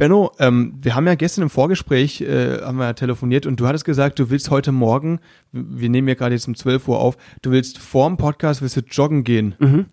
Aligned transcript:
Benno, 0.00 0.32
ähm, 0.38 0.78
wir 0.80 0.94
haben 0.94 1.06
ja 1.06 1.14
gestern 1.14 1.42
im 1.42 1.50
Vorgespräch 1.50 2.22
äh, 2.22 2.62
haben 2.62 2.78
wir 2.78 2.94
telefoniert 2.94 3.44
und 3.44 3.60
du 3.60 3.66
hattest 3.66 3.84
gesagt, 3.84 4.18
du 4.18 4.30
willst 4.30 4.48
heute 4.48 4.72
Morgen, 4.72 5.20
wir 5.52 5.90
nehmen 5.90 6.08
ja 6.08 6.14
gerade 6.14 6.34
jetzt 6.34 6.48
um 6.48 6.54
12 6.54 6.88
Uhr 6.88 6.98
auf, 6.98 7.18
du 7.42 7.50
willst 7.50 7.76
vorm 7.76 8.16
Podcast, 8.16 8.62
willst 8.62 8.78
du 8.78 8.80
joggen 8.80 9.24
gehen. 9.24 9.56
Mhm. 9.58 9.86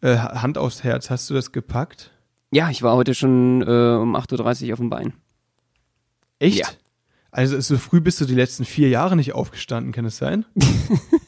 Äh, 0.00 0.16
Hand 0.16 0.56
aufs 0.56 0.82
Herz, 0.82 1.10
hast 1.10 1.28
du 1.28 1.34
das 1.34 1.52
gepackt? 1.52 2.10
Ja, 2.52 2.70
ich 2.70 2.82
war 2.82 2.96
heute 2.96 3.14
schon 3.14 3.60
äh, 3.60 3.98
um 4.00 4.16
8.30 4.16 4.68
Uhr 4.68 4.72
auf 4.72 4.78
dem 4.78 4.88
Bein. 4.88 5.12
Echt? 6.38 6.60
Ja. 6.60 6.68
Also 7.30 7.60
so 7.60 7.76
früh 7.76 8.00
bist 8.00 8.22
du 8.22 8.24
die 8.24 8.34
letzten 8.34 8.64
vier 8.64 8.88
Jahre 8.88 9.14
nicht 9.14 9.34
aufgestanden, 9.34 9.92
kann 9.92 10.06
es 10.06 10.16
sein? 10.16 10.46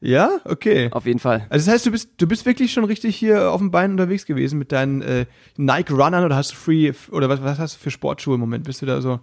Ja, 0.00 0.40
okay. 0.44 0.88
Auf 0.92 1.06
jeden 1.06 1.18
Fall. 1.18 1.46
Also 1.50 1.66
das 1.66 1.74
heißt, 1.74 1.86
du 1.86 1.90
bist, 1.90 2.10
du 2.16 2.26
bist 2.26 2.46
wirklich 2.46 2.72
schon 2.72 2.84
richtig 2.84 3.16
hier 3.16 3.50
auf 3.50 3.60
dem 3.60 3.70
Bein 3.70 3.92
unterwegs 3.92 4.24
gewesen 4.24 4.58
mit 4.58 4.72
deinen 4.72 5.02
äh, 5.02 5.26
Nike 5.56 5.92
Runnern 5.92 6.24
oder 6.24 6.36
hast 6.36 6.52
du 6.52 6.56
Free 6.56 6.92
oder 7.10 7.28
was, 7.28 7.42
was 7.42 7.58
hast 7.58 7.76
du 7.76 7.80
für 7.80 7.90
Sportschuhe 7.90 8.34
im 8.34 8.40
Moment? 8.40 8.64
Bist 8.64 8.80
du 8.80 8.86
da 8.86 9.00
so? 9.02 9.20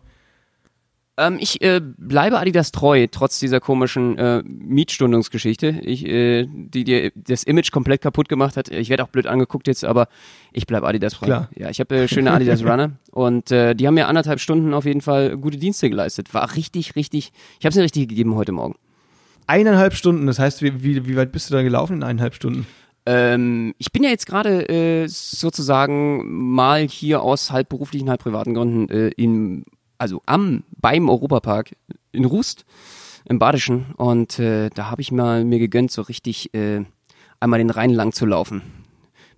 Ähm, 1.19 1.37
ich 1.39 1.61
äh, 1.63 1.81
bleibe 1.81 2.37
Adidas 2.37 2.71
treu, 2.71 3.07
trotz 3.09 3.39
dieser 3.39 3.59
komischen 3.59 4.19
äh, 4.19 4.43
Mietstundungsgeschichte, 4.45 5.81
ich, 5.81 6.05
äh, 6.05 6.45
die 6.47 6.83
dir 6.83 7.11
das 7.15 7.43
Image 7.43 7.71
komplett 7.71 8.01
kaputt 8.01 8.29
gemacht 8.29 8.55
hat. 8.55 8.69
Ich 8.69 8.89
werde 8.89 9.03
auch 9.03 9.07
blöd 9.07 9.25
angeguckt 9.25 9.65
jetzt, 9.65 9.83
aber 9.83 10.09
ich 10.53 10.67
bleibe 10.67 10.87
Adidas 10.87 11.13
treu. 11.13 11.25
Klar. 11.25 11.49
Ja, 11.55 11.71
ich 11.71 11.79
habe 11.79 11.95
äh, 11.95 12.07
schöne 12.07 12.31
Adidas 12.31 12.63
Runner 12.63 12.91
und 13.09 13.51
äh, 13.51 13.73
die 13.73 13.87
haben 13.87 13.95
mir 13.95 14.07
anderthalb 14.07 14.39
Stunden 14.39 14.75
auf 14.75 14.85
jeden 14.85 15.01
Fall 15.01 15.37
gute 15.37 15.57
Dienste 15.57 15.89
geleistet. 15.89 16.35
War 16.35 16.55
richtig, 16.55 16.95
richtig, 16.95 17.31
ich 17.59 17.65
habe 17.65 17.69
es 17.69 17.75
mir 17.75 17.83
richtig 17.83 18.09
gegeben 18.09 18.35
heute 18.35 18.51
Morgen. 18.51 18.75
Eineinhalb 19.47 19.93
Stunden, 19.93 20.27
das 20.27 20.39
heißt, 20.39 20.61
wie, 20.61 20.83
wie, 20.83 21.07
wie 21.07 21.15
weit 21.15 21.31
bist 21.31 21.49
du 21.49 21.53
da 21.53 21.63
gelaufen 21.63 21.97
in 21.97 22.03
eineinhalb 22.03 22.35
Stunden? 22.35 22.67
Ähm, 23.05 23.73
ich 23.77 23.93
bin 23.93 24.03
ja 24.03 24.09
jetzt 24.09 24.25
gerade 24.25 24.67
äh, 24.67 25.07
sozusagen 25.07 26.51
mal 26.53 26.85
hier 26.85 27.21
aus 27.21 27.51
halb 27.51 27.69
beruflichen, 27.69 28.09
halb 28.09 28.21
privaten 28.21 28.53
Gründen 28.53 28.89
äh, 28.89 29.07
in, 29.09 29.63
also 29.97 30.21
am, 30.25 30.63
beim 30.75 31.09
Europapark 31.09 31.71
in 32.11 32.25
Rust, 32.25 32.65
im 33.23 33.39
Badischen. 33.39 33.93
Und 33.95 34.37
äh, 34.39 34.69
da 34.71 34.91
habe 34.91 35.01
ich 35.01 35.13
mal 35.13 35.45
mir 35.45 35.59
gegönnt, 35.59 35.91
so 35.91 36.01
richtig 36.01 36.53
äh, 36.53 36.83
einmal 37.39 37.59
den 37.59 37.69
Rhein 37.69 37.91
lang 37.91 38.11
zu 38.11 38.25
laufen. 38.25 38.61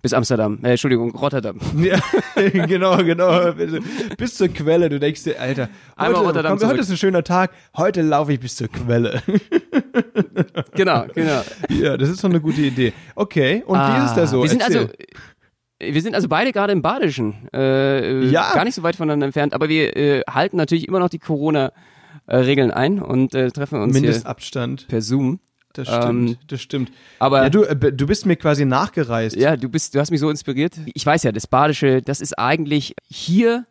Bis 0.02 0.14
Amsterdam, 0.14 0.58
äh, 0.62 0.70
Entschuldigung, 0.70 1.10
Rotterdam. 1.14 1.58
Ja, 1.76 1.98
genau, 2.66 2.96
genau. 2.98 3.52
Bis 4.16 4.34
zur 4.34 4.48
Quelle. 4.48 4.88
Du 4.88 4.98
denkst 4.98 5.24
dir, 5.24 5.38
Alter, 5.40 5.68
heute, 5.98 6.14
Rotterdam 6.20 6.58
komm, 6.58 6.68
heute 6.68 6.80
ist 6.80 6.90
ein 6.90 6.96
schöner 6.96 7.22
Tag. 7.22 7.50
Heute 7.76 8.00
laufe 8.02 8.32
ich 8.32 8.40
bis 8.40 8.56
zur 8.56 8.68
Quelle. 8.68 9.22
Genau, 10.74 11.06
genau. 11.14 11.42
ja, 11.68 11.96
das 11.96 12.08
ist 12.08 12.22
doch 12.24 12.30
eine 12.30 12.40
gute 12.40 12.60
Idee. 12.62 12.92
Okay, 13.14 13.62
und 13.66 13.78
wie 13.78 13.98
ist 14.04 14.10
es 14.10 14.14
da 14.14 14.26
so? 14.26 14.40
Ah, 14.40 14.42
Wir 14.44 14.48
sind 14.50 14.62
Erzähl. 14.62 14.78
also, 14.80 14.92
wir 15.80 16.02
sind 16.02 16.14
also 16.14 16.28
beide 16.28 16.52
gerade 16.52 16.72
im 16.72 16.82
Badischen, 16.82 17.48
äh, 17.52 18.24
Ja. 18.26 18.52
gar 18.54 18.64
nicht 18.64 18.74
so 18.74 18.82
weit 18.82 18.96
voneinander 18.96 19.26
entfernt, 19.26 19.52
aber 19.54 19.68
wir 19.68 19.96
äh, 19.96 20.20
halten 20.30 20.56
natürlich 20.56 20.88
immer 20.88 20.98
noch 20.98 21.08
die 21.08 21.18
Corona-Regeln 21.18 22.70
ein 22.70 23.00
und 23.02 23.34
äh, 23.34 23.50
treffen 23.50 23.80
uns 23.82 23.92
hier 23.94 24.02
Mindestabstand. 24.02 24.88
per 24.88 25.02
Zoom. 25.02 25.40
Das 25.72 25.86
stimmt, 25.88 26.30
Ähm, 26.30 26.36
das 26.48 26.60
stimmt. 26.62 26.92
aber- 27.20 27.42
ja, 27.44 27.50
du, 27.50 27.62
äh, 27.62 27.76
du 27.92 28.06
bist 28.06 28.26
mir 28.26 28.36
quasi 28.36 28.64
nachgereist. 28.64 29.36
Ja, 29.36 29.56
du 29.56 29.68
bist, 29.68 29.94
du 29.94 30.00
hast 30.00 30.10
mich 30.10 30.20
so 30.20 30.28
inspiriert. 30.30 30.74
Ich 30.94 31.06
weiß 31.06 31.22
ja, 31.22 31.32
das 31.32 31.46
Badische, 31.46 32.02
das 32.02 32.20
ist 32.20 32.38
eigentlich 32.38 32.94
hier 33.08 33.66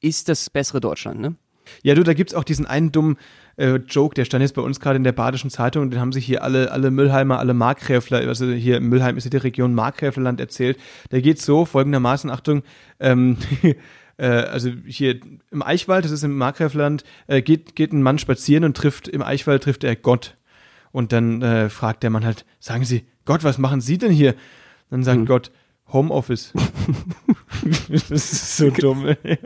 ist 0.00 0.28
das 0.28 0.50
bessere 0.50 0.80
Deutschland, 0.80 1.20
ne? 1.20 1.34
Ja, 1.82 1.94
du, 1.94 2.02
da 2.02 2.14
gibt's 2.14 2.32
auch 2.34 2.44
diesen 2.44 2.66
einen 2.66 2.92
dummen 2.92 3.16
äh, 3.56 3.74
Joke, 3.76 4.14
der 4.14 4.24
stand 4.24 4.40
jetzt 4.42 4.54
bei 4.54 4.62
uns 4.62 4.80
gerade 4.80 4.96
in 4.96 5.04
der 5.04 5.12
Badischen 5.12 5.50
Zeitung 5.50 5.90
den 5.90 6.00
haben 6.00 6.12
sich 6.12 6.24
hier 6.24 6.42
alle, 6.42 6.70
alle 6.72 6.90
Müllheimer, 6.90 7.38
alle 7.38 7.52
Markgräfler, 7.54 8.18
also 8.20 8.46
hier 8.50 8.80
Müllheim 8.80 9.16
ist 9.18 9.24
ja 9.24 9.30
die 9.30 9.36
Region 9.38 9.74
Markgräflerland 9.74 10.40
erzählt. 10.40 10.78
Der 11.10 11.20
geht 11.20 11.40
so, 11.42 11.64
folgendermaßen, 11.66 12.30
Achtung, 12.30 12.62
ähm, 13.00 13.36
äh, 14.16 14.26
also 14.26 14.70
hier 14.86 15.20
im 15.50 15.62
Eichwald, 15.62 16.04
das 16.04 16.12
ist 16.12 16.22
im 16.24 16.38
Markgräflerland, 16.38 17.04
äh, 17.26 17.42
geht, 17.42 17.74
geht 17.76 17.92
ein 17.92 18.02
Mann 18.02 18.18
spazieren 18.18 18.64
und 18.64 18.76
trifft, 18.76 19.06
im 19.08 19.20
Eichwald 19.22 19.62
trifft 19.64 19.84
er 19.84 19.94
Gott. 19.96 20.36
Und 20.92 21.12
dann 21.12 21.42
äh, 21.42 21.68
fragt 21.68 22.02
der 22.02 22.10
Mann 22.10 22.24
halt, 22.24 22.44
sagen 22.60 22.84
Sie, 22.84 23.06
Gott, 23.24 23.44
was 23.44 23.58
machen 23.58 23.80
Sie 23.80 23.98
denn 23.98 24.10
hier? 24.10 24.34
Dann 24.90 25.04
sagt 25.04 25.26
Gott, 25.26 25.50
Homeoffice. 25.92 26.52
das 27.90 28.10
ist 28.10 28.56
so 28.58 28.70
dumm. 28.70 29.06
ey. 29.06 29.16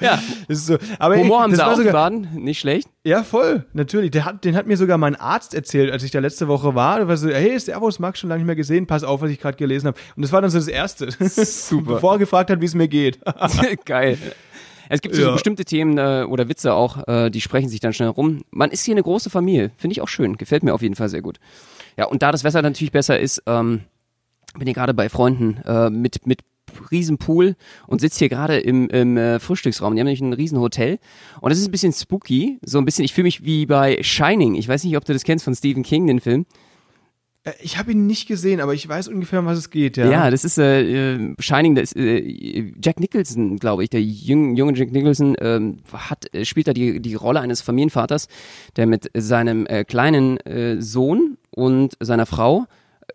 Ja, 0.00 0.20
Das 0.48 0.58
ist 0.58 0.66
so, 0.66 0.78
aber 0.98 1.16
ey, 1.16 1.22
Humor 1.22 1.42
haben 1.42 1.50
das 1.50 1.58
sie 1.60 1.66
auch 1.66 1.76
sogar, 1.76 2.08
im 2.08 2.22
Baden, 2.22 2.44
nicht 2.44 2.60
schlecht. 2.60 2.88
ja, 3.04 3.24
voll, 3.24 3.66
natürlich. 3.72 4.12
Der 4.12 4.24
hat, 4.24 4.44
den 4.44 4.54
hat 4.54 4.66
mir 4.66 4.76
sogar 4.76 4.96
mein 4.96 5.16
Arzt 5.16 5.54
erzählt, 5.54 5.90
als 5.90 6.04
ich 6.04 6.12
da 6.12 6.20
letzte 6.20 6.46
Woche 6.46 6.74
war. 6.74 6.98
Der 6.98 7.08
war 7.08 7.16
so, 7.16 7.28
hey, 7.28 7.58
Servus, 7.58 7.98
Max, 7.98 8.20
schon 8.20 8.28
lange 8.30 8.40
nicht 8.40 8.46
mehr 8.46 8.56
gesehen. 8.56 8.86
Pass 8.86 9.02
auf, 9.02 9.22
was 9.22 9.30
ich 9.30 9.40
gerade 9.40 9.56
gelesen 9.56 9.88
habe. 9.88 9.98
Und 10.14 10.22
das 10.22 10.32
war 10.32 10.40
dann 10.40 10.50
so 10.50 10.58
das 10.58 10.68
Erste. 10.68 11.10
Super. 11.10 11.94
Bevor 11.94 12.12
er 12.12 12.18
gefragt 12.18 12.50
hat, 12.50 12.60
wie 12.60 12.66
es 12.66 12.74
mir 12.74 12.88
geht. 12.88 13.18
Geil. 13.84 14.18
Es 14.92 15.00
gibt 15.00 15.14
so 15.14 15.22
Ja. 15.22 15.32
bestimmte 15.32 15.64
Themen 15.64 15.96
äh, 15.98 16.24
oder 16.28 16.48
Witze 16.48 16.74
auch, 16.74 17.06
äh, 17.06 17.30
die 17.30 17.40
sprechen 17.40 17.68
sich 17.68 17.78
dann 17.80 17.92
schnell 17.92 18.08
rum. 18.08 18.42
Man 18.50 18.70
ist 18.70 18.84
hier 18.84 18.94
eine 18.94 19.02
große 19.02 19.30
Familie, 19.30 19.70
finde 19.76 19.92
ich 19.92 20.00
auch 20.00 20.08
schön, 20.08 20.36
gefällt 20.36 20.62
mir 20.64 20.74
auf 20.74 20.82
jeden 20.82 20.96
Fall 20.96 21.08
sehr 21.08 21.22
gut. 21.22 21.38
Ja, 21.96 22.06
und 22.06 22.22
da 22.22 22.32
das 22.32 22.44
Wetter 22.44 22.60
natürlich 22.60 22.92
besser 22.92 23.18
ist, 23.18 23.42
ähm, 23.46 23.80
bin 24.58 24.66
ich 24.66 24.74
gerade 24.74 24.92
bei 24.92 25.08
Freunden 25.08 25.58
äh, 25.64 25.90
mit 25.90 26.26
mit 26.26 26.40
riesen 26.90 27.18
Pool 27.18 27.56
und 27.88 28.00
sitze 28.00 28.20
hier 28.20 28.28
gerade 28.28 28.58
im, 28.58 28.88
im 28.90 29.16
äh, 29.16 29.38
Frühstücksraum. 29.40 29.94
Die 29.94 30.00
haben 30.00 30.06
nämlich 30.06 30.20
ein 30.20 30.32
riesen 30.32 30.58
Hotel 30.60 30.98
und 31.40 31.50
es 31.50 31.58
ist 31.58 31.66
ein 31.68 31.72
bisschen 31.72 31.92
spooky, 31.92 32.58
so 32.62 32.78
ein 32.78 32.84
bisschen. 32.84 33.04
Ich 33.04 33.12
fühle 33.14 33.24
mich 33.24 33.44
wie 33.44 33.66
bei 33.66 33.98
Shining. 34.02 34.54
Ich 34.54 34.68
weiß 34.68 34.84
nicht, 34.84 34.96
ob 34.96 35.04
du 35.04 35.12
das 35.12 35.24
kennst 35.24 35.44
von 35.44 35.54
Stephen 35.54 35.82
King, 35.82 36.06
den 36.06 36.20
Film. 36.20 36.46
Äh, 37.44 37.52
Ich 37.62 37.78
habe 37.78 37.92
ihn 37.92 38.06
nicht 38.06 38.28
gesehen, 38.28 38.60
aber 38.60 38.74
ich 38.74 38.88
weiß 38.88 39.08
ungefähr, 39.08 39.40
um 39.40 39.46
was 39.46 39.58
es 39.58 39.70
geht. 39.70 39.96
Ja, 39.96 40.10
Ja, 40.10 40.30
das 40.30 40.44
ist 40.44 40.58
äh, 40.58 41.14
äh, 41.14 41.34
Shining, 41.38 41.74
das 41.74 41.92
äh, 41.94 42.72
Jack 42.82 43.00
Nicholson, 43.00 43.58
glaube 43.58 43.82
ich, 43.84 43.90
der 43.90 44.02
jung, 44.02 44.56
junge 44.56 44.74
Jack 44.76 44.92
Nicholson 44.92 45.36
ähm, 45.40 45.78
hat 45.92 46.32
äh, 46.34 46.44
spielt 46.44 46.68
da 46.68 46.72
die 46.72 47.00
die 47.00 47.14
Rolle 47.14 47.40
eines 47.40 47.62
Familienvaters, 47.62 48.28
der 48.76 48.86
mit 48.86 49.10
seinem 49.14 49.66
äh, 49.66 49.84
kleinen 49.84 50.38
äh, 50.40 50.80
Sohn 50.80 51.38
und 51.50 51.94
seiner 52.00 52.26
Frau 52.26 52.66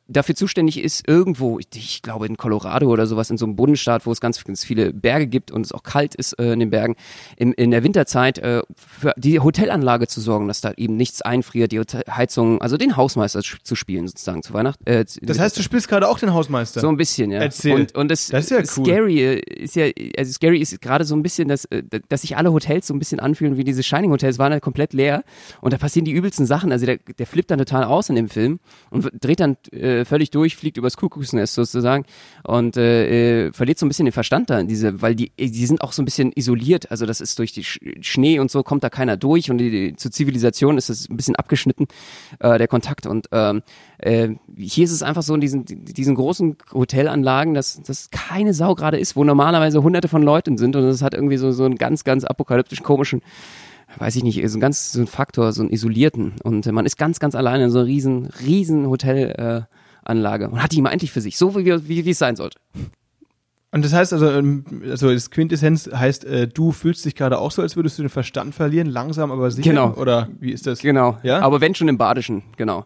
dafür 0.08 0.36
zuständig 0.36 0.80
ist, 0.84 1.08
irgendwo, 1.08 1.60
ich, 1.60 1.68
ich 1.76 2.02
glaube 2.02 2.28
in 2.28 2.38
Colorado 2.38 2.88
oder 2.90 3.08
sowas, 3.08 3.30
in 3.30 3.38
so 3.38 3.46
einem 3.46 3.56
Bundesstaat, 3.56 4.06
wo 4.06 4.12
es 4.12 4.22
ganz, 4.22 4.44
ganz 4.44 4.64
viele 4.64 4.94
Berge 4.94 5.28
gibt 5.28 5.52
und 5.52 5.66
es 5.66 5.72
auch 5.72 5.84
kalt 5.84 6.16
ist 6.16 6.34
äh, 6.40 6.54
in 6.54 6.60
den 6.60 6.70
Bergen, 6.70 6.96
in, 7.38 7.54
in 7.54 7.72
der 7.72 7.84
Winterzeit 7.84 8.38
äh, 8.38 8.62
für 8.76 9.14
die 9.18 9.40
Hotelanlage 9.40 10.08
zu 10.08 10.22
sorgen, 10.22 10.48
dass 10.48 10.62
da 10.62 10.74
eben 10.78 10.96
nichts 10.96 11.22
einfriert, 11.22 11.72
die 11.72 11.80
Hotel 11.80 12.04
Heizung, 12.10 12.62
also 12.62 12.78
den 12.78 12.98
Hausmeister 12.98 13.42
zu 13.42 13.76
spielen 13.76 14.08
sozusagen 14.08 14.44
zu 14.44 14.54
Weihnachten. 14.54 14.86
Äh, 14.86 15.06
Das 15.22 15.40
heißt, 15.40 15.58
du 15.58 15.64
spielst 15.64 15.88
gerade 15.88 16.08
auch 16.08 16.20
den 16.20 16.34
Hausmeister. 16.34 16.82
so 16.82 16.90
ein 16.90 16.98
bisschen, 16.98 17.32
ja. 17.32 17.40
Erzähl. 17.40 17.74
Und, 17.74 17.96
und 17.96 18.10
das, 18.12 18.28
Das 18.28 18.46
ist 18.46 18.52
ja 18.52 18.58
cool. 18.58 18.86
Scary 18.86 19.20
äh, 19.22 19.40
ist 19.40 19.76
ja, 19.76 19.86
also 20.18 20.32
Scary 20.32 20.60
ist 20.60 20.80
gerade 20.82 21.06
so 21.06 21.16
ein 21.16 21.24
bisschen, 21.24 21.48
dass, 21.48 21.66
äh, 21.66 21.84
dass 22.10 22.22
sich 22.22 22.38
alle 22.38 22.52
Hotels 22.52 22.88
so 22.88 22.94
ein 22.94 23.00
bisschen 23.00 23.20
anfühlen 23.20 23.58
wie 23.58 23.64
diese 23.64 23.82
Shining 23.84 24.12
Hotels, 24.12 24.38
waren 24.38 24.52
halt 24.52 24.62
komplett 24.64 24.94
leer 24.94 25.24
und 25.62 25.74
da 25.74 25.78
passieren 25.78 26.06
die 26.06 26.12
übelsten 26.12 26.46
Sachen. 26.46 26.72
Also 26.72 26.86
der, 26.86 26.98
der 27.18 27.26
flippt 27.26 27.50
dann 27.52 27.60
total 27.60 27.84
aus 27.86 28.10
in 28.10 28.16
dem 28.16 28.30
Film 28.30 28.60
und 28.90 29.10
dreht 29.20 29.40
dann 29.40 29.58
äh, 29.72 29.95
völlig 30.04 30.32
durch, 30.32 30.58
fliegt 30.58 30.78
übers 30.78 30.98
Kuckucksnest 30.98 31.54
sozusagen 31.54 32.06
und 32.44 32.76
äh, 32.76 33.46
äh, 33.46 33.54
verliert 33.54 33.80
so 33.80 33.86
ein 33.86 33.90
bisschen 33.90 34.06
den 34.06 34.12
Verstand 34.12 34.50
da 34.50 34.60
in 34.60 34.68
diese, 34.68 35.02
weil 35.02 35.16
die, 35.16 35.32
die 35.38 35.66
sind 35.66 35.82
auch 35.82 35.94
so 35.94 36.02
ein 36.02 36.06
bisschen 36.06 36.34
isoliert. 36.36 36.92
Also 36.92 37.06
das 37.06 37.22
ist 37.22 37.40
durch 37.40 37.54
die 37.54 37.64
Sch 37.64 37.80
Schnee 38.02 38.40
und 38.40 38.52
so 38.52 38.64
kommt 38.64 38.84
da 38.84 38.90
keiner 38.90 39.16
durch 39.16 39.50
und 39.52 39.60
die, 39.60 39.70
die, 39.70 39.96
zur 39.96 40.12
Zivilisation 40.12 40.78
ist 40.78 40.90
es 40.90 41.10
ein 41.10 41.16
bisschen 41.16 41.36
abgeschnitten, 41.36 41.88
äh, 42.40 42.58
der 42.58 42.68
Kontakt 42.68 43.06
und 43.06 43.28
ähm, 43.32 43.62
äh, 44.00 44.30
hier 44.58 44.86
ist 44.86 44.92
es 44.92 45.04
einfach 45.04 45.24
so 45.24 45.36
in 45.36 45.42
diesen, 45.42 45.66
diesen 45.66 46.16
großen 46.16 46.58
Hotelanlagen, 46.74 47.54
dass, 47.54 47.82
dass 47.82 48.10
keine 48.10 48.54
Sau 48.54 48.76
gerade 48.76 48.98
ist, 48.98 49.16
wo 49.16 49.24
normalerweise 49.24 49.84
hunderte 49.84 50.08
von 50.08 50.24
Leuten 50.24 50.58
sind 50.58 50.76
und 50.76 50.84
es 50.84 51.02
hat 51.02 51.14
irgendwie 51.14 51.38
so, 51.38 51.52
so 51.52 51.66
einen 51.66 51.76
ganz, 51.76 52.04
ganz 52.04 52.24
apokalyptisch 52.24 52.84
komischen, 52.84 53.22
weiß 53.98 54.16
ich 54.16 54.24
nicht, 54.24 54.50
so 54.50 54.58
ein 54.58 54.62
ganz, 54.62 54.92
so 54.92 55.00
ein 55.00 55.08
Faktor, 55.08 55.52
so 55.52 55.62
einen 55.62 55.72
isolierten 55.72 56.34
und 56.44 56.68
äh, 56.68 56.72
man 56.72 56.86
ist 56.86 56.98
ganz, 56.98 57.20
ganz 57.20 57.36
alleine 57.36 57.66
in 57.66 57.70
so 57.72 57.80
einer 57.80 57.88
riesen, 57.88 58.30
riesen 58.46 58.88
Hotelanlage 58.88 59.68
äh, 59.70 59.76
Anlage 60.06 60.50
und 60.50 60.62
hat 60.64 60.72
die 60.72 60.82
mal 60.82 60.92
endlich 60.92 61.12
für 61.12 61.22
sich, 61.22 61.38
so 61.38 61.56
wie, 61.56 61.66
wie, 61.88 62.06
wie 62.06 62.10
es 62.10 62.18
sein 62.20 62.36
sollte. 62.36 62.58
Und 63.72 63.84
das 63.84 63.92
heißt 63.92 64.14
also, 64.14 64.32
ähm, 64.32 64.64
also 64.90 65.12
das 65.12 65.30
Quintessenz 65.32 65.90
heißt, 65.94 66.24
äh, 66.24 66.48
du 66.48 66.72
fühlst 66.72 67.04
dich 67.04 67.14
gerade 67.16 67.38
auch 67.40 67.52
so, 67.52 67.62
als 67.62 67.76
würdest 67.76 67.98
du 67.98 68.04
den 68.04 68.10
Verstand 68.10 68.56
verlieren, 68.56 68.88
langsam 68.88 69.32
aber 69.32 69.52
sicher. 69.52 69.70
Genau. 69.70 69.94
Oder 69.96 70.30
wie 70.40 70.52
ist 70.52 70.66
das? 70.66 70.80
Genau, 70.80 71.18
Ja? 71.24 71.40
aber 71.42 71.60
wenn 71.60 71.76
schon 71.76 71.90
im 71.90 71.98
Badischen, 71.98 72.44
genau. 72.56 72.86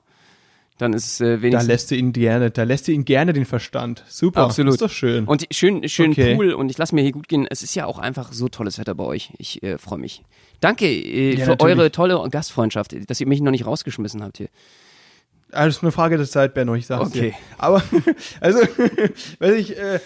Dann 0.79 0.93
ist 0.93 1.05
es 1.05 1.19
äh, 1.21 1.35
Da 1.35 1.41
wenigstens 1.41 1.67
lässt 1.67 1.91
du 1.91 1.95
ihn 1.95 2.13
gerne, 2.13 2.51
da 2.51 2.63
lässt 2.63 2.87
du 2.87 2.93
ihn 2.93 3.03
gerne 3.03 3.33
den 3.33 3.45
Verstand. 3.45 4.03
Super. 4.07 4.43
Absolut. 4.43 4.75
Ist 4.75 4.81
doch 4.81 4.89
schön. 4.89 5.25
Und 5.25 5.45
schön, 5.51 5.87
schön 5.89 6.11
Okay. 6.11 6.35
Pool 6.35 6.53
und 6.53 6.71
ich 6.71 6.77
lasse 6.77 6.95
mir 6.95 7.01
hier 7.01 7.11
gut 7.11 7.27
gehen. 7.27 7.45
Es 7.49 7.61
ist 7.63 7.75
ja 7.75 7.85
auch 7.85 7.99
einfach 7.99 8.31
so 8.31 8.47
tolles 8.47 8.79
Wetter 8.79 8.95
bei 8.95 9.03
euch. 9.03 9.33
Ich 9.37 9.61
äh, 9.61 9.77
freue 9.77 9.99
mich. 9.99 10.23
Danke 10.61 10.85
äh, 10.87 11.35
Ja, 11.35 11.43
für 11.43 11.51
natürlich. 11.51 11.77
eure 11.77 11.91
tolle 11.91 12.29
Gastfreundschaft, 12.29 12.95
dass 13.09 13.19
ihr 13.19 13.27
mich 13.27 13.41
noch 13.41 13.51
nicht 13.51 13.65
rausgeschmissen 13.65 14.23
habt 14.23 14.37
hier. 14.37 14.47
Ah, 15.51 15.65
das 15.65 15.77
ist 15.77 15.83
eine 15.83 15.91
Frage 15.91 16.17
der 16.17 16.27
Zeit, 16.27 16.53
Benno, 16.53 16.75
ich 16.75 16.85
sag's 16.85 17.07
Okay. 17.07 17.31
dir. 17.31 17.35
Aber, 17.57 17.81
also, 18.41 18.59
was 19.39 19.51
ich, 19.51 19.77
äh, 19.77 19.99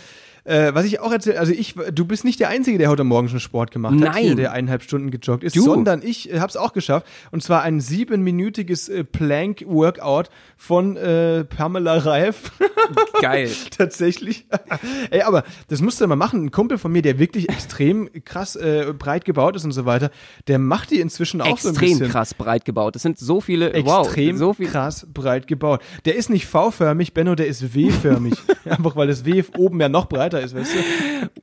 äh, 0.46 0.74
was 0.74 0.86
ich 0.86 1.00
auch 1.00 1.12
erzähle, 1.12 1.40
also 1.40 1.52
ich, 1.54 1.76
du 1.94 2.06
bist 2.06 2.24
nicht 2.26 2.40
der 2.40 2.50
Einzige, 2.50 2.78
der 2.78 2.90
heute 2.90 3.04
Morgen 3.04 3.30
schon 3.30 3.40
Sport 3.40 3.72
gemacht 3.72 3.94
hat, 3.94 4.00
Nein. 4.00 4.24
hier, 4.24 4.36
der 4.36 4.52
eineinhalb 4.52 4.84
Stunden 4.84 5.10
gejoggt 5.12 5.44
ist, 5.44 5.56
Du. 5.56 5.62
sondern 5.62 6.02
ich 6.04 6.32
äh, 6.34 6.40
hab's 6.40 6.58
auch 6.58 6.74
geschafft. 6.74 7.06
Und 7.32 7.42
zwar 7.44 7.62
ein 7.64 7.80
siebenminütiges 7.80 8.90
äh, 8.90 9.04
Plank-Workout 9.04 10.30
von 10.58 10.98
äh, 10.98 11.44
Pamela 11.46 11.98
Reif. 11.98 12.52
Geil. 13.22 13.50
Tatsächlich. 13.76 14.46
Ey, 15.12 15.22
aber 15.22 15.44
das 15.70 15.82
musst 15.82 16.02
du 16.02 16.08
mal 16.08 16.16
machen. 16.16 16.46
Ein 16.46 16.52
Kumpel 16.52 16.78
von 16.78 16.92
mir, 16.92 17.02
der 17.02 17.20
wirklich 17.20 17.50
extrem 17.50 18.10
krass 18.26 18.56
äh, 18.56 18.94
breit 18.98 19.26
gebaut 19.26 19.56
ist 19.56 19.66
und 19.66 19.72
so 19.72 19.86
weiter, 19.86 20.10
der 20.48 20.60
macht 20.60 20.92
die 20.92 21.00
inzwischen 21.00 21.42
auch 21.42 21.58
so 21.58 21.70
ein 21.70 21.74
Extrem 21.76 21.90
bisschen. 22.00 22.12
krass 22.12 22.34
breit 22.34 22.66
gebaut. 22.66 22.96
Das 22.96 23.02
sind 23.02 23.18
so 23.18 23.42
viele, 23.42 23.72
extrem 23.74 24.36
wow, 24.36 24.38
so 24.40 24.54
viel. 24.54 24.68
krass 24.68 25.08
breit 25.14 25.48
gebaut. 25.48 25.82
Der 26.06 26.16
ist 26.16 26.30
nicht 26.30 26.46
V-förmig, 26.48 27.14
Benno, 27.14 27.36
der 27.36 27.48
ist 27.48 27.74
W-förmig. 27.74 28.34
Einfach 28.66 28.96
weil 28.96 29.08
das 29.08 29.26
W 29.26 29.44
oben 29.58 29.80
ja 29.80 29.90
noch 29.90 30.08
breiter 30.08 30.33
ist, 30.40 30.56
weißt 30.56 30.76
du? 30.76 30.80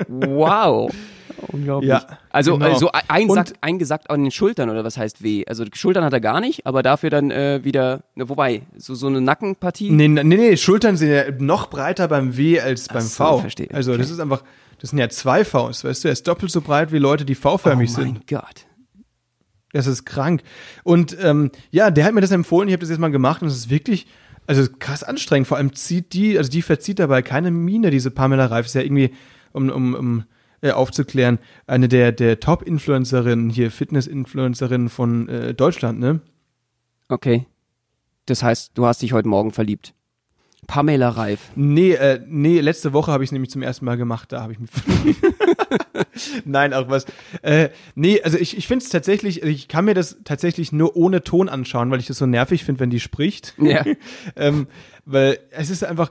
Wow. 0.08 0.90
Unglaublich. 1.52 1.88
Ja, 1.88 2.06
also, 2.30 2.58
genau. 2.58 2.66
also 2.72 2.90
einsackt, 3.08 3.50
Und- 3.52 3.58
eingesackt 3.62 4.10
an 4.10 4.22
den 4.22 4.30
Schultern 4.30 4.68
oder 4.68 4.84
was 4.84 4.96
heißt 4.98 5.22
weh? 5.22 5.44
Also 5.46 5.64
Schultern 5.72 6.04
hat 6.04 6.12
er 6.12 6.20
gar 6.20 6.40
nicht, 6.40 6.66
aber 6.66 6.82
dafür 6.82 7.08
dann 7.10 7.30
äh, 7.30 7.60
wieder, 7.64 8.02
ne, 8.14 8.28
wobei, 8.28 8.62
so, 8.76 8.94
so 8.94 9.06
eine 9.06 9.20
Nackenpartie. 9.20 9.90
Nee, 9.90 10.08
nee, 10.08 10.22
nee, 10.22 10.56
Schultern 10.56 10.96
sind 10.96 11.10
ja 11.10 11.24
noch 11.38 11.70
breiter 11.70 12.08
beim 12.08 12.36
W 12.36 12.60
als 12.60 12.88
beim 12.88 13.00
so, 13.00 13.24
V. 13.24 13.38
verstehe. 13.38 13.68
Also 13.72 13.96
das 13.96 14.06
Okay. 14.08 14.14
ist 14.14 14.20
einfach, 14.20 14.42
das 14.80 14.90
sind 14.90 14.98
ja 14.98 15.08
zwei 15.08 15.44
Vs, 15.44 15.84
weißt 15.84 16.04
du? 16.04 16.08
Er 16.08 16.12
ist 16.12 16.28
doppelt 16.28 16.52
so 16.52 16.60
breit 16.60 16.92
wie 16.92 16.98
Leute, 16.98 17.24
die 17.24 17.36
oh 17.36 17.40
V-förmig 17.40 17.90
mein 17.96 18.04
sind. 18.04 18.26
Gott. 18.26 18.66
Das 19.72 19.86
ist 19.86 20.04
krank. 20.04 20.42
Und 20.84 21.16
ähm, 21.22 21.50
ja, 21.70 21.90
der 21.90 22.04
hat 22.04 22.12
mir 22.12 22.20
das 22.20 22.32
empfohlen, 22.32 22.68
ich 22.68 22.72
habe 22.74 22.80
das 22.80 22.90
jetzt 22.90 22.98
mal 22.98 23.10
gemacht 23.10 23.40
und 23.40 23.48
es 23.48 23.56
ist 23.56 23.70
wirklich, 23.70 24.06
also 24.50 24.68
krass 24.80 25.04
anstrengend. 25.04 25.46
Vor 25.46 25.56
allem 25.56 25.74
zieht 25.74 26.12
die, 26.12 26.36
also 26.36 26.50
die 26.50 26.62
verzieht 26.62 26.98
dabei 26.98 27.22
keine 27.22 27.52
Miene, 27.52 27.90
diese 27.90 28.10
Pamela 28.10 28.46
Reif. 28.46 28.66
Ist 28.66 28.74
ja 28.74 28.82
irgendwie, 28.82 29.12
um, 29.52 29.70
um, 29.70 29.94
um 29.94 30.24
äh, 30.60 30.72
aufzuklären, 30.72 31.38
eine 31.68 31.88
der, 31.88 32.10
der 32.10 32.40
Top-Influencerinnen, 32.40 33.48
hier 33.48 33.70
Fitness-Influencerinnen 33.70 34.88
von 34.88 35.28
äh, 35.28 35.54
Deutschland, 35.54 36.00
ne? 36.00 36.20
Okay. 37.08 37.46
Das 38.26 38.42
heißt, 38.42 38.72
du 38.74 38.86
hast 38.86 39.02
dich 39.02 39.12
heute 39.12 39.28
Morgen 39.28 39.52
verliebt. 39.52 39.94
Pamela 40.66 41.08
Reif. 41.08 41.50
Nee, 41.56 41.92
äh, 41.92 42.20
nee, 42.26 42.60
letzte 42.60 42.92
Woche 42.92 43.10
habe 43.10 43.24
ich 43.24 43.28
es 43.28 43.32
nämlich 43.32 43.50
zum 43.50 43.62
ersten 43.62 43.84
Mal 43.84 43.96
gemacht, 43.96 44.32
da 44.32 44.42
habe 44.42 44.52
ich 44.52 44.58
mich. 44.60 44.70
Nein, 46.44 46.74
auch 46.74 46.88
was. 46.88 47.06
Äh, 47.42 47.70
nee, 47.94 48.20
also 48.22 48.38
ich, 48.38 48.56
ich 48.56 48.66
finde 48.66 48.84
es 48.84 48.90
tatsächlich, 48.90 49.42
ich 49.42 49.68
kann 49.68 49.84
mir 49.84 49.94
das 49.94 50.18
tatsächlich 50.24 50.72
nur 50.72 50.96
ohne 50.96 51.24
Ton 51.24 51.48
anschauen, 51.48 51.90
weil 51.90 52.00
ich 52.00 52.06
das 52.06 52.18
so 52.18 52.26
nervig 52.26 52.64
finde, 52.64 52.80
wenn 52.80 52.90
die 52.90 53.00
spricht. 53.00 53.54
Ja. 53.58 53.84
ähm, 54.36 54.68
weil 55.04 55.38
es 55.50 55.70
ist 55.70 55.84
einfach, 55.84 56.10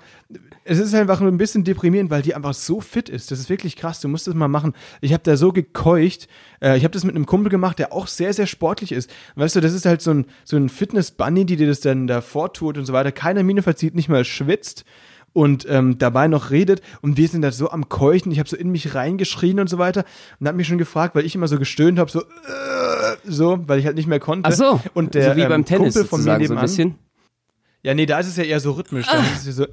es 0.64 0.80
ist 0.80 0.94
einfach 0.94 1.20
nur 1.20 1.32
ein 1.32 1.38
bisschen 1.38 1.64
deprimierend, 1.64 2.10
weil 2.10 2.22
die 2.22 2.36
einfach 2.36 2.54
so 2.54 2.82
fit 2.82 3.10
ist. 3.10 3.32
Das 3.32 3.40
ist 3.40 3.50
wirklich 3.50 3.76
krass. 3.76 4.00
Du 4.00 4.08
musst 4.08 4.28
das 4.28 4.36
mal 4.36 4.48
machen. 4.48 4.74
Ich 5.02 5.14
habe 5.14 5.24
da 5.24 5.38
so 5.38 5.52
gekeucht. 5.52 6.28
Äh, 6.62 6.78
ich 6.78 6.84
habe 6.84 6.94
das 6.94 7.04
mit 7.04 7.16
einem 7.16 7.26
Kumpel 7.26 7.50
gemacht, 7.50 7.80
der 7.80 7.94
auch 7.94 8.08
sehr, 8.08 8.34
sehr 8.34 8.48
sportlich 8.48 8.92
ist. 8.92 9.10
Weißt 9.36 9.56
du, 9.56 9.62
das 9.62 9.74
ist 9.74 9.86
halt 9.86 10.02
so 10.02 10.12
ein, 10.12 10.26
so 10.44 10.58
ein 10.58 10.70
Fitness-Bunny, 10.70 11.46
die 11.46 11.56
dir 11.56 11.68
das 11.68 11.80
dann 11.80 12.08
da 12.08 12.22
vortut 12.22 12.78
und 12.78 12.86
so 12.86 12.94
weiter. 12.94 13.12
Keine 13.12 13.44
Miene 13.44 13.62
verzieht, 13.62 13.96
nicht 13.96 14.10
mal 14.10 14.26
schwitzt 14.26 14.86
und 15.34 15.68
ähm, 15.70 15.98
dabei 15.98 16.28
noch 16.28 16.52
redet 16.52 16.82
und 17.02 17.18
wir 17.18 17.28
sind 17.28 17.44
da 17.44 17.52
so 17.52 17.70
am 17.70 17.88
Keuchen, 17.88 18.32
ich 18.32 18.40
habe 18.40 18.50
so 18.50 18.58
in 18.58 18.72
mich 18.72 18.96
reingeschrien 18.96 19.60
und 19.60 19.70
so 19.70 19.78
weiter 19.78 20.04
und 20.40 20.48
hat 20.48 20.56
mich 20.56 20.68
schon 20.68 20.78
gefragt, 20.78 21.16
weil 21.16 21.26
ich 21.26 21.36
immer 21.36 21.48
so 21.48 21.60
gestöhnt 21.60 22.00
habe, 22.00 22.10
so 22.10 22.22
äh, 22.22 22.24
so, 23.26 23.60
weil 23.68 23.80
ich 23.80 23.86
halt 23.86 23.96
nicht 23.96 24.08
mehr 24.08 24.20
konnte. 24.20 24.50
Ach 24.50 24.54
so. 24.54 24.82
und 24.94 25.14
der 25.14 25.32
so 25.32 25.38
wie 25.38 25.44
beim 25.44 25.62
ähm, 25.62 25.66
Tennis 25.66 25.94
Kumpel 25.94 26.10
von 26.10 26.20
mir 26.20 26.24
sozusagen, 26.24 26.48
so 26.48 26.54
ein 26.54 26.56
nebenan, 26.56 26.62
bisschen. 26.62 26.96
Ja, 27.84 27.94
nee, 27.94 28.06
da 28.06 28.20
ist 28.20 28.28
es 28.28 28.38
ja 28.38 28.44
eher 28.44 28.60
so 28.60 28.72
rhythmisch. 28.72 29.06
Da 29.08 29.20
ist 29.20 29.40
es 29.40 29.46
ja 29.46 29.52
so. 29.52 29.68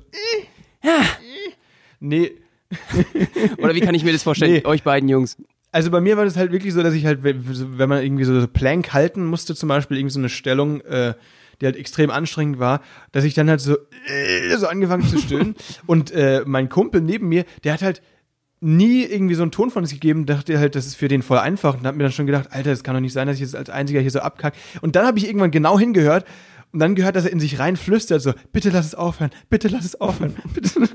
Nee, 2.01 2.33
Oder 3.59 3.75
wie 3.75 3.81
kann 3.81 3.95
ich 3.95 4.05
mir 4.05 4.13
das 4.13 4.23
vorstellen? 4.23 4.53
Nee. 4.53 4.65
Euch 4.65 4.83
beiden 4.83 5.09
Jungs. 5.09 5.37
also 5.73 5.91
bei 5.91 6.01
mir 6.01 6.17
war 6.17 6.25
das 6.25 6.37
halt 6.37 6.53
wirklich 6.53 6.75
so, 6.75 6.83
dass 6.83 6.95
ich 6.95 7.07
halt, 7.07 7.23
wenn 7.23 7.89
man 7.89 8.03
irgendwie 8.03 8.25
so 8.25 8.47
Plank 8.47 8.93
halten 8.93 9.25
musste, 9.25 9.55
zum 9.55 9.69
Beispiel 9.69 9.99
irgendwie 9.99 10.13
so 10.13 10.21
eine 10.21 10.29
Stellung, 10.29 10.81
äh, 10.83 11.15
die 11.61 11.67
halt 11.67 11.77
extrem 11.77 12.11
anstrengend 12.11 12.59
war, 12.59 12.83
dass 13.13 13.25
ich 13.25 13.35
dann 13.35 13.49
halt 13.49 13.61
so, 13.61 13.77
äh, 14.07 14.57
so 14.57 14.67
angefangen 14.67 15.07
zu 15.07 15.19
stöhnen. 15.19 15.55
Und 15.87 16.11
äh, 16.11 16.43
mein 16.45 16.69
Kumpel 16.69 17.01
neben 17.01 17.29
mir, 17.29 17.45
der 17.65 17.73
hat 17.73 17.83
halt 17.83 18.03
nie 18.61 19.05
irgendwie 19.05 19.35
so 19.35 19.43
einen 19.43 19.53
Ton 19.53 19.71
von 19.71 19.83
uns 19.83 19.93
gegeben, 19.93 20.27
dachte 20.27 20.59
halt, 20.59 20.75
das 20.75 20.87
ist 20.87 20.97
für 20.97 21.09
den 21.09 21.23
voll 21.23 21.39
einfach 21.39 21.75
und 21.75 21.87
hat 21.87 21.95
mir 21.95 22.05
dann 22.05 22.13
schon 22.13 22.27
gedacht, 22.27 22.49
Alter, 22.53 22.71
das 22.71 22.83
kann 22.83 22.95
doch 22.95 23.03
nicht 23.03 23.13
sein, 23.13 23.27
dass 23.27 23.37
ich 23.37 23.43
jetzt 23.43 23.55
als 23.55 23.69
einziger 23.69 24.01
hier 24.01 24.11
so 24.11 24.21
abkack. 24.21 24.55
Und 24.81 24.97
dann 24.97 25.07
habe 25.07 25.19
ich 25.19 25.27
irgendwann 25.27 25.51
genau 25.51 25.79
hingehört 25.79 26.25
und 26.73 26.79
dann 26.81 26.95
gehört, 26.95 27.17
dass 27.17 27.25
er 27.25 27.33
in 27.33 27.41
sich 27.41 27.59
rein 27.59 27.77
flüstert, 27.77 28.23
so, 28.23 28.33
bitte 28.53 28.71
lass 28.71 28.87
es 28.87 28.95
aufhören, 28.95 29.31
bitte 29.49 29.69
lass 29.69 29.85
es 29.85 30.01
aufhören, 30.01 30.37
bitte. 30.55 30.71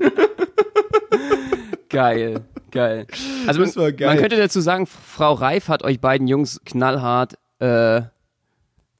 Geil, 1.88 2.40
geil. 2.70 3.06
Also 3.46 3.60
Das 3.62 3.76
war 3.76 3.84
man, 3.84 3.96
geil. 3.96 4.08
man 4.08 4.18
könnte 4.18 4.36
dazu 4.36 4.60
sagen, 4.62 4.86
Frau 4.86 5.34
Reif 5.34 5.68
hat 5.68 5.82
euch 5.82 6.00
beiden 6.00 6.26
Jungs 6.26 6.60
knallhart 6.64 7.34
äh, 7.58 8.02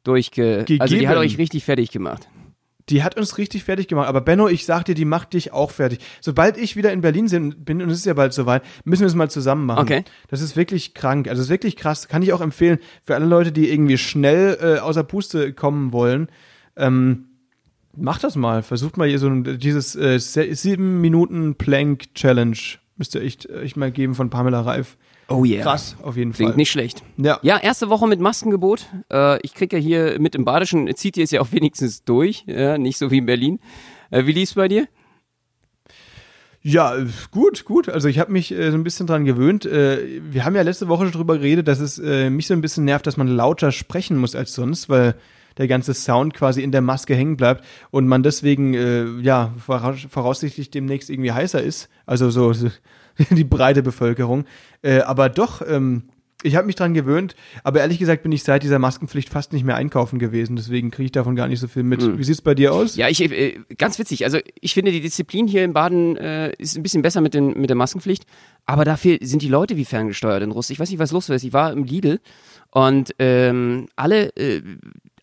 durchge... 0.04 0.66
Also 0.78 0.96
die 0.96 1.08
hat 1.08 1.14
Gegeben. 1.14 1.16
euch 1.16 1.38
richtig 1.38 1.64
fertig 1.64 1.90
gemacht. 1.90 2.28
Die 2.90 3.02
hat 3.02 3.16
uns 3.16 3.38
richtig 3.38 3.64
fertig 3.64 3.88
gemacht. 3.88 4.08
Aber 4.08 4.20
Benno, 4.20 4.46
ich 4.48 4.66
sag 4.66 4.84
dir, 4.84 4.94
die 4.94 5.06
macht 5.06 5.32
dich 5.32 5.52
auch 5.54 5.70
fertig. 5.70 6.00
Sobald 6.20 6.58
ich 6.58 6.76
wieder 6.76 6.92
in 6.92 7.00
Berlin 7.00 7.54
bin, 7.64 7.80
und 7.80 7.88
es 7.88 7.98
ist 7.98 8.04
ja 8.06 8.12
bald 8.12 8.34
soweit, 8.34 8.62
müssen 8.84 9.02
wir 9.02 9.06
es 9.06 9.14
mal 9.14 9.30
zusammen 9.30 9.64
machen. 9.64 9.80
Okay. 9.80 10.04
Das 10.28 10.42
ist 10.42 10.54
wirklich 10.56 10.92
krank. 10.92 11.28
Also 11.28 11.40
es 11.40 11.46
ist 11.46 11.50
wirklich 11.50 11.76
krass. 11.76 12.08
Kann 12.08 12.20
ich 12.22 12.34
auch 12.34 12.40
empfehlen 12.42 12.78
für 13.04 13.14
alle 13.14 13.24
Leute, 13.24 13.52
die 13.52 13.72
irgendwie 13.72 13.96
schnell 13.96 14.58
äh, 14.60 14.78
außer 14.80 15.04
Puste 15.04 15.54
kommen 15.54 15.92
wollen. 15.94 16.28
Ähm, 16.76 17.26
macht 17.96 18.24
das 18.24 18.36
mal. 18.36 18.62
Versucht 18.62 18.96
mal 18.96 19.08
hier 19.08 19.18
so 19.18 19.28
ein, 19.28 19.58
dieses 19.58 19.94
äh, 19.96 20.18
se- 20.18 20.54
sieben 20.54 21.00
Minuten 21.00 21.54
Plank 21.56 22.14
Challenge. 22.14 22.56
Müsst 22.96 23.14
ihr 23.14 23.22
echt, 23.22 23.46
echt 23.50 23.76
mal 23.76 23.90
geben 23.90 24.14
von 24.14 24.30
Pamela 24.30 24.60
Reif. 24.60 24.96
Oh 25.28 25.44
yeah. 25.44 25.62
Krass, 25.62 25.96
auf 26.02 26.16
jeden 26.16 26.32
Klingt 26.32 26.50
Fall. 26.50 26.56
nicht 26.56 26.70
schlecht. 26.70 27.02
Ja. 27.16 27.38
Ja, 27.42 27.58
erste 27.58 27.88
Woche 27.88 28.06
mit 28.06 28.20
Maskengebot. 28.20 28.86
Äh, 29.10 29.38
ich 29.42 29.54
krieg 29.54 29.72
ja 29.72 29.78
hier 29.78 30.18
mit 30.20 30.34
im 30.34 30.44
Badischen, 30.44 30.94
zieht 30.94 31.16
ihr 31.16 31.24
es 31.24 31.30
ja 31.30 31.40
auch 31.40 31.52
wenigstens 31.52 32.04
durch, 32.04 32.44
ja, 32.46 32.76
nicht 32.76 32.98
so 32.98 33.10
wie 33.10 33.18
in 33.18 33.26
Berlin. 33.26 33.58
Äh, 34.10 34.26
wie 34.26 34.32
lief's 34.32 34.54
bei 34.54 34.68
dir? 34.68 34.88
Ja, 36.64 36.94
gut, 37.32 37.64
gut. 37.64 37.88
Also 37.88 38.08
ich 38.08 38.18
habe 38.20 38.30
mich 38.30 38.52
äh, 38.52 38.70
so 38.70 38.76
ein 38.76 38.84
bisschen 38.84 39.06
dran 39.06 39.24
gewöhnt. 39.24 39.64
Äh, 39.66 40.20
wir 40.30 40.44
haben 40.44 40.54
ja 40.54 40.62
letzte 40.62 40.86
Woche 40.88 41.04
schon 41.04 41.12
drüber 41.12 41.36
geredet, 41.38 41.66
dass 41.66 41.80
es 41.80 41.98
äh, 41.98 42.30
mich 42.30 42.46
so 42.46 42.54
ein 42.54 42.60
bisschen 42.60 42.84
nervt, 42.84 43.06
dass 43.06 43.16
man 43.16 43.26
lauter 43.26 43.72
sprechen 43.72 44.16
muss 44.16 44.36
als 44.36 44.54
sonst, 44.54 44.88
weil 44.88 45.14
der 45.58 45.68
ganze 45.68 45.94
Sound 45.94 46.34
quasi 46.34 46.62
in 46.62 46.72
der 46.72 46.80
Maske 46.80 47.14
hängen 47.14 47.36
bleibt 47.36 47.64
und 47.90 48.06
man 48.06 48.22
deswegen 48.22 48.74
äh, 48.74 49.04
ja 49.20 49.54
voraus 49.58 50.06
voraussichtlich 50.08 50.70
demnächst 50.70 51.10
irgendwie 51.10 51.32
heißer 51.32 51.62
ist. 51.62 51.88
Also 52.06 52.30
so, 52.30 52.52
so 52.52 52.68
die 53.30 53.44
breite 53.44 53.82
Bevölkerung. 53.82 54.44
Äh, 54.82 55.00
aber 55.00 55.28
doch, 55.28 55.62
ähm, 55.66 56.04
ich 56.42 56.56
habe 56.56 56.66
mich 56.66 56.76
dran 56.76 56.94
gewöhnt. 56.94 57.34
Aber 57.62 57.80
ehrlich 57.80 57.98
gesagt 57.98 58.22
bin 58.22 58.32
ich 58.32 58.42
seit 58.42 58.62
dieser 58.62 58.78
Maskenpflicht 58.78 59.28
fast 59.28 59.52
nicht 59.52 59.64
mehr 59.64 59.76
einkaufen 59.76 60.18
gewesen. 60.18 60.56
Deswegen 60.56 60.90
kriege 60.90 61.06
ich 61.06 61.12
davon 61.12 61.36
gar 61.36 61.48
nicht 61.48 61.60
so 61.60 61.68
viel 61.68 61.82
mit. 61.82 62.18
Wie 62.18 62.24
sieht's 62.24 62.42
bei 62.42 62.54
dir 62.54 62.72
aus? 62.72 62.96
Ja, 62.96 63.08
ich, 63.08 63.20
äh, 63.20 63.60
ganz 63.78 63.98
witzig. 63.98 64.24
Also 64.24 64.38
ich 64.60 64.74
finde, 64.74 64.92
die 64.92 65.00
Disziplin 65.00 65.46
hier 65.46 65.64
in 65.64 65.72
Baden 65.72 66.16
äh, 66.16 66.52
ist 66.58 66.76
ein 66.76 66.82
bisschen 66.82 67.02
besser 67.02 67.20
mit, 67.20 67.34
den, 67.34 67.58
mit 67.60 67.70
der 67.70 67.76
Maskenpflicht. 67.76 68.24
Aber 68.66 68.84
dafür 68.84 69.18
sind 69.20 69.42
die 69.42 69.48
Leute 69.48 69.76
wie 69.76 69.84
ferngesteuert 69.84 70.42
in 70.42 70.50
Russland. 70.50 70.76
Ich 70.76 70.80
weiß 70.80 70.90
nicht, 70.90 70.98
was 70.98 71.12
los 71.12 71.28
ist. 71.28 71.44
Ich 71.44 71.52
war 71.52 71.72
im 71.72 71.84
Lidl 71.84 72.20
und 72.70 73.14
ähm, 73.18 73.86
alle 73.96 74.34
äh, 74.36 74.62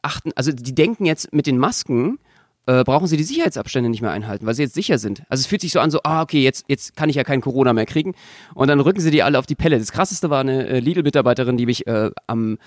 achten, 0.02 0.32
also 0.36 0.52
die 0.52 0.76
denken 0.76 1.06
jetzt 1.06 1.34
mit 1.34 1.48
den 1.48 1.58
Masken, 1.58 2.20
äh, 2.66 2.84
brauchen 2.84 3.08
sie 3.08 3.18
die 3.18 3.24
Sicherheitsabstände 3.24 3.90
nicht 3.90 4.02
mehr 4.02 4.12
einhalten, 4.12 4.46
weil 4.46 4.54
sie 4.54 4.64
jetzt 4.64 4.76
sicher 4.76 5.00
sind. 5.00 5.24
Also 5.30 5.42
es 5.42 5.48
fühlt 5.48 5.62
sich 5.62 5.72
so 5.72 5.80
an, 5.80 5.92
so, 5.92 6.02
ah, 6.04 6.22
okay, 6.22 6.44
jetzt, 6.44 6.66
jetzt 6.68 6.96
kann 6.96 7.10
ich 7.10 7.16
ja 7.16 7.24
kein 7.24 7.42
Corona 7.42 7.74
mehr 7.74 7.86
kriegen. 7.86 8.14
Und 8.54 8.68
dann 8.68 8.80
rücken 8.80 9.02
sie 9.02 9.12
die 9.12 9.24
alle 9.24 9.40
auf 9.40 9.48
die 9.48 9.56
Pelle. 9.56 9.80
Das 9.80 9.92
krasseste 9.92 10.30
war 10.30 10.42
eine 10.42 10.68
äh, 10.68 10.80
Lidl-Mitarbeiterin, 10.80 11.58
die 11.58 11.66
mich 11.66 11.88
äh, 11.88 12.12
am 12.28 12.60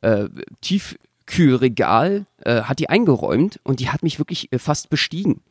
äh, 0.00 0.28
Tiefkühlregal 0.62 2.26
äh, 2.44 2.62
hat 2.62 2.78
die 2.78 2.88
eingeräumt 2.88 3.60
und 3.62 3.80
die 3.80 3.90
hat 3.90 4.02
mich 4.02 4.18
wirklich 4.18 4.50
äh, 4.52 4.58
fast 4.58 4.88
bestiegen. 4.88 5.42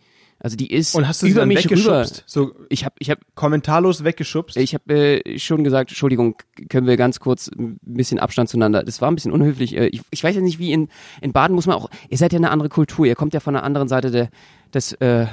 Also 0.44 0.58
die 0.58 0.72
ist 0.74 0.96
Und 0.96 1.08
hast 1.08 1.22
du 1.22 1.28
sie 1.28 1.34
über 1.34 1.42
dann 1.42 1.50
mich 1.50 1.60
rüber. 1.60 1.72
weggeschubst? 1.72 2.24
So 2.26 2.54
Ich 2.70 2.84
habe 2.84 2.96
ich 3.00 3.10
hab, 3.12 3.20
kommentarlos 3.36 4.04
weggeschubst? 4.04 4.58
ich 4.58 4.74
hab, 4.74 4.90
äh, 4.90 5.38
schon 5.38 5.64
gesagt, 5.64 5.92
Entschuldigung, 5.92 6.36
können 6.70 6.88
wir 6.88 6.98
ganz 6.98 7.20
kurz 7.20 7.48
ein 7.48 7.80
bisschen 7.82 8.18
Abstand 8.20 8.50
zueinander. 8.50 8.84
Das 8.84 9.02
war 9.02 9.12
ein 9.12 9.16
bisschen 9.16 9.32
unhöflich. 9.32 9.78
Äh, 9.78 9.88
ich, 9.88 10.02
ich 10.10 10.24
weiß 10.24 10.36
ja 10.36 10.42
nicht, 10.42 10.58
wie 10.58 10.72
in, 10.72 10.90
in 11.22 11.32
Baden 11.32 11.54
muss 11.56 11.68
man 11.68 11.76
auch, 11.76 11.90
ihr 12.10 12.18
seid 12.18 12.34
ja 12.34 12.38
eine 12.38 12.50
andere 12.50 12.70
Kultur, 12.70 13.06
ihr 13.06 13.16
kommt 13.16 13.34
ja 13.34 13.40
von 13.40 13.56
einer 13.56 13.64
anderen 13.64 13.88
Seite 13.88 14.10
der, 14.10 14.30
des, 14.74 14.94
äh, 14.94 15.28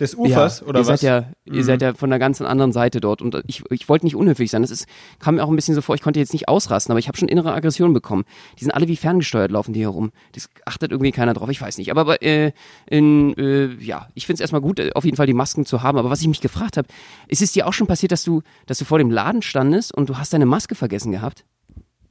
des 0.00 0.14
Ufers 0.14 0.60
ja, 0.60 0.66
oder 0.66 0.80
ihr 0.80 0.86
was? 0.86 1.00
Seid 1.00 1.02
ja, 1.02 1.52
Ihr 1.52 1.64
seid 1.64 1.82
ja 1.82 1.94
von 1.94 2.10
der 2.10 2.18
ganz 2.18 2.40
anderen 2.40 2.72
Seite 2.72 3.00
dort 3.00 3.22
und 3.22 3.42
ich, 3.46 3.62
ich 3.70 3.88
wollte 3.88 4.06
nicht 4.06 4.16
unhöflich 4.16 4.50
sein. 4.50 4.62
Das 4.62 4.70
ist, 4.70 4.86
kam 5.18 5.36
mir 5.36 5.44
auch 5.44 5.48
ein 5.48 5.56
bisschen 5.56 5.74
so 5.74 5.80
vor, 5.80 5.94
ich 5.94 6.02
konnte 6.02 6.20
jetzt 6.20 6.32
nicht 6.32 6.48
ausrasten, 6.48 6.92
aber 6.92 6.98
ich 6.98 7.08
habe 7.08 7.18
schon 7.18 7.28
innere 7.28 7.52
Aggressionen 7.52 7.94
bekommen. 7.94 8.24
Die 8.58 8.64
sind 8.64 8.72
alle 8.72 8.88
wie 8.88 8.96
ferngesteuert, 8.96 9.50
laufen 9.50 9.72
die 9.72 9.82
herum. 9.82 10.10
Das 10.32 10.48
achtet 10.66 10.92
irgendwie 10.92 11.12
keiner 11.12 11.34
drauf, 11.34 11.48
ich 11.48 11.60
weiß 11.60 11.78
nicht. 11.78 11.90
Aber, 11.90 12.02
aber 12.02 12.22
äh, 12.22 12.52
in, 12.86 13.34
äh, 13.36 13.74
ja, 13.82 14.08
ich 14.14 14.26
finde 14.26 14.34
es 14.34 14.40
erstmal 14.40 14.60
gut, 14.60 14.78
äh, 14.78 14.92
auf 14.94 15.04
jeden 15.04 15.16
Fall 15.16 15.26
die 15.26 15.34
Masken 15.34 15.64
zu 15.64 15.82
haben. 15.82 15.98
Aber 15.98 16.10
was 16.10 16.20
ich 16.20 16.28
mich 16.28 16.40
gefragt 16.40 16.76
habe, 16.76 16.88
ist 17.26 17.42
es 17.42 17.52
dir 17.52 17.66
auch 17.66 17.72
schon 17.72 17.86
passiert, 17.86 18.12
dass 18.12 18.24
du, 18.24 18.42
dass 18.66 18.78
du 18.78 18.84
vor 18.84 18.98
dem 18.98 19.10
Laden 19.10 19.42
standest 19.42 19.94
und 19.94 20.08
du 20.08 20.18
hast 20.18 20.32
deine 20.32 20.46
Maske 20.46 20.74
vergessen 20.74 21.12
gehabt? 21.12 21.44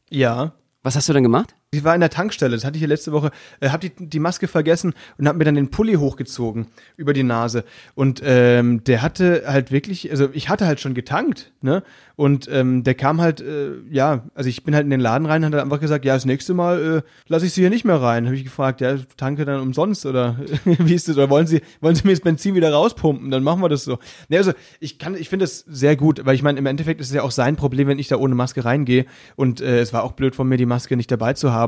ja. 0.09 0.53
Was 0.83 0.95
hast 0.95 1.09
du 1.09 1.13
dann 1.13 1.23
gemacht? 1.23 1.53
Ich 1.77 1.83
war 1.83 1.95
in 1.95 2.01
der 2.01 2.09
Tankstelle, 2.09 2.55
das 2.55 2.65
hatte 2.65 2.75
ich 2.75 2.81
hier 2.81 2.87
letzte 2.87 3.11
Woche, 3.11 3.31
äh, 3.59 3.69
habe 3.69 3.89
die, 3.89 4.07
die 4.07 4.19
Maske 4.19 4.47
vergessen 4.47 4.93
und 5.17 5.27
habe 5.27 5.37
mir 5.37 5.45
dann 5.45 5.55
den 5.55 5.69
Pulli 5.69 5.93
hochgezogen 5.93 6.67
über 6.97 7.13
die 7.13 7.23
Nase. 7.23 7.63
Und 7.95 8.21
ähm, 8.23 8.83
der 8.83 9.01
hatte 9.01 9.43
halt 9.47 9.71
wirklich, 9.71 10.09
also 10.11 10.29
ich 10.33 10.49
hatte 10.49 10.65
halt 10.65 10.79
schon 10.79 10.93
getankt, 10.93 11.51
ne? 11.61 11.83
Und 12.17 12.49
ähm, 12.51 12.83
der 12.83 12.95
kam 12.95 13.21
halt, 13.21 13.41
äh, 13.41 13.73
ja, 13.91 14.23
also 14.33 14.49
ich 14.49 14.63
bin 14.63 14.73
halt 14.73 14.85
in 14.85 14.89
den 14.89 14.99
Laden 14.99 15.27
rein 15.27 15.43
und 15.43 15.53
hat 15.53 15.61
einfach 15.61 15.79
gesagt, 15.79 16.03
ja, 16.03 16.15
das 16.15 16.25
nächste 16.25 16.55
Mal 16.55 17.03
äh, 17.05 17.09
lasse 17.27 17.45
ich 17.45 17.53
sie 17.53 17.61
hier 17.61 17.69
nicht 17.69 17.85
mehr 17.85 18.01
rein. 18.01 18.25
Habe 18.25 18.35
ich 18.35 18.43
gefragt, 18.43 18.81
ja, 18.81 18.95
tanke 19.17 19.45
dann 19.45 19.61
umsonst 19.61 20.03
oder 20.07 20.39
wie 20.65 20.95
ist 20.95 21.07
das? 21.07 21.15
Oder 21.15 21.29
wollen 21.29 21.45
Sie, 21.45 21.61
wollen 21.79 21.93
Sie 21.93 22.07
mir 22.07 22.13
das 22.13 22.21
Benzin 22.21 22.55
wieder 22.55 22.73
rauspumpen? 22.73 23.29
Dann 23.29 23.43
machen 23.43 23.61
wir 23.61 23.69
das 23.69 23.83
so. 23.83 23.99
Ne, 24.29 24.37
also 24.37 24.53
ich 24.79 24.97
kann, 24.97 25.15
ich 25.15 25.29
finde 25.29 25.43
das 25.43 25.59
sehr 25.59 25.95
gut, 25.95 26.25
weil 26.25 26.33
ich 26.33 26.41
meine, 26.41 26.57
im 26.57 26.65
Endeffekt 26.65 27.01
ist 27.01 27.09
es 27.09 27.13
ja 27.13 27.21
auch 27.21 27.29
sein 27.29 27.55
Problem, 27.55 27.87
wenn 27.87 27.99
ich 27.99 28.07
da 28.07 28.17
ohne 28.17 28.33
Maske 28.33 28.65
reingehe. 28.65 29.05
Und 29.35 29.61
äh, 29.61 29.79
es 29.79 29.93
war 29.93 30.03
auch 30.03 30.13
blöd 30.13 30.35
von 30.35 30.47
mir, 30.47 30.57
die 30.57 30.65
Maske 30.65 30.97
nicht 30.97 31.11
dabei 31.11 31.33
zu 31.33 31.51
haben. 31.51 31.66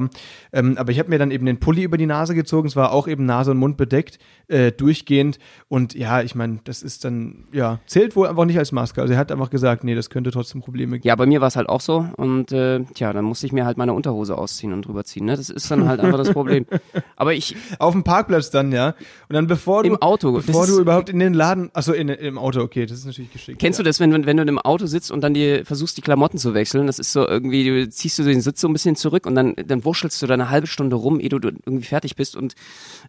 Ähm, 0.53 0.77
aber 0.77 0.91
ich 0.91 0.99
habe 0.99 1.09
mir 1.09 1.19
dann 1.19 1.31
eben 1.31 1.45
den 1.45 1.59
Pulli 1.59 1.83
über 1.83 1.97
die 1.97 2.05
Nase 2.05 2.35
gezogen. 2.35 2.67
Es 2.67 2.75
war 2.75 2.91
auch 2.91 3.07
eben 3.07 3.25
Nase 3.25 3.51
und 3.51 3.57
Mund 3.57 3.77
bedeckt, 3.77 4.19
äh, 4.47 4.71
durchgehend. 4.71 5.39
Und 5.67 5.93
ja, 5.93 6.21
ich 6.21 6.35
meine, 6.35 6.59
das 6.63 6.81
ist 6.81 7.05
dann, 7.05 7.45
ja, 7.51 7.79
zählt 7.85 8.15
wohl 8.15 8.27
einfach 8.27 8.45
nicht 8.45 8.57
als 8.57 8.71
Maske. 8.71 9.01
Also 9.01 9.13
er 9.13 9.19
hat 9.19 9.31
einfach 9.31 9.49
gesagt, 9.49 9.83
nee, 9.83 9.95
das 9.95 10.09
könnte 10.09 10.31
trotzdem 10.31 10.61
Probleme 10.61 10.97
geben. 10.97 11.07
Ja, 11.07 11.15
bei 11.15 11.25
mir 11.25 11.41
war 11.41 11.47
es 11.47 11.55
halt 11.55 11.69
auch 11.69 11.81
so 11.81 12.07
und 12.17 12.51
äh, 12.51 12.81
tja, 12.93 13.13
dann 13.13 13.25
musste 13.25 13.45
ich 13.45 13.51
mir 13.51 13.65
halt 13.65 13.77
meine 13.77 13.93
Unterhose 13.93 14.37
ausziehen 14.37 14.73
und 14.73 14.85
drüber 14.85 15.03
ziehen. 15.03 15.25
Ne? 15.25 15.35
Das 15.35 15.49
ist 15.49 15.69
dann 15.69 15.87
halt 15.87 15.99
einfach 15.99 16.17
das 16.17 16.31
Problem. 16.31 16.65
Aber 17.15 17.33
ich 17.33 17.55
Auf 17.77 17.93
dem 17.93 18.03
Parkplatz 18.03 18.49
dann, 18.49 18.71
ja. 18.71 18.89
Und 19.27 19.33
dann 19.33 19.47
bevor 19.47 19.83
du, 19.83 19.89
Im 19.89 20.01
Auto. 20.01 20.31
bevor 20.31 20.67
du 20.67 20.79
überhaupt 20.79 21.09
in 21.09 21.19
den 21.19 21.33
Laden, 21.33 21.69
achso, 21.73 21.93
in, 21.93 22.09
im 22.09 22.37
Auto, 22.37 22.61
okay, 22.61 22.85
das 22.85 22.99
ist 22.99 23.05
natürlich 23.05 23.31
geschickt. 23.31 23.59
Kennst 23.59 23.79
ja. 23.79 23.83
du 23.83 23.89
das, 23.89 23.99
wenn, 23.99 24.11
wenn, 24.11 24.25
wenn 24.25 24.37
du 24.37 24.43
im 24.43 24.59
Auto 24.59 24.85
sitzt 24.85 25.11
und 25.11 25.21
dann 25.21 25.33
dir 25.33 25.65
versuchst, 25.65 25.97
die 25.97 26.01
Klamotten 26.01 26.37
zu 26.37 26.53
wechseln? 26.53 26.87
Das 26.87 26.99
ist 26.99 27.11
so 27.11 27.27
irgendwie, 27.27 27.63
du 27.63 27.89
ziehst 27.89 28.19
du 28.19 28.23
den 28.23 28.41
Sitz 28.41 28.61
so 28.61 28.67
ein 28.67 28.73
bisschen 28.73 28.95
zurück 28.95 29.25
und 29.25 29.35
dann, 29.35 29.55
dann 29.55 29.78
wurschelst 29.85 30.21
du 30.21 30.27
da 30.27 30.33
eine 30.33 30.49
halbe 30.49 30.67
Stunde 30.67 30.95
rum, 30.95 31.19
ehe 31.19 31.29
du 31.29 31.37
irgendwie 31.37 31.85
fertig 31.85 32.15
bist 32.15 32.35
und 32.35 32.55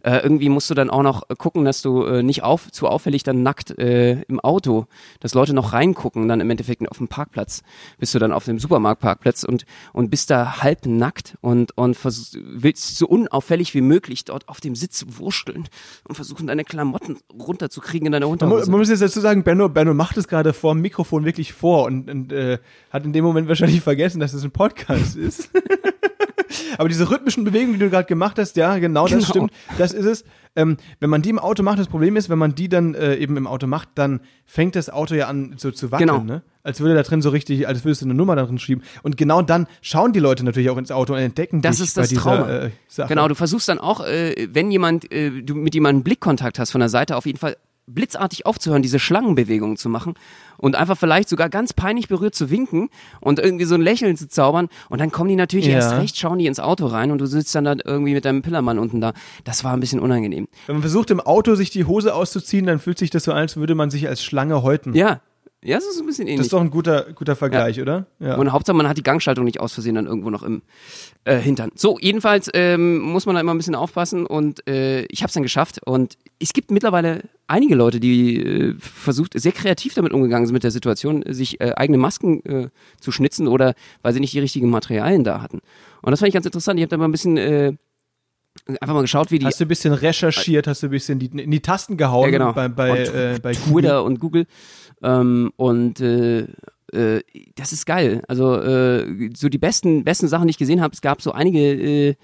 äh, 0.03 0.17
irgendwie 0.17 0.49
musst 0.49 0.69
du 0.69 0.73
dann 0.73 0.89
auch 0.89 1.03
noch 1.03 1.27
gucken, 1.37 1.65
dass 1.65 1.81
du 1.81 2.03
äh, 2.03 2.23
nicht 2.23 2.43
auf, 2.43 2.71
zu 2.71 2.87
auffällig 2.87 3.23
dann 3.23 3.43
nackt 3.43 3.77
äh, 3.79 4.21
im 4.23 4.39
Auto, 4.39 4.85
dass 5.19 5.33
Leute 5.33 5.53
noch 5.53 5.73
reingucken, 5.73 6.27
dann 6.27 6.39
im 6.41 6.49
Endeffekt 6.49 6.87
auf 6.89 6.97
dem 6.97 7.07
Parkplatz, 7.07 7.63
bist 7.97 8.13
du 8.15 8.19
dann 8.19 8.31
auf 8.31 8.45
dem 8.45 8.59
Supermarktparkplatz 8.59 9.43
und, 9.43 9.65
und 9.93 10.09
bist 10.09 10.29
da 10.29 10.61
halb 10.61 10.85
nackt 10.85 11.37
und, 11.41 11.77
und 11.77 11.97
willst 12.03 12.97
so 12.97 13.07
unauffällig 13.07 13.73
wie 13.73 13.81
möglich 13.81 14.25
dort 14.25 14.47
auf 14.49 14.59
dem 14.61 14.75
Sitz 14.75 15.05
wurschteln 15.07 15.67
und 16.07 16.15
versuchen, 16.15 16.47
deine 16.47 16.63
Klamotten 16.63 17.17
runterzukriegen 17.33 18.07
in 18.07 18.11
Man, 18.11 18.21
mu- 18.23 18.29
Unterhose. 18.29 18.69
man 18.71 18.79
muss 18.79 18.89
jetzt 18.89 19.01
dazu 19.01 19.19
sagen, 19.19 19.43
Benno, 19.43 19.69
Benno 19.69 19.93
macht 19.93 20.17
es 20.17 20.27
gerade 20.27 20.53
vor 20.53 20.73
dem 20.73 20.81
Mikrofon 20.81 21.25
wirklich 21.25 21.53
vor 21.53 21.85
und, 21.85 22.09
und 22.09 22.31
äh, 22.31 22.57
hat 22.89 23.05
in 23.05 23.13
dem 23.13 23.23
Moment 23.23 23.47
wahrscheinlich 23.47 23.81
vergessen, 23.81 24.19
dass 24.19 24.33
es 24.33 24.43
ein 24.43 24.51
Podcast 24.51 25.15
ist. 25.15 25.49
Aber 26.77 26.89
diese 26.89 27.09
rhythmischen 27.09 27.43
Bewegungen, 27.43 27.73
die 27.73 27.79
du 27.79 27.89
gerade 27.89 28.07
gemacht 28.07 28.37
hast, 28.39 28.55
ja, 28.57 28.77
genau, 28.77 29.03
das 29.07 29.11
Genau. 29.11 29.25
stimmt, 29.25 29.51
das 29.77 29.93
ist 29.93 30.05
es. 30.05 30.23
Ähm, 30.55 30.77
wenn 30.99 31.09
man 31.09 31.21
die 31.21 31.29
im 31.29 31.39
Auto 31.39 31.63
macht, 31.63 31.79
das 31.79 31.87
Problem 31.87 32.15
ist, 32.17 32.29
wenn 32.29 32.37
man 32.37 32.55
die 32.55 32.67
dann 32.67 32.93
äh, 32.93 33.15
eben 33.15 33.37
im 33.37 33.47
Auto 33.47 33.67
macht, 33.67 33.89
dann 33.95 34.19
fängt 34.45 34.75
das 34.75 34.89
Auto 34.89 35.15
ja 35.15 35.27
an 35.27 35.53
so 35.57 35.71
zu 35.71 35.91
wackeln, 35.91 36.09
Genau. 36.09 36.23
ne? 36.23 36.41
Als 36.63 36.79
würde 36.81 36.93
da 36.93 37.03
drin 37.03 37.21
so 37.21 37.29
richtig, 37.29 37.67
als 37.67 37.85
würdest 37.85 38.01
du 38.01 38.05
eine 38.05 38.13
Nummer 38.13 38.35
da 38.35 38.43
drin 38.45 38.59
schieben. 38.59 38.83
Und 39.01 39.15
genau 39.17 39.41
dann 39.41 39.65
schauen 39.81 40.11
die 40.13 40.19
Leute 40.19 40.43
natürlich 40.43 40.69
auch 40.69 40.77
ins 40.77 40.91
Auto 40.91 41.13
und 41.13 41.19
entdecken 41.19 41.61
Das 41.61 41.77
dich 41.77 41.85
ist 41.87 41.95
bei 41.95 42.01
das 42.01 42.09
dieser 42.09 42.21
Trauma. 42.21 42.49
äh, 42.49 42.71
Sache. 42.87 43.07
Genau, 43.07 43.27
du 43.29 43.35
versuchst 43.35 43.67
dann 43.69 43.79
auch, 43.79 44.05
äh, 44.05 44.47
wenn 44.51 44.69
jemand, 44.71 45.11
äh, 45.11 45.41
du 45.41 45.55
mit 45.55 45.73
jemandem 45.73 46.03
Blickkontakt 46.03 46.59
hast 46.59 46.71
von 46.71 46.79
der 46.79 46.89
Seite, 46.89 47.15
auf 47.15 47.25
jeden 47.25 47.39
Fall 47.39 47.55
blitzartig 47.87 48.45
aufzuhören, 48.45 48.81
diese 48.81 48.99
Schlangenbewegungen 48.99 49.75
zu 49.77 49.89
machen 49.89 50.13
und 50.57 50.75
einfach 50.75 50.97
vielleicht 50.97 51.27
sogar 51.29 51.49
ganz 51.49 51.73
peinlich 51.73 52.07
berührt 52.07 52.35
zu 52.35 52.49
winken 52.49 52.89
und 53.19 53.39
irgendwie 53.39 53.65
so 53.65 53.75
ein 53.75 53.81
Lächeln 53.81 54.15
zu 54.15 54.27
zaubern 54.29 54.69
und 54.89 55.01
dann 55.01 55.11
kommen 55.11 55.29
die 55.29 55.35
natürlich 55.35 55.65
Ja. 55.67 55.73
erst 55.73 55.93
recht, 55.93 56.17
schauen 56.17 56.39
die 56.39 56.45
ins 56.45 56.59
Auto 56.59 56.85
rein 56.85 57.11
und 57.11 57.19
du 57.19 57.25
sitzt 57.25 57.53
dann 57.55 57.65
da 57.65 57.75
irgendwie 57.83 58.13
mit 58.13 58.23
deinem 58.25 58.41
Pillermann 58.43 58.79
unten 58.79 59.01
da. 59.01 59.13
Das 59.43 59.63
war 59.63 59.73
ein 59.73 59.79
bisschen 59.79 59.99
unangenehm. 59.99 60.47
Wenn 60.67 60.75
man 60.75 60.81
versucht, 60.83 61.09
im 61.11 61.19
Auto 61.19 61.55
sich 61.55 61.69
die 61.71 61.85
Hose 61.85 62.13
auszuziehen, 62.13 62.65
dann 62.65 62.79
fühlt 62.79 62.97
sich 62.97 63.09
das 63.09 63.23
so 63.23 63.31
an, 63.31 63.39
als 63.39 63.57
würde 63.57 63.75
man 63.75 63.89
sich 63.89 64.07
als 64.07 64.23
Schlange 64.23 64.61
häuten. 64.63 64.93
Ja, 64.93 65.21
ja, 65.63 65.75
das 65.75 65.85
ist 65.85 65.99
ein 65.99 66.07
bisschen 66.07 66.25
ähnlich. 66.25 66.37
Das 66.39 66.47
ist 66.47 66.53
doch 66.53 66.61
ein 66.61 66.71
guter, 66.71 67.13
guter 67.13 67.35
Vergleich, 67.35 67.79
oder? 67.79 68.07
Ja. 68.19 68.35
Und 68.35 68.51
Hauptsache, 68.51 68.75
man 68.75 68.87
hat 68.89 68.97
die 68.97 69.03
Gangschaltung 69.03 69.45
nicht 69.45 69.59
aus 69.59 69.73
Versehen 69.73 69.93
dann 69.93 70.07
irgendwo 70.07 70.31
noch 70.31 70.41
im 70.41 70.63
äh, 71.23 71.37
Hintern. 71.37 71.69
So, 71.75 71.99
jedenfalls 71.99 72.49
ähm, 72.55 72.97
muss 72.97 73.27
man 73.27 73.35
da 73.35 73.41
immer 73.41 73.53
ein 73.53 73.57
bisschen 73.57 73.75
aufpassen 73.75 74.25
und 74.25 74.67
äh, 74.67 75.03
ich 75.03 75.21
habe 75.21 75.27
es 75.27 75.35
dann 75.35 75.43
geschafft. 75.43 75.79
Und 75.85 76.17
es 76.39 76.53
gibt 76.53 76.71
mittlerweile 76.71 77.21
einige 77.51 77.75
Leute, 77.75 77.99
die 77.99 78.41
äh, 78.41 78.75
versucht, 78.79 79.39
sehr 79.39 79.51
kreativ 79.51 79.93
damit 79.93 80.13
umgegangen 80.13 80.47
sind 80.47 80.53
mit 80.53 80.63
der 80.63 80.71
Situation, 80.71 81.23
sich 81.27 81.61
äh, 81.61 81.73
eigene 81.75 81.97
Masken 81.97 82.43
äh, 82.45 82.69
zu 82.99 83.11
schnitzen 83.11 83.47
oder 83.47 83.75
weil 84.01 84.13
sie 84.13 84.19
nicht 84.19 84.33
die 84.33 84.39
richtigen 84.39 84.69
Materialien 84.69 85.23
da 85.23 85.41
hatten. 85.41 85.59
Und 86.01 86.11
das 86.11 86.19
fand 86.19 86.29
ich 86.29 86.33
ganz 86.33 86.45
interessant. 86.45 86.79
Ich 86.79 86.83
habe 86.83 86.89
da 86.89 86.97
mal 86.97 87.05
ein 87.05 87.11
bisschen 87.11 87.37
äh, 87.37 87.73
einfach 88.79 88.93
mal 88.93 89.01
geschaut, 89.01 89.31
wie 89.31 89.39
die 89.39 89.45
Hast 89.45 89.59
du 89.59 89.65
ein 89.65 89.67
bisschen 89.67 89.93
recherchiert, 89.93 90.67
hast 90.67 90.83
du 90.83 90.87
ein 90.87 90.91
bisschen 90.91 91.19
die, 91.19 91.27
in 91.27 91.51
die 91.51 91.61
Tasten 91.61 91.97
gehauen 91.97 92.25
Ja, 92.25 92.31
genau. 92.31 92.53
bei, 92.53 92.67
bei, 92.67 92.91
Und 92.91 93.15
äh, 93.15 93.39
bei 93.41 93.53
Twitter 93.53 94.03
und 94.03 94.19
Google. 94.19 94.45
Ähm, 95.03 95.51
und 95.57 95.99
äh, 95.99 96.47
äh, 96.93 97.21
das 97.55 97.73
ist 97.73 97.85
geil. 97.85 98.23
Also 98.27 98.55
äh, 98.61 99.29
so 99.35 99.49
die 99.49 99.57
besten, 99.57 100.03
besten 100.03 100.27
Sachen, 100.27 100.47
die 100.47 100.51
ich 100.51 100.57
gesehen 100.57 100.81
habe, 100.81 100.93
es 100.93 101.01
gab 101.01 101.21
so 101.21 101.31
einige, 101.31 101.59
äh, 101.59 102.15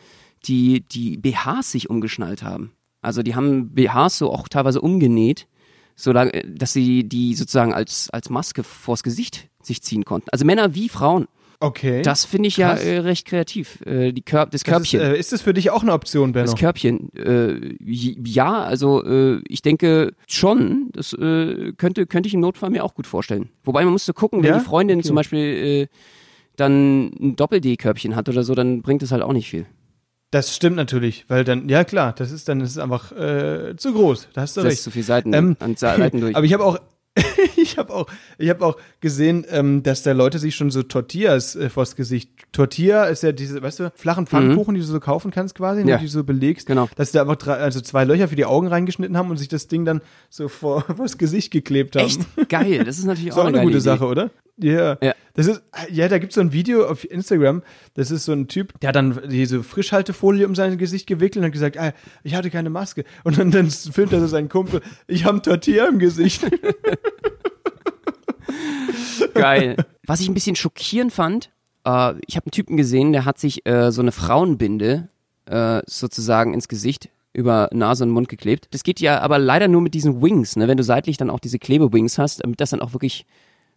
die 0.46 0.82
die 0.82 1.18
BHs 1.18 1.72
sich 1.72 1.90
umgeschnallt 1.90 2.44
haben. 2.44 2.72
Also 3.02 3.24
die 3.24 3.36
haben 3.36 3.74
BHs 3.74 4.18
so 4.18 4.32
auch 4.32 4.48
teilweise 4.48 4.82
umgenäht, 4.82 5.48
so 5.96 6.12
äh, 6.12 6.44
dass 6.48 6.74
sie 6.74 7.04
die 7.04 7.36
sozusagen 7.36 7.74
als 7.74 8.10
als 8.12 8.30
Maske 8.30 8.64
vors 8.64 9.04
Gesicht 9.04 9.50
sich 9.62 9.82
ziehen 9.82 10.06
konnten. 10.06 10.30
Also 10.32 10.46
Männer 10.46 10.74
wie 10.76 10.90
Frauen. 10.90 11.28
Okay. 11.60 12.04
Das 12.04 12.24
finde 12.24 12.50
ich 12.50 12.58
ja 12.58 12.74
Krass. 12.76 12.84
äh, 12.86 13.00
recht 13.00 13.26
kreativ. 13.26 13.82
Äh, 13.84 14.12
die 14.14 14.22
Kör 14.22 14.46
das 14.46 14.62
Das 14.62 14.64
Körbchen. 14.64 15.00
Ist, 15.02 15.08
äh, 15.08 15.18
ist 15.18 15.32
das 15.32 15.42
für 15.42 15.56
dich 15.56 15.72
auch 15.72 15.82
eine 15.82 15.92
Option, 15.94 16.32
Benno? 16.32 16.46
Das 16.46 16.56
Körbchen, 16.56 17.12
äh, 17.16 17.76
ja, 17.84 18.62
also 18.64 19.04
äh, 19.04 19.42
ich 19.48 19.64
denke 19.64 20.14
schon, 20.28 20.90
das 20.94 21.12
könnte, 21.18 22.06
könnte 22.06 22.28
ich 22.28 22.36
im 22.36 22.42
Notfall 22.42 22.70
mir 22.70 22.84
auch 22.84 22.94
gut 22.94 23.08
vorstellen. 23.08 23.50
Wobei 23.64 23.84
man 23.84 23.92
musste 23.94 24.14
gucken, 24.14 24.44
wenn 24.44 24.50
Ja? 24.52 24.60
die 24.60 24.66
Freundin 24.66 25.00
Okay. 25.00 25.08
zum 25.08 25.16
Beispiel 25.16 25.90
dann 26.58 27.06
ein 27.20 27.36
Doppel-D-Körbchen 27.36 28.16
hat 28.16 28.30
oder 28.30 28.44
so, 28.44 28.54
dann 28.56 28.82
bringt 28.82 29.02
es 29.04 29.12
halt 29.12 29.22
auch 29.24 29.34
nicht 29.34 29.50
viel. 29.50 29.66
Das 30.32 30.54
stimmt 30.56 30.76
natürlich, 30.76 31.26
weil 31.30 31.44
dann, 31.46 31.70
ja 31.70 31.84
klar, 31.86 32.14
das 32.14 32.32
ist 32.32 32.50
dann 32.50 32.60
das 32.60 32.72
ist 32.72 32.78
einfach 32.80 33.12
äh, 33.14 33.76
zu 33.78 33.94
groß. 33.94 34.28
Da 34.34 34.42
hast 34.42 34.58
du 34.58 34.62
Das 34.62 34.74
ist 34.74 34.78
recht. 34.80 34.84
zu 34.84 34.92
viel 34.92 35.04
Seiten, 35.04 35.34
Ähm, 35.34 35.56
an 35.60 35.76
Seiten 35.78 36.20
durch. 36.22 36.36
Aber 36.36 36.46
ich 36.46 36.52
habe 36.54 36.66
auch, 36.66 36.78
ich 37.56 37.78
habe 37.78 37.94
auch, 37.94 38.08
ich 38.38 38.50
habe 38.50 38.66
auch 38.66 38.78
gesehen, 39.00 39.46
ähm, 39.50 39.84
dass 39.84 40.04
da 40.04 40.12
Leute 40.12 40.38
sich 40.38 40.56
schon 40.56 40.70
so 40.70 40.84
Tortillas 40.84 41.56
äh, 41.56 41.70
vors 41.70 41.96
Gesicht. 41.96 42.30
Tortilla 42.52 43.06
ist 43.06 43.24
ja 43.24 43.32
diese, 43.32 43.62
weißt 43.62 43.80
du, 43.80 43.92
flachen 43.96 44.28
Pfannkuchen, 44.28 44.76
die 44.76 44.82
du 44.82 44.86
so 44.86 45.00
kaufen 45.00 45.32
kannst 45.32 45.56
quasi, 45.56 45.80
ne, 45.80 45.84
Mhm. 45.86 45.90
Ja. 45.92 45.98
die 46.00 46.06
du 46.06 46.12
so 46.12 46.24
belegst. 46.26 46.68
Genau. 46.68 46.90
Dass 46.98 47.12
sie 47.12 47.14
da 47.18 47.22
einfach 47.22 47.38
drei, 47.38 47.54
also 47.54 47.80
zwei 47.80 48.04
Löcher 48.04 48.28
für 48.28 48.36
die 48.36 48.46
Augen 48.46 48.68
reingeschnitten 48.68 49.16
haben 49.18 49.32
und 49.32 49.38
sich 49.38 49.48
das 49.48 49.68
Ding 49.68 49.86
dann 49.86 50.02
so 50.30 50.50
vor 50.50 50.82
vors 50.98 51.18
Gesicht 51.18 51.52
geklebt 51.52 51.96
haben. 51.96 52.06
Echt 52.06 52.50
geil, 52.50 52.84
das 52.84 53.00
ist 53.00 53.06
natürlich 53.06 53.32
auch 53.32 53.38
auch 53.38 53.46
eine, 53.46 53.60
eine 53.60 53.66
gute 53.66 53.78
Idee. 53.78 53.84
Sache, 53.86 54.06
oder? 54.06 54.30
Ja. 54.58 54.98
Ja. 55.02 55.14
Das 55.34 55.46
ist, 55.48 55.62
ja, 55.92 56.08
da 56.08 56.18
gibt 56.18 56.32
es 56.32 56.36
so 56.36 56.42
ein 56.42 56.52
Video 56.52 56.88
auf 56.88 57.10
Instagram, 57.10 57.62
das 57.94 58.10
ist 58.10 58.26
so 58.26 58.32
ein 58.32 58.48
Typ, 58.48 58.80
der 58.80 58.90
hat 58.90 58.96
dann 58.96 59.22
diese 59.30 59.62
Frischhaltefolie 59.62 60.48
um 60.48 60.56
sein 60.56 60.80
Gesicht 60.80 61.06
gewickelt 61.06 61.38
und 61.38 61.46
hat 61.46 61.52
gesagt, 61.52 61.78
ah, 61.78 61.94
ich 62.24 62.34
hatte 62.34 62.50
keine 62.50 62.72
Maske. 62.72 63.04
Und 63.24 63.38
dann, 63.38 63.52
dann 63.52 63.70
filmt 63.70 64.14
er 64.14 64.20
so 64.20 64.28
seinen 64.28 64.50
Kumpel, 64.50 64.82
ich 65.06 65.26
habe 65.26 65.38
ein 65.38 65.44
Tortilla 65.44 65.88
im 65.88 66.00
Gesicht. 66.00 66.42
Geil. 69.36 69.76
Was 70.06 70.22
ich 70.22 70.28
ein 70.28 70.34
bisschen 70.34 70.56
schockierend 70.56 71.14
fand, 71.14 71.52
äh, 71.86 72.16
ich 72.26 72.36
habe 72.36 72.48
einen 72.48 72.52
Typen 72.52 72.76
gesehen, 72.78 73.14
der 73.14 73.26
hat 73.26 73.38
sich 73.38 73.64
äh, 73.68 73.92
so 73.92 74.02
eine 74.02 74.12
Frauenbinde 74.12 75.10
äh, 75.46 75.82
sozusagen 75.86 76.56
ins 76.56 76.68
Gesicht 76.68 77.10
über 77.34 77.70
Nase 77.72 78.04
und 78.04 78.10
Mund 78.10 78.28
geklebt. 78.28 78.68
Das 78.72 78.82
geht 78.82 79.00
ja 79.00 79.20
aber 79.22 79.38
leider 79.38 79.68
nur 79.68 79.82
mit 79.82 79.94
diesen 79.94 80.24
Wings, 80.24 80.56
ne? 80.56 80.68
wenn 80.68 80.78
du 80.78 80.84
seitlich 80.84 81.18
dann 81.18 81.30
auch 81.30 81.40
diese 81.40 81.60
Klebewings 81.60 82.18
hast, 82.18 82.44
damit 82.44 82.60
das 82.60 82.72
dann 82.72 82.82
auch 82.82 82.94
wirklich 82.94 83.28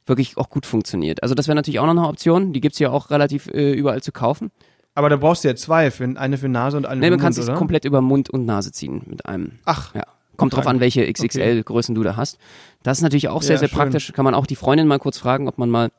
wirklich 0.06 0.36
auch 0.36 0.50
gut 0.50 0.66
funktioniert. 0.66 1.22
Also 1.22 1.34
das 1.34 1.46
wäre 1.48 1.54
natürlich 1.56 1.78
auch 1.80 1.84
noch 1.86 1.90
eine 1.96 2.06
Option, 2.08 2.52
die 2.52 2.60
gibt's 2.60 2.78
ja 2.78 2.90
auch 2.90 3.10
relativ 3.10 3.46
äh, 3.48 3.72
überall 3.72 4.02
zu 4.02 4.12
kaufen. 4.12 4.50
Aber 4.94 5.08
da 5.08 5.16
brauchst 5.16 5.44
du 5.44 5.48
ja 5.48 5.54
zwei, 5.56 5.90
für, 5.90 6.04
eine 6.16 6.36
für 6.36 6.48
Nase 6.48 6.76
und 6.76 6.84
eine 6.86 7.00
Nee, 7.00 7.06
für 7.06 7.10
man 7.12 7.20
kann 7.20 7.32
Mund, 7.32 7.44
sich 7.44 7.54
komplett 7.54 7.84
über 7.84 8.00
Mund 8.00 8.28
und 8.30 8.44
Nase 8.44 8.72
ziehen 8.72 9.02
mit 9.06 9.26
einem. 9.26 9.58
Ach, 9.64 9.94
Ja. 9.94 10.04
Kommt 10.36 10.56
drauf 10.56 10.66
an, 10.66 10.80
welche 10.80 11.06
XXL-Größen 11.12 11.94
du 11.94 12.02
da 12.02 12.16
hast. 12.16 12.38
Das 12.82 12.96
ist 12.96 13.02
natürlich 13.02 13.28
auch 13.28 13.42
sehr, 13.42 13.56
Ja, 13.56 13.58
sehr 13.60 13.68
schön. 13.68 13.76
praktisch. 13.76 14.10
Kann 14.14 14.24
man 14.24 14.32
auch 14.34 14.46
die 14.46 14.56
Freundin 14.56 14.86
mal 14.88 14.98
kurz 14.98 15.18
fragen, 15.18 15.46
ob 15.48 15.58
man 15.58 15.68
mal, 15.68 15.90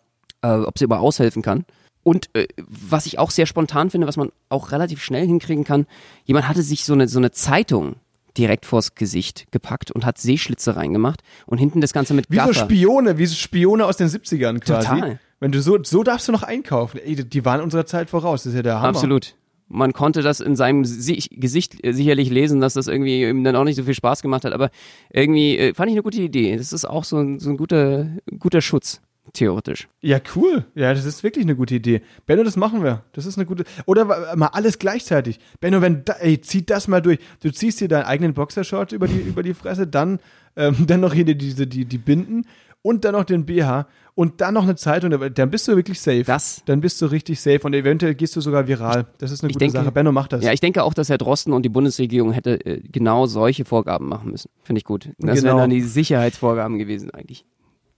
äh, 0.41 0.47
ob 0.47 0.79
sie 0.79 0.85
über 0.85 0.99
aushelfen 0.99 1.43
kann. 1.43 1.63
Und 2.01 2.29
äh, 2.33 2.47
was 2.67 3.05
ich 3.05 3.19
auch 3.19 3.29
sehr 3.29 3.45
spontan 3.45 3.91
finde, 3.91 4.07
was 4.07 4.17
man 4.17 4.31
auch 4.49 4.71
relativ 4.71 5.03
schnell 5.03 5.27
hinkriegen 5.27 5.63
kann, 5.63 5.85
jemand 6.25 6.47
hatte 6.47 6.63
sich 6.63 6.85
so 6.85 6.93
eine, 6.93 7.07
so 7.07 7.19
eine 7.19 7.29
Zeitung 7.29 7.97
direkt 8.37 8.65
vors 8.65 8.95
Gesicht 8.95 9.45
gepackt 9.51 9.91
und 9.91 10.05
hat 10.05 10.17
Seeschlitze 10.17 10.75
reingemacht 10.75 11.21
und 11.45 11.57
hinten 11.57 11.81
das 11.81 11.93
Ganze 11.93 12.13
mit 12.13 12.25
Wie 12.29 12.35
so 12.35 12.41
Gaffer. 12.47 12.53
Spione, 12.53 13.17
wie 13.17 13.25
so 13.25 13.35
Spione 13.35 13.85
aus 13.85 13.97
den 13.97 14.07
70ern 14.07 14.59
quasi. 14.59 14.87
Total. 14.87 15.19
Wenn 15.39 15.51
du 15.51 15.61
so, 15.61 15.77
so 15.83 16.03
darfst 16.03 16.27
du 16.27 16.31
noch 16.31 16.43
einkaufen. 16.43 16.99
Ey, 17.03 17.15
die 17.15 17.45
waren 17.45 17.61
unserer 17.61 17.85
Zeit 17.85 18.09
voraus. 18.09 18.43
Das 18.43 18.51
ist 18.53 18.57
ja 18.57 18.61
der 18.63 18.75
Hammer. 18.77 18.89
Absolut. 18.89 19.35
Man 19.73 19.93
konnte 19.93 20.21
das 20.21 20.39
in 20.41 20.55
seinem 20.57 20.83
Si- 20.83 21.23
Gesicht 21.31 21.83
äh, 21.85 21.93
sicherlich 21.93 22.29
lesen, 22.29 22.59
dass 22.59 22.73
das 22.73 22.87
irgendwie 22.87 23.23
ihm 23.23 23.43
dann 23.43 23.55
auch 23.55 23.63
nicht 23.63 23.77
so 23.77 23.83
viel 23.83 23.93
Spaß 23.93 24.21
gemacht 24.21 24.43
hat, 24.43 24.51
aber 24.53 24.69
irgendwie 25.13 25.57
äh, 25.57 25.73
fand 25.73 25.89
ich 25.89 25.93
eine 25.95 26.03
gute 26.03 26.21
Idee. 26.21 26.57
Das 26.57 26.73
ist 26.73 26.83
auch 26.85 27.05
so 27.05 27.17
ein, 27.17 27.39
so 27.39 27.49
ein 27.49 27.57
guter, 27.57 28.09
guter 28.37 28.59
Schutz, 28.61 29.01
theoretisch. 29.33 29.87
Ja, 30.01 30.19
cool. 30.35 30.65
Ja, 30.75 30.93
das 30.93 31.05
ist 31.05 31.23
wirklich 31.23 31.45
eine 31.45 31.55
gute 31.55 31.75
Idee. 31.75 32.01
Benno, 32.25 32.43
das 32.43 32.57
machen 32.57 32.83
wir. 32.83 33.03
Das 33.13 33.25
ist 33.25 33.37
eine 33.37 33.45
gute. 33.45 33.63
Oder 33.85 34.05
mal 34.35 34.47
alles 34.47 34.79
gleichzeitig. 34.79 35.39
Benno, 35.59 35.81
wenn 35.81 36.03
da, 36.05 36.13
ey, 36.13 36.39
zieh 36.41 36.65
das 36.65 36.87
mal 36.87 37.01
durch. 37.01 37.19
Du 37.41 37.51
ziehst 37.51 37.79
dir 37.81 37.87
deinen 37.87 38.03
eigenen 38.05 38.33
Boxershort 38.33 38.91
über 38.91 39.07
die, 39.07 39.19
über 39.19 39.43
die 39.43 39.53
Fresse, 39.53 39.87
dann, 39.87 40.19
ähm, 40.55 40.85
dann 40.87 40.99
noch 41.01 41.13
hier 41.13 41.25
die, 41.25 41.37
diese, 41.37 41.67
die, 41.67 41.85
die 41.85 41.97
Binden 41.97 42.45
und 42.83 43.05
dann 43.05 43.13
noch 43.13 43.25
den 43.25 43.45
BH 43.45 43.87
und 44.15 44.41
dann 44.41 44.55
noch 44.55 44.63
eine 44.63 44.75
Zeitung. 44.75 45.11
Dann 45.33 45.49
bist 45.51 45.67
du 45.67 45.75
wirklich 45.75 46.01
safe. 46.01 46.23
Das- 46.23 46.63
Dann 46.65 46.81
bist 46.81 46.99
du 47.01 47.05
richtig 47.05 47.39
safe 47.39 47.61
und 47.63 47.73
eventuell 47.75 48.15
gehst 48.15 48.35
du 48.35 48.41
sogar 48.41 48.67
viral. 48.67 49.05
Das 49.19 49.31
ist 49.31 49.43
eine 49.43 49.49
Ich 49.51 49.53
gute 49.55 49.65
denke- 49.65 49.77
Sache. 49.77 49.91
Benno, 49.91 50.11
mach 50.11 50.27
das. 50.27 50.43
Ja, 50.43 50.51
ich 50.51 50.59
denke 50.59 50.83
auch, 50.83 50.93
dass 50.95 51.07
Herr 51.09 51.17
Drosten 51.19 51.53
und 51.53 51.61
die 51.63 51.69
Bundesregierung 51.69 52.31
hätte 52.33 52.65
äh, 52.65 52.81
genau 52.81 53.27
solche 53.27 53.65
Vorgaben 53.65 54.09
machen 54.09 54.31
müssen. 54.31 54.49
Finde 54.63 54.79
ich 54.79 54.83
gut. 54.83 55.09
Das 55.19 55.35
Genau. 55.39 55.49
wären 55.49 55.57
dann 55.59 55.69
die 55.69 55.81
Sicherheitsvorgaben 55.81 56.77
gewesen 56.79 57.11
eigentlich. 57.11 57.45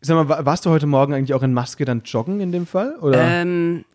Sag 0.05 0.15
mal, 0.15 0.29
wa- 0.29 0.45
warst 0.45 0.65
du 0.65 0.69
heute 0.69 0.85
Morgen 0.85 1.13
eigentlich 1.13 1.33
auch 1.33 1.43
in 1.43 1.53
Maske 1.53 1.85
dann 1.85 2.01
joggen 2.05 2.39
in 2.41 2.51
dem 2.51 2.65
Fall? 2.67 2.97
Oder? 3.01 3.19
Ähm, 3.21 3.85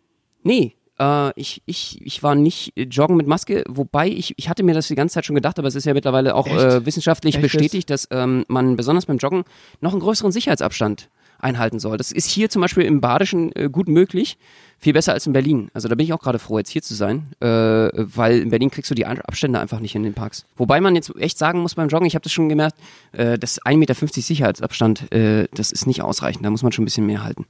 nee. 0.43 0.75
Äh, 0.99 1.31
ich, 1.39 1.61
ich, 1.65 2.01
ich 2.05 2.23
war 2.23 2.35
nicht 2.35 2.73
joggen 2.75 3.15
mit 3.15 3.27
Maske, 3.27 3.63
wobei 3.69 4.07
ich, 4.07 4.33
ich 4.37 4.49
hatte 4.49 4.63
mir 4.63 4.73
das 4.73 4.87
die 4.87 4.95
ganze 4.95 5.13
Zeit 5.13 5.25
schon 5.25 5.35
gedacht, 5.35 5.57
aber 5.59 5.67
es 5.67 5.75
ist 5.75 5.85
ja 5.85 5.93
mittlerweile 5.93 6.35
auch 6.35 6.47
äh, 6.47 6.85
wissenschaftlich 6.85 7.35
Echt 7.35 7.41
bestätigt, 7.43 7.89
dass 7.89 8.07
ähm, 8.11 8.43
man 8.47 8.75
besonders 8.75 9.05
beim 9.05 9.17
Joggen 9.17 9.43
noch 9.81 9.91
einen 9.91 10.01
größeren 10.01 10.31
Sicherheitsabstand 10.31 11.09
einhalten 11.39 11.79
soll. 11.79 11.97
Das 11.97 12.11
ist 12.11 12.27
hier 12.27 12.49
zum 12.49 12.61
Beispiel 12.61 12.83
im 12.83 13.01
Badischen 13.01 13.51
äh, 13.55 13.69
gut 13.71 13.87
möglich, 13.87 14.37
viel 14.77 14.93
besser 14.93 15.13
als 15.13 15.27
in 15.27 15.33
Berlin. 15.33 15.69
Also 15.73 15.87
da 15.87 15.95
bin 15.95 16.05
ich 16.05 16.13
auch 16.13 16.19
gerade 16.19 16.39
froh, 16.39 16.57
jetzt 16.57 16.69
hier 16.69 16.81
zu 16.81 16.93
sein, 16.95 17.27
äh, 17.41 17.47
weil 17.47 18.39
in 18.39 18.49
Berlin 18.49 18.69
kriegst 18.71 18.89
du 18.91 18.95
die 18.95 19.05
Abstände 19.05 19.59
einfach 19.59 19.79
nicht 19.79 19.95
in 19.95 20.03
den 20.03 20.13
Parks. 20.13 20.45
Wobei 20.57 20.79
man 20.81 20.95
jetzt 20.95 21.13
echt 21.17 21.37
sagen 21.37 21.59
muss 21.61 21.75
beim 21.75 21.89
Joggen, 21.89 22.05
ich 22.07 22.15
habe 22.15 22.23
das 22.23 22.31
schon 22.31 22.47
gemerkt, 22.49 22.77
äh, 23.11 23.37
das 23.37 23.61
1,50 23.61 23.77
Meter 23.77 23.95
Sicherheitsabstand, 23.95 25.11
äh, 25.11 25.47
das 25.53 25.71
ist 25.71 25.85
nicht 25.87 26.01
ausreichend, 26.01 26.45
da 26.45 26.49
muss 26.49 26.63
man 26.63 26.71
schon 26.71 26.83
ein 26.83 26.85
bisschen 26.85 27.05
mehr 27.05 27.23
halten. 27.23 27.45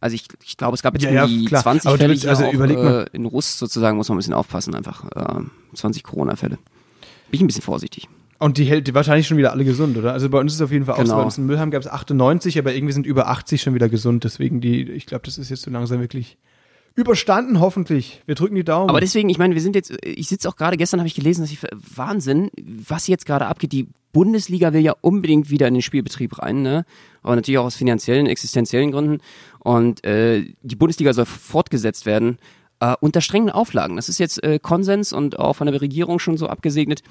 Also 0.00 0.14
ich, 0.14 0.28
ich 0.44 0.56
glaube, 0.56 0.74
es 0.74 0.82
gab 0.82 0.94
jetzt 0.94 1.04
Ja, 1.04 1.10
ja, 1.10 1.26
die 1.26 1.46
klar. 1.46 1.62
20 1.62 1.88
Aber 1.88 1.96
Fälle 1.98 2.10
willst- 2.10 2.26
also 2.26 2.44
auch, 2.44 2.52
überleg 2.52 2.76
mal. 2.76 3.06
äh, 3.12 3.16
in 3.16 3.24
Russ 3.26 3.58
sozusagen, 3.58 3.96
muss 3.96 4.08
man 4.08 4.16
ein 4.16 4.18
bisschen 4.18 4.34
aufpassen 4.34 4.74
einfach. 4.74 5.04
Äh, 5.14 5.42
20 5.74 6.02
Corona-Fälle. 6.04 6.56
Bin 6.56 6.60
ich 7.32 7.40
ein 7.40 7.46
bisschen 7.46 7.62
vorsichtig. 7.62 8.06
Und 8.38 8.58
die 8.58 8.64
hält 8.64 8.86
die 8.86 8.94
wahrscheinlich 8.94 9.26
schon 9.26 9.38
wieder 9.38 9.52
alle 9.52 9.64
gesund, 9.64 9.96
oder? 9.96 10.12
Also 10.12 10.28
bei 10.28 10.38
uns 10.38 10.52
ist 10.52 10.60
es 10.60 10.64
auf 10.64 10.72
jeden 10.72 10.84
Fall 10.84 10.94
auch 10.94 10.98
so. 10.98 11.04
Genau. 11.04 11.16
Bei 11.16 11.24
uns 11.24 11.38
in 11.38 11.46
Mülheim 11.46 11.70
gab 11.70 11.80
es 11.80 11.88
98, 11.88 12.58
aber 12.58 12.74
irgendwie 12.74 12.92
sind 12.92 13.06
über 13.06 13.28
80 13.28 13.62
schon 13.62 13.74
wieder 13.74 13.88
gesund. 13.88 14.24
Deswegen 14.24 14.60
die, 14.60 14.82
ich 14.90 15.06
glaube, 15.06 15.24
das 15.24 15.38
ist 15.38 15.48
jetzt 15.48 15.62
so 15.62 15.70
langsam 15.70 16.00
wirklich 16.00 16.36
überstanden, 16.94 17.60
hoffentlich. 17.60 18.22
Wir 18.26 18.34
drücken 18.34 18.54
die 18.54 18.64
Daumen. 18.64 18.90
Aber 18.90 19.00
deswegen, 19.00 19.28
ich 19.28 19.38
meine, 19.38 19.54
wir 19.54 19.62
sind 19.62 19.74
jetzt, 19.74 19.94
ich 20.02 20.28
sitze 20.28 20.48
auch 20.48 20.56
gerade, 20.56 20.76
gestern 20.76 21.00
habe 21.00 21.08
ich 21.08 21.14
gelesen, 21.14 21.42
dass 21.42 21.52
ich, 21.52 21.60
Wahnsinn, 21.94 22.50
was 22.56 23.06
jetzt 23.06 23.26
gerade 23.26 23.46
abgeht. 23.46 23.72
Die 23.72 23.88
Bundesliga 24.12 24.72
will 24.72 24.80
ja 24.80 24.94
unbedingt 25.02 25.50
wieder 25.50 25.68
in 25.68 25.74
den 25.74 25.82
Spielbetrieb 25.82 26.38
rein, 26.38 26.62
ne? 26.62 26.86
Aber 27.22 27.36
natürlich 27.36 27.58
auch 27.58 27.66
aus 27.66 27.76
finanziellen, 27.76 28.26
existenziellen 28.26 28.92
Gründen. 28.92 29.18
Und 29.58 30.04
äh, 30.04 30.44
die 30.62 30.76
Bundesliga 30.76 31.12
soll 31.12 31.26
fortgesetzt 31.26 32.06
werden 32.06 32.38
äh, 32.80 32.94
unter 33.00 33.20
strengen 33.20 33.50
Auflagen. 33.50 33.96
Das 33.96 34.08
ist 34.08 34.18
jetzt 34.18 34.42
äh, 34.42 34.58
Konsens 34.58 35.12
und 35.12 35.38
auch 35.38 35.54
von 35.54 35.66
der 35.66 35.80
Regierung 35.80 36.18
schon 36.18 36.36
so 36.36 36.48
abgesegnet. 36.48 37.02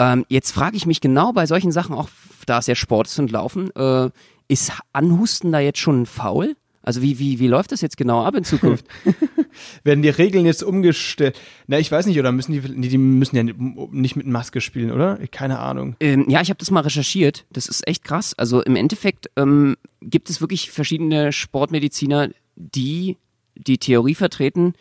Ähm, 0.00 0.24
jetzt 0.28 0.52
frage 0.52 0.78
ich 0.78 0.86
mich 0.86 1.02
genau 1.02 1.32
bei 1.32 1.44
solchen 1.44 1.72
Sachen, 1.72 1.94
auch 1.94 2.08
da 2.46 2.58
es 2.58 2.66
ja 2.66 2.74
Sport 2.74 3.06
ist 3.06 3.18
und 3.18 3.30
Laufen, 3.30 3.70
äh, 3.76 4.08
ist 4.48 4.72
Anhusten 4.94 5.52
da 5.52 5.60
jetzt 5.60 5.78
schon 5.78 6.06
faul? 6.06 6.56
Also 6.82 7.02
wie, 7.02 7.18
wie, 7.18 7.38
wie 7.38 7.48
läuft 7.48 7.72
das 7.72 7.82
jetzt 7.82 7.98
genau 7.98 8.24
ab 8.24 8.34
in 8.34 8.42
Zukunft? 8.42 8.86
Werden 9.84 10.00
die 10.00 10.08
Regeln 10.08 10.46
jetzt 10.46 10.62
umgestellt? 10.62 11.38
Na, 11.66 11.78
ich 11.78 11.92
weiß 11.92 12.06
nicht, 12.06 12.18
oder 12.18 12.32
müssen 12.32 12.52
die, 12.52 12.88
die 12.88 12.96
müssen 12.96 13.36
ja 13.36 13.42
nicht 13.42 14.16
mit 14.16 14.26
Maske 14.26 14.62
spielen, 14.62 14.90
oder? 14.90 15.18
Keine 15.30 15.58
Ahnung. 15.58 15.96
Ähm, 16.00 16.24
ja, 16.30 16.40
ich 16.40 16.48
habe 16.48 16.58
das 16.58 16.70
mal 16.70 16.80
recherchiert. 16.80 17.44
Das 17.52 17.66
ist 17.66 17.86
echt 17.86 18.02
krass. 18.02 18.32
Also 18.38 18.62
im 18.62 18.76
Endeffekt 18.76 19.30
ähm, 19.36 19.76
gibt 20.00 20.30
es 20.30 20.40
wirklich 20.40 20.70
verschiedene 20.70 21.32
Sportmediziner, 21.32 22.30
die 22.56 23.18
die 23.54 23.76
Theorie 23.76 24.14
vertreten, 24.14 24.72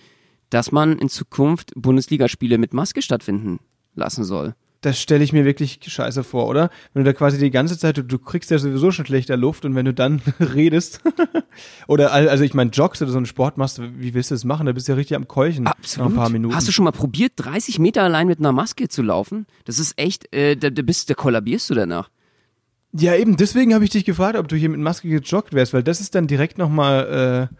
dass 0.49 0.71
man 0.71 0.97
in 0.97 1.09
Zukunft 1.09 1.73
Bundesligaspiele 1.75 2.57
mit 2.57 2.73
Maske 2.73 3.01
stattfinden 3.01 3.59
lassen 3.93 4.23
soll. 4.23 4.55
Das 4.81 4.97
stelle 5.01 5.23
ich 5.25 5.33
mir 5.33 5.43
wirklich 5.43 5.79
scheiße 5.85 6.23
vor, 6.23 6.47
oder? 6.47 6.69
Wenn 6.93 7.03
du 7.03 7.09
da 7.11 7.13
quasi 7.17 7.37
die 7.37 7.51
ganze 7.51 7.77
Zeit, 7.77 7.97
du, 7.97 8.03
du 8.03 8.17
kriegst 8.17 8.49
ja 8.49 8.57
sowieso 8.59 8.91
schon 8.91 9.05
schlechter 9.05 9.35
Luft 9.35 9.65
und 9.65 9.75
wenn 9.75 9.83
du 9.85 9.93
dann 9.93 10.21
redest, 10.39 11.01
oder 11.87 12.13
al- 12.13 12.29
also 12.29 12.45
ich 12.45 12.53
meine, 12.53 12.69
joggst 12.71 13.01
oder 13.01 13.11
so 13.11 13.17
einen 13.17 13.25
Sport 13.25 13.57
machst, 13.57 13.81
wie 13.97 14.13
willst 14.13 14.31
du 14.31 14.35
das 14.35 14.45
machen? 14.45 14.65
Da 14.67 14.71
bist 14.71 14.87
du 14.87 14.93
ja 14.93 14.95
richtig 14.95 15.17
am 15.17 15.27
Keuchen. 15.27 15.65
Nach 15.65 15.75
ein 15.97 16.13
paar 16.15 16.29
Minuten. 16.29 16.55
Hast 16.55 16.67
du 16.67 16.71
schon 16.71 16.85
mal 16.85 16.91
probiert, 16.91 17.33
30 17.35 17.77
Meter 17.79 18.03
allein 18.03 18.27
mit 18.27 18.39
einer 18.39 18.53
Maske 18.53 18.87
zu 18.87 19.01
laufen? 19.01 19.47
Das 19.65 19.79
ist 19.79 19.99
echt, 19.99 20.33
äh, 20.33 20.55
da, 20.55 20.69
da 20.69 20.81
bist, 20.81 21.09
da 21.09 21.13
kollabierst 21.13 21.69
du 21.69 21.73
danach. 21.73 22.09
Ja, 22.93 23.15
eben, 23.15 23.35
deswegen 23.37 23.73
habe 23.73 23.83
ich 23.83 23.89
dich 23.91 24.05
gefragt, 24.05 24.37
ob 24.37 24.47
du 24.47 24.55
hier 24.55 24.69
mit 24.69 24.79
Maske 24.79 25.09
gejoggt 25.09 25.53
wärst, 25.53 25.73
weil 25.73 25.83
das 25.83 25.99
ist 25.99 26.15
dann 26.15 26.25
direkt 26.27 26.57
nochmal, 26.57 27.49
äh, 27.51 27.55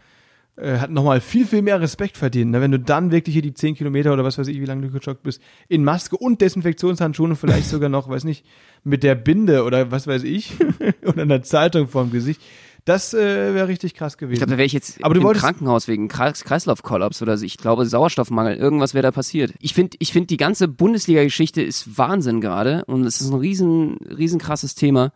äh, 0.62 0.78
hat 0.80 0.92
nochmal 0.92 1.22
viel, 1.22 1.46
viel 1.46 1.62
mehr 1.62 1.80
Respekt 1.82 2.18
verdient. 2.18 2.52
Ne? 2.52 2.62
Wenn 2.62 2.72
du 2.72 2.80
dann 2.80 3.12
wirklich 3.12 3.34
hier 3.34 3.42
die 3.42 3.54
10 3.54 3.76
Kilometer 3.76 4.14
oder 4.14 4.24
was 4.24 4.38
weiß 4.38 4.48
ich, 4.48 4.60
wie 4.60 4.66
lange 4.66 4.82
du 4.88 4.92
gejoggt 4.92 5.24
bist, 5.24 5.42
in 5.68 5.84
Maske 5.84 6.18
und 6.18 6.42
Desinfektionshandschuhen 6.42 7.32
und 7.32 7.38
vielleicht 7.38 7.70
sogar 7.70 7.90
noch, 7.90 8.10
weiß 8.10 8.24
nicht, 8.24 8.46
mit 8.84 9.04
der 9.04 9.16
Binde 9.16 9.64
oder 9.64 9.92
was 9.92 10.08
weiß 10.08 10.24
ich, 10.24 10.54
oder 11.06 11.22
einer 11.24 11.42
Zeitung 11.44 11.88
vorm 11.88 12.12
Gesicht. 12.12 12.42
Das 12.86 13.14
äh, 13.14 13.54
wäre 13.54 13.68
richtig 13.68 13.94
krass 13.94 14.18
gewesen. 14.18 14.34
Ich 14.34 14.40
glaube, 14.40 14.52
da 14.52 14.58
wäre 14.58 14.66
ich 14.66 14.74
jetzt 14.74 15.04
Aber 15.04 15.14
du 15.14 15.20
im 15.20 15.26
wolltest- 15.28 15.44
Krankenhaus 15.46 15.88
wegen 15.88 16.08
Kreis 16.08 16.44
Kreislaufkollaps 16.44 17.22
oder 17.22 17.38
so. 17.38 17.46
Ich 17.46 17.58
glaube 17.58 17.86
Sauerstoffmangel, 17.86 18.56
irgendwas 18.56 18.94
wäre 18.94 19.04
da 19.04 19.12
passiert. 19.12 19.54
Ich 19.60 19.74
finde, 19.74 19.98
ich 20.00 20.12
finde 20.14 20.28
die 20.28 20.38
ganze 20.38 20.68
Bundesliga-Geschichte 20.68 21.62
ist 21.62 21.98
Wahnsinn 21.98 22.42
gerade 22.42 22.86
und 22.86 23.04
es 23.06 23.22
ist 23.22 23.30
ein 23.32 23.38
riesen, 23.40 23.98
riesen 23.98 24.40
krasses 24.40 24.76
Thema. 24.76 25.12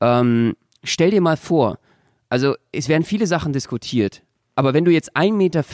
Ähm, 0.00 0.54
stell 0.82 1.10
dir 1.10 1.20
mal 1.20 1.36
vor, 1.36 1.78
also 2.28 2.56
es 2.72 2.88
werden 2.88 3.04
viele 3.04 3.26
Sachen 3.26 3.52
diskutiert, 3.52 4.22
aber 4.58 4.74
wenn 4.74 4.84
du 4.84 4.90
jetzt 4.90 5.16
1,50 5.16 5.32
Meter 5.34 5.64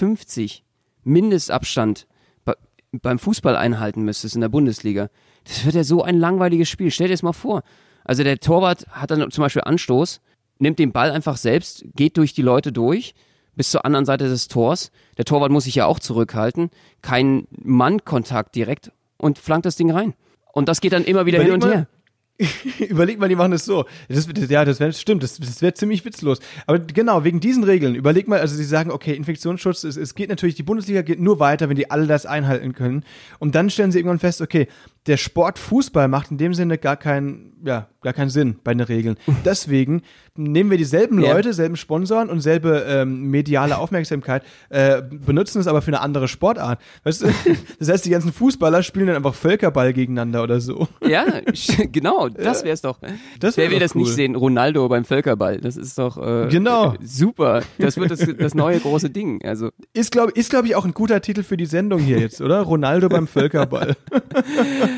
Mindestabstand 1.04 2.06
bei, 2.44 2.52
beim 2.92 3.18
Fußball 3.18 3.56
einhalten 3.56 4.02
müsstest 4.02 4.34
in 4.34 4.42
der 4.42 4.50
Bundesliga, 4.50 5.08
das 5.44 5.64
wird 5.64 5.74
ja 5.74 5.84
so 5.84 6.02
ein 6.02 6.18
langweiliges 6.18 6.68
Spiel. 6.68 6.90
Stell 6.90 7.08
dir 7.08 7.14
das 7.14 7.22
mal 7.22 7.32
vor. 7.32 7.62
Also 8.04 8.24
der 8.24 8.38
Torwart 8.40 8.86
hat 8.90 9.10
dann 9.10 9.30
zum 9.30 9.40
Beispiel 9.40 9.62
Anstoß, 9.64 10.20
nimmt 10.58 10.78
den 10.78 10.92
Ball 10.92 11.10
einfach 11.12 11.38
selbst, 11.38 11.86
geht 11.96 12.18
durch 12.18 12.34
die 12.34 12.42
Leute 12.42 12.72
durch 12.72 13.14
bis 13.56 13.70
zur 13.70 13.86
anderen 13.86 14.04
Seite 14.04 14.28
des 14.28 14.48
Tors. 14.48 14.90
Der 15.16 15.24
Torwart 15.24 15.50
muss 15.50 15.64
sich 15.64 15.76
ja 15.76 15.86
auch 15.86 15.98
zurückhalten. 15.98 16.68
Kein 17.00 17.46
Mannkontakt 17.62 18.54
direkt 18.54 18.92
und 19.16 19.38
flankt 19.38 19.64
das 19.64 19.76
Ding 19.76 19.92
rein. 19.92 20.12
Und 20.52 20.68
das 20.68 20.82
geht 20.82 20.92
dann 20.92 21.04
immer 21.04 21.24
wieder 21.24 21.38
Überleg 21.38 21.54
hin 21.54 21.54
und 21.54 21.68
mal, 21.68 21.74
her. 21.74 21.88
Überleg 22.88 23.20
mal, 23.20 23.28
die 23.28 23.36
machen 23.36 23.52
es 23.52 23.64
so. 23.64 23.84
Das, 24.08 24.26
das, 24.26 24.50
ja, 24.50 24.64
das 24.64 24.80
wäre 24.80 24.92
stimmt, 24.92 25.22
das, 25.22 25.38
das 25.38 25.62
wäre 25.62 25.74
ziemlich 25.74 26.04
witzlos. 26.04 26.40
Aber 26.66 26.80
genau, 26.80 27.22
wegen 27.22 27.38
diesen 27.38 27.62
Regeln, 27.62 27.94
überleg 27.94 28.26
mal, 28.26 28.40
also 28.40 28.56
sie 28.56 28.64
sagen, 28.64 28.90
okay, 28.90 29.14
Infektionsschutz, 29.14 29.84
es, 29.84 29.96
es 29.96 30.16
geht 30.16 30.30
natürlich, 30.30 30.56
die 30.56 30.64
Bundesliga 30.64 31.02
geht 31.02 31.20
nur 31.20 31.38
weiter, 31.38 31.68
wenn 31.68 31.76
die 31.76 31.90
alle 31.90 32.06
das 32.06 32.26
einhalten 32.26 32.72
können. 32.72 33.04
Und 33.38 33.54
dann 33.54 33.70
stellen 33.70 33.92
sie 33.92 33.98
irgendwann 33.98 34.18
fest, 34.18 34.40
okay, 34.40 34.66
der 35.06 35.16
Sport 35.18 35.58
Fußball 35.58 36.08
macht 36.08 36.30
in 36.30 36.38
dem 36.38 36.54
Sinne 36.54 36.78
gar 36.78 36.96
keinen, 36.96 37.52
ja, 37.64 37.88
gar 38.00 38.12
keinen 38.14 38.30
Sinn 38.30 38.56
bei 38.64 38.72
den 38.72 38.80
Regeln. 38.80 39.16
Deswegen 39.44 40.02
nehmen 40.36 40.70
wir 40.70 40.78
dieselben. 40.78 41.18
Leute, 41.18 41.52
selben 41.52 41.76
Sponsoren 41.76 42.28
und 42.30 42.40
selbe 42.40 42.84
ähm, 42.88 43.30
mediale 43.30 43.78
Aufmerksamkeit, 43.78 44.42
äh, 44.70 45.00
benutzen 45.02 45.60
es 45.60 45.66
aber 45.66 45.80
für 45.82 45.88
eine 45.88 46.00
andere 46.00 46.26
Sportart. 46.28 46.80
Weißt 47.04 47.22
du? 47.22 47.26
Das 47.78 47.88
heißt, 47.88 48.04
die 48.06 48.10
ganzen 48.10 48.32
Fußballer 48.32 48.82
spielen 48.82 49.08
dann 49.08 49.16
einfach 49.16 49.34
Völkerball 49.34 49.92
gegeneinander 49.92 50.42
oder 50.42 50.60
so. 50.60 50.88
Ja, 51.06 51.24
genau, 51.92 52.28
das 52.28 52.64
wär's 52.64 52.80
doch. 52.82 52.98
Das 53.40 53.56
Wer 53.56 53.64
wär 53.64 53.70
will 53.72 53.78
doch 53.78 53.84
das 53.84 53.94
nicht 53.94 54.08
cool. 54.08 54.12
sehen? 54.14 54.34
Ronaldo 54.36 54.88
beim 54.88 55.04
Völkerball. 55.04 55.58
Das 55.58 55.76
ist 55.76 55.98
doch 55.98 56.16
äh, 56.16 56.48
Genau. 56.48 56.94
äh, 56.94 56.98
super. 57.04 57.62
Das 57.78 57.96
wird 57.98 58.10
das, 58.10 58.26
das 58.38 58.54
neue 58.54 58.80
große 58.80 59.10
Ding. 59.10 59.44
Also 59.44 59.70
Ist, 59.92 60.12
glaube 60.12 60.32
ist, 60.32 60.50
glaub 60.50 60.64
ich, 60.64 60.74
auch 60.76 60.84
ein 60.84 60.94
guter 60.94 61.20
Titel 61.20 61.42
für 61.42 61.56
die 61.56 61.66
Sendung 61.66 62.00
hier 62.00 62.18
jetzt, 62.18 62.40
oder? 62.40 62.62
Ronaldo 62.62 63.08
beim 63.08 63.26
Völkerball. 63.26 63.96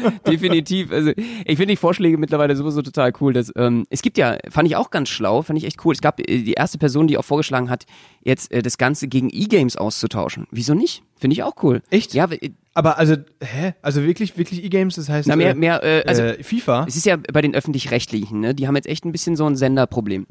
definitiv. 0.27 0.91
Also 0.91 1.11
ich 1.17 1.57
finde 1.57 1.67
die 1.67 1.77
Vorschläge 1.77 2.19
mittlerweile 2.19 2.57
sowieso 2.57 2.83
total 2.83 3.13
cool. 3.21 3.33
Dass, 3.33 3.53
ähm, 3.57 3.87
es 3.91 4.03
gibt 4.03 4.19
ja, 4.19 4.39
fand 4.51 4.69
ich 4.69 4.77
auch 4.77 4.91
ganz 4.91 5.09
schlau, 5.09 5.43
fand 5.43 5.59
ich 5.59 5.65
echt 5.65 5.85
cool. 5.85 5.95
Es 5.95 6.01
gab 6.01 6.21
äh, 6.21 6.43
die 6.43 6.53
erste 6.53 6.79
Person, 6.79 7.07
die 7.07 7.19
auch 7.19 7.25
vorgeschlagen 7.25 7.71
hat, 7.71 7.87
jetzt 8.23 8.53
äh, 8.53 8.63
das 8.63 8.79
Ganze 8.79 9.09
gegen 9.09 9.31
E-Games 9.31 9.77
auszutauschen. 9.77 10.47
Wieso 10.51 10.75
nicht? 10.75 11.03
Finde 11.17 11.35
ich 11.35 11.43
auch 11.43 11.55
cool. 11.63 11.83
Echt? 11.91 12.15
Ja, 12.15 12.31
äh, 12.31 12.51
Aber 12.75 12.99
also, 12.99 13.17
hä? 13.43 13.75
Also 13.83 14.03
wirklich, 14.05 14.37
wirklich 14.37 14.65
E-Games, 14.65 14.97
das 14.97 15.09
heißt 15.09 15.29
na 15.29 15.37
mehr, 15.37 15.51
äh, 15.51 15.55
mehr, 15.55 15.83
äh, 15.83 16.05
also 16.07 16.23
äh, 16.23 16.43
FIFA? 16.43 16.85
Es 16.89 16.97
ist 16.97 17.07
ja 17.07 17.17
bei 17.17 17.43
den 17.43 17.55
öffentlich-rechtlichen, 17.55 18.41
ne? 18.41 18.55
Die 18.55 18.67
haben 18.67 18.77
jetzt 18.77 18.89
echt 18.89 19.05
ein 19.05 19.13
bisschen 19.13 19.37
so 19.37 19.47
ein 19.47 19.57
Senderproblem. 19.57 20.27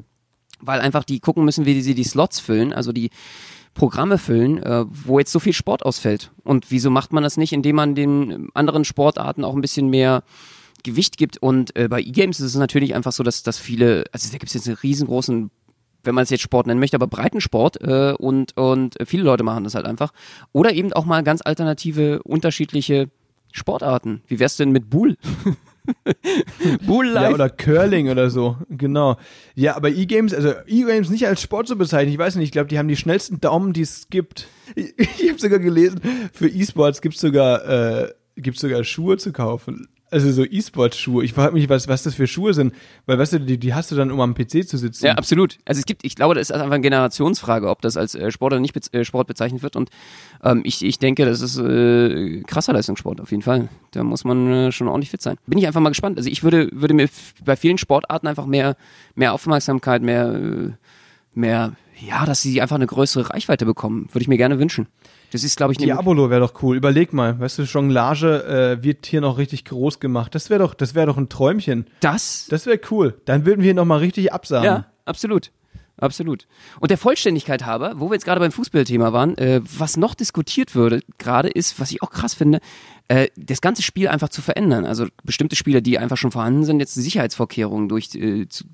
Weil 0.60 0.80
einfach 0.80 1.04
die 1.04 1.20
gucken 1.20 1.44
müssen, 1.44 1.66
wie 1.66 1.82
sie 1.82 1.94
die 1.94 2.04
Slots 2.04 2.40
füllen, 2.40 2.72
also 2.72 2.92
die 2.92 3.10
Programme 3.76 4.18
füllen, 4.18 4.62
äh, 4.62 4.84
wo 4.88 5.18
jetzt 5.18 5.30
so 5.30 5.38
viel 5.38 5.52
Sport 5.52 5.84
ausfällt. 5.84 6.32
Und 6.42 6.70
wieso 6.70 6.90
macht 6.90 7.12
man 7.12 7.22
das 7.22 7.36
nicht, 7.36 7.52
indem 7.52 7.76
man 7.76 7.94
den 7.94 8.48
anderen 8.54 8.84
Sportarten 8.84 9.44
auch 9.44 9.54
ein 9.54 9.60
bisschen 9.60 9.88
mehr 9.88 10.24
Gewicht 10.82 11.16
gibt. 11.16 11.38
Und 11.38 11.76
äh, 11.76 11.88
bei 11.88 12.00
E-Games 12.00 12.40
ist 12.40 12.46
es 12.46 12.56
natürlich 12.56 12.94
einfach 12.94 13.12
so, 13.12 13.22
dass, 13.22 13.42
dass 13.42 13.58
viele, 13.58 14.04
also 14.12 14.28
da 14.30 14.38
gibt 14.38 14.48
es 14.48 14.54
jetzt 14.54 14.66
einen 14.66 14.76
riesengroßen 14.76 15.50
wenn 16.06 16.14
man 16.14 16.22
es 16.22 16.30
jetzt 16.30 16.42
Sport 16.42 16.68
nennen 16.68 16.78
möchte, 16.78 16.96
aber 16.96 17.08
Breitensport 17.08 17.80
äh, 17.82 18.14
und, 18.16 18.56
und 18.56 18.94
viele 19.06 19.24
Leute 19.24 19.42
machen 19.42 19.64
das 19.64 19.74
halt 19.74 19.86
einfach. 19.86 20.12
Oder 20.52 20.72
eben 20.72 20.92
auch 20.92 21.04
mal 21.04 21.24
ganz 21.24 21.42
alternative, 21.42 22.22
unterschiedliche 22.22 23.10
Sportarten. 23.50 24.22
Wie 24.28 24.38
wär's 24.38 24.56
denn 24.56 24.70
mit 24.70 24.88
Bull? 24.88 25.16
Bull 26.86 27.06
Life. 27.06 27.28
Ja, 27.28 27.34
oder 27.34 27.50
Curling 27.50 28.08
oder 28.10 28.30
so, 28.30 28.56
genau. 28.68 29.16
Ja, 29.54 29.76
aber 29.76 29.90
E-Games, 29.90 30.34
also 30.34 30.52
E-Games 30.66 31.10
nicht 31.10 31.26
als 31.26 31.42
Sport 31.42 31.68
zu 31.68 31.76
bezeichnen, 31.76 32.12
ich 32.12 32.18
weiß 32.18 32.36
nicht, 32.36 32.46
ich 32.46 32.52
glaube, 32.52 32.68
die 32.68 32.78
haben 32.78 32.88
die 32.88 32.96
schnellsten 32.96 33.40
Daumen, 33.40 33.72
die 33.72 33.82
es 33.82 34.08
gibt. 34.10 34.48
Ich, 34.74 34.94
ich 34.98 35.28
habe 35.28 35.38
sogar 35.38 35.60
gelesen, 35.60 36.00
für 36.32 36.48
E-Sports 36.48 37.00
gibt 37.00 37.14
es 37.14 37.20
sogar, 37.20 38.02
äh, 38.02 38.12
gibt's 38.36 38.60
sogar 38.60 38.82
Schuhe 38.82 39.16
zu 39.16 39.32
kaufen. 39.32 39.86
Also 40.10 40.30
so 40.30 40.44
E-Sport-Schuhe. 40.44 41.24
Ich 41.24 41.32
frage 41.32 41.52
mich, 41.52 41.68
was, 41.68 41.88
was 41.88 42.04
das 42.04 42.14
für 42.14 42.28
Schuhe 42.28 42.54
sind, 42.54 42.72
weil 43.06 43.18
weißt 43.18 43.34
du, 43.34 43.40
die, 43.40 43.58
die 43.58 43.74
hast 43.74 43.90
du 43.90 43.96
dann, 43.96 44.12
um 44.12 44.20
am 44.20 44.34
PC 44.34 44.66
zu 44.66 44.76
sitzen. 44.76 45.06
Ja, 45.06 45.14
absolut. 45.14 45.58
Also 45.64 45.80
es 45.80 45.84
gibt, 45.84 46.04
ich 46.04 46.14
glaube, 46.14 46.34
das 46.34 46.50
ist 46.50 46.52
einfach 46.52 46.66
eine 46.66 46.80
Generationsfrage, 46.80 47.68
ob 47.68 47.82
das 47.82 47.96
als 47.96 48.14
äh, 48.14 48.30
Sport 48.30 48.52
oder 48.52 48.60
nicht 48.60 48.94
äh, 48.94 49.04
Sport 49.04 49.26
bezeichnet 49.26 49.64
wird. 49.64 49.74
Und 49.74 49.90
ähm, 50.44 50.62
ich, 50.64 50.84
ich 50.84 51.00
denke, 51.00 51.24
das 51.24 51.40
ist 51.40 51.58
äh, 51.58 52.42
krasser 52.46 52.72
Leistungssport 52.72 53.20
auf 53.20 53.32
jeden 53.32 53.42
Fall. 53.42 53.68
Da 53.90 54.04
muss 54.04 54.24
man 54.24 54.52
äh, 54.52 54.72
schon 54.72 54.86
ordentlich 54.86 55.10
fit 55.10 55.22
sein. 55.22 55.38
Bin 55.46 55.58
ich 55.58 55.66
einfach 55.66 55.80
mal 55.80 55.88
gespannt. 55.88 56.18
Also 56.18 56.30
ich 56.30 56.44
würde, 56.44 56.68
würde 56.72 56.94
mir 56.94 57.08
bei 57.44 57.56
vielen 57.56 57.78
Sportarten 57.78 58.28
einfach 58.28 58.46
mehr, 58.46 58.76
mehr 59.16 59.32
Aufmerksamkeit, 59.32 60.02
mehr, 60.02 60.32
äh, 60.34 60.70
mehr, 61.34 61.72
ja, 61.98 62.24
dass 62.26 62.42
sie 62.42 62.62
einfach 62.62 62.76
eine 62.76 62.86
größere 62.86 63.30
Reichweite 63.30 63.66
bekommen. 63.66 64.08
Würde 64.12 64.22
ich 64.22 64.28
mir 64.28 64.38
gerne 64.38 64.60
wünschen. 64.60 64.86
Das 65.32 65.44
ist, 65.44 65.56
glaube 65.56 65.72
ich, 65.72 65.78
Diabolo 65.78 66.30
wäre 66.30 66.40
doch 66.40 66.62
cool. 66.62 66.76
Überleg 66.76 67.12
mal, 67.12 67.38
weißt 67.38 67.58
du, 67.58 67.62
Jonglage 67.62 68.78
äh, 68.78 68.82
wird 68.82 69.06
hier 69.06 69.20
noch 69.20 69.38
richtig 69.38 69.64
groß 69.64 70.00
gemacht. 70.00 70.34
Das 70.34 70.50
wäre 70.50 70.60
doch, 70.60 70.74
das 70.74 70.94
wäre 70.94 71.06
doch 71.06 71.16
ein 71.16 71.28
Träumchen. 71.28 71.86
Das? 72.00 72.46
Das 72.48 72.66
wäre 72.66 72.80
cool. 72.90 73.20
Dann 73.24 73.44
würden 73.44 73.62
wir 73.62 73.74
noch 73.74 73.84
mal 73.84 73.98
richtig 73.98 74.32
absagen. 74.32 74.64
Ja, 74.64 74.86
absolut. 75.04 75.50
Absolut. 75.98 76.46
Und 76.78 76.90
der 76.90 76.98
Vollständigkeit 76.98 77.64
halber, 77.64 77.94
wo 77.96 78.10
wir 78.10 78.14
jetzt 78.14 78.26
gerade 78.26 78.40
beim 78.40 78.52
Fußballthema 78.52 79.14
waren, 79.14 79.36
äh, 79.38 79.62
was 79.64 79.96
noch 79.96 80.14
diskutiert 80.14 80.74
würde, 80.74 81.00
gerade 81.16 81.48
ist, 81.48 81.80
was 81.80 81.90
ich 81.90 82.02
auch 82.02 82.10
krass 82.10 82.34
finde, 82.34 82.60
äh, 83.08 83.28
das 83.36 83.62
ganze 83.62 83.82
Spiel 83.82 84.08
einfach 84.08 84.28
zu 84.28 84.42
verändern. 84.42 84.84
Also 84.84 85.06
bestimmte 85.24 85.56
Spieler, 85.56 85.80
die 85.80 85.98
einfach 85.98 86.18
schon 86.18 86.32
vorhanden 86.32 86.64
sind, 86.64 86.80
jetzt 86.80 86.94
Sicherheitsvorkehrungen 86.94 87.88
durch 87.88 88.14
äh, 88.14 88.46
zu, 88.46 88.64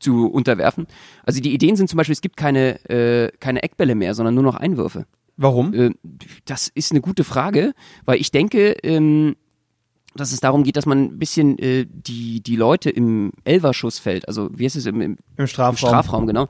zu 0.00 0.26
unterwerfen. 0.28 0.88
Also 1.24 1.40
die 1.40 1.54
Ideen 1.54 1.76
sind 1.76 1.88
zum 1.88 1.98
Beispiel, 1.98 2.14
es 2.14 2.20
gibt 2.20 2.36
keine, 2.36 2.84
äh, 2.90 3.30
keine 3.38 3.62
Eckbälle 3.62 3.94
mehr, 3.94 4.14
sondern 4.14 4.34
nur 4.34 4.44
noch 4.44 4.56
Einwürfe. 4.56 5.06
Warum? 5.36 5.74
Äh, 5.74 5.90
das 6.44 6.68
ist 6.68 6.92
eine 6.92 7.00
gute 7.00 7.24
Frage, 7.24 7.72
weil 8.04 8.20
ich 8.20 8.30
denke, 8.30 8.72
ähm, 8.82 9.36
dass 10.14 10.32
es 10.32 10.40
darum 10.40 10.64
geht, 10.64 10.76
dass 10.76 10.86
man 10.86 11.04
ein 11.04 11.18
bisschen 11.18 11.58
äh, 11.58 11.86
die, 11.88 12.42
die 12.42 12.56
Leute 12.56 12.90
im 12.90 13.32
Elverschussfeld, 13.44 14.26
also 14.28 14.50
wie 14.52 14.64
heißt 14.64 14.76
es 14.76 14.86
im, 14.86 15.00
im, 15.00 15.16
Im 15.36 15.46
Strafraum. 15.46 15.74
im 15.74 15.76
Strafraum, 15.76 16.26
genau, 16.26 16.48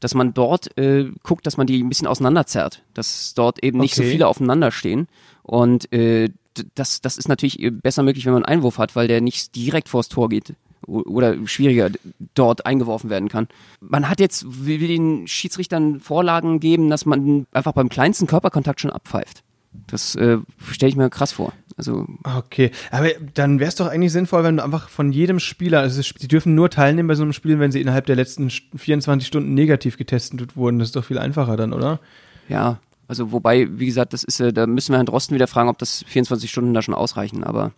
dass 0.00 0.14
man 0.14 0.34
dort 0.34 0.76
äh, 0.76 1.10
guckt, 1.22 1.46
dass 1.46 1.56
man 1.56 1.66
die 1.66 1.82
ein 1.82 1.88
bisschen 1.88 2.08
auseinanderzerrt, 2.08 2.82
dass 2.94 3.34
dort 3.34 3.62
eben 3.62 3.78
nicht 3.78 3.94
okay. 3.94 4.04
so 4.04 4.10
viele 4.10 4.26
aufeinander 4.26 4.70
stehen 4.70 5.06
und 5.42 5.92
äh, 5.92 6.30
das, 6.74 7.00
das 7.02 7.18
ist 7.18 7.28
natürlich 7.28 7.70
besser 7.82 8.02
möglich, 8.02 8.24
wenn 8.24 8.32
man 8.32 8.44
einen 8.44 8.58
Einwurf 8.58 8.78
hat, 8.78 8.96
weil 8.96 9.08
der 9.08 9.20
nicht 9.20 9.54
direkt 9.54 9.88
vors 9.88 10.08
Tor 10.08 10.28
geht 10.28 10.54
oder 10.86 11.36
schwieriger 11.46 11.90
dort 12.34 12.66
eingeworfen 12.66 13.10
werden 13.10 13.28
kann. 13.28 13.48
Man 13.80 14.08
hat 14.08 14.20
jetzt, 14.20 14.66
will 14.66 14.78
den 14.78 15.26
Schiedsrichtern 15.26 16.00
Vorlagen 16.00 16.60
geben, 16.60 16.90
dass 16.90 17.06
man 17.06 17.46
einfach 17.52 17.72
beim 17.72 17.88
kleinsten 17.88 18.26
Körperkontakt 18.26 18.80
schon 18.80 18.90
abpfeift. 18.90 19.42
Das 19.86 20.14
äh, 20.14 20.38
stelle 20.70 20.90
ich 20.90 20.96
mir 20.96 21.10
krass 21.10 21.32
vor. 21.32 21.52
Also 21.76 22.06
okay, 22.24 22.70
aber 22.90 23.10
dann 23.34 23.60
wäre 23.60 23.68
es 23.68 23.74
doch 23.74 23.86
eigentlich 23.86 24.12
sinnvoll, 24.12 24.42
wenn 24.44 24.56
du 24.56 24.64
einfach 24.64 24.88
von 24.88 25.12
jedem 25.12 25.38
Spieler, 25.38 25.80
also 25.80 26.00
sie 26.00 26.28
dürfen 26.28 26.54
nur 26.54 26.70
teilnehmen 26.70 27.06
bei 27.06 27.14
so 27.14 27.22
einem 27.22 27.34
Spiel, 27.34 27.58
wenn 27.58 27.70
sie 27.70 27.82
innerhalb 27.82 28.06
der 28.06 28.16
letzten 28.16 28.48
24 28.48 29.26
Stunden 29.28 29.52
negativ 29.52 29.98
getestet 29.98 30.56
wurden. 30.56 30.78
Das 30.78 30.88
ist 30.88 30.96
doch 30.96 31.04
viel 31.04 31.18
einfacher 31.18 31.58
dann, 31.58 31.74
oder? 31.74 32.00
Ja, 32.48 32.78
also 33.08 33.30
wobei, 33.30 33.68
wie 33.78 33.86
gesagt, 33.86 34.14
das 34.14 34.24
ist, 34.24 34.40
äh, 34.40 34.54
da 34.54 34.66
müssen 34.66 34.92
wir 34.92 34.96
Herrn 34.96 35.06
Drosten 35.06 35.34
wieder 35.34 35.46
fragen, 35.46 35.68
ob 35.68 35.78
das 35.78 36.02
24 36.08 36.50
Stunden 36.50 36.72
da 36.72 36.80
schon 36.80 36.94
ausreichen, 36.94 37.44
aber 37.44 37.72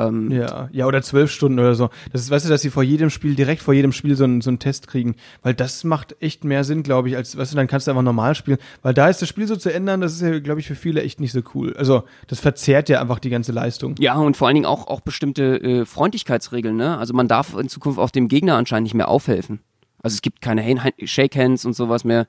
ähm, 0.00 0.30
ja, 0.30 0.68
ja, 0.72 0.86
oder 0.86 1.02
zwölf 1.02 1.30
Stunden 1.30 1.58
oder 1.58 1.74
so. 1.74 1.90
Das 2.12 2.22
ist, 2.22 2.30
weißt 2.30 2.46
du, 2.46 2.48
dass 2.48 2.62
sie 2.62 2.70
vor 2.70 2.82
jedem 2.82 3.10
Spiel, 3.10 3.34
direkt 3.34 3.62
vor 3.62 3.74
jedem 3.74 3.92
Spiel 3.92 4.16
so 4.16 4.24
einen, 4.24 4.40
so 4.40 4.50
einen 4.50 4.58
Test 4.58 4.88
kriegen. 4.88 5.16
Weil 5.42 5.54
das 5.54 5.84
macht 5.84 6.16
echt 6.20 6.44
mehr 6.44 6.64
Sinn, 6.64 6.82
glaube 6.82 7.08
ich, 7.08 7.16
als, 7.16 7.36
weißt 7.36 7.52
du, 7.52 7.56
dann 7.56 7.66
kannst 7.66 7.86
du 7.86 7.90
einfach 7.90 8.02
normal 8.02 8.34
spielen. 8.34 8.58
Weil 8.82 8.94
da 8.94 9.08
ist 9.08 9.20
das 9.22 9.28
Spiel 9.28 9.46
so 9.46 9.56
zu 9.56 9.72
ändern, 9.72 10.00
das 10.00 10.14
ist 10.14 10.22
ja, 10.22 10.38
glaube 10.38 10.60
ich, 10.60 10.66
für 10.66 10.74
viele 10.74 11.02
echt 11.02 11.20
nicht 11.20 11.32
so 11.32 11.40
cool. 11.54 11.74
Also, 11.76 12.04
das 12.26 12.40
verzerrt 12.40 12.88
ja 12.88 13.00
einfach 13.00 13.18
die 13.18 13.30
ganze 13.30 13.52
Leistung. 13.52 13.94
Ja, 13.98 14.14
und 14.16 14.36
vor 14.36 14.48
allen 14.48 14.54
Dingen 14.54 14.66
auch, 14.66 14.86
auch 14.86 15.00
bestimmte 15.00 15.60
äh, 15.62 15.84
Freundlichkeitsregeln, 15.84 16.76
ne? 16.76 16.98
Also, 16.98 17.14
man 17.14 17.28
darf 17.28 17.54
in 17.56 17.68
Zukunft 17.68 17.98
auch 17.98 18.10
dem 18.10 18.28
Gegner 18.28 18.56
anscheinend 18.56 18.84
nicht 18.84 18.94
mehr 18.94 19.08
aufhelfen. 19.08 19.60
Also, 20.02 20.14
es 20.14 20.22
gibt 20.22 20.40
keine 20.40 20.64
Shake 21.04 21.36
Hands 21.36 21.64
und 21.64 21.74
sowas 21.74 22.04
mehr. 22.04 22.26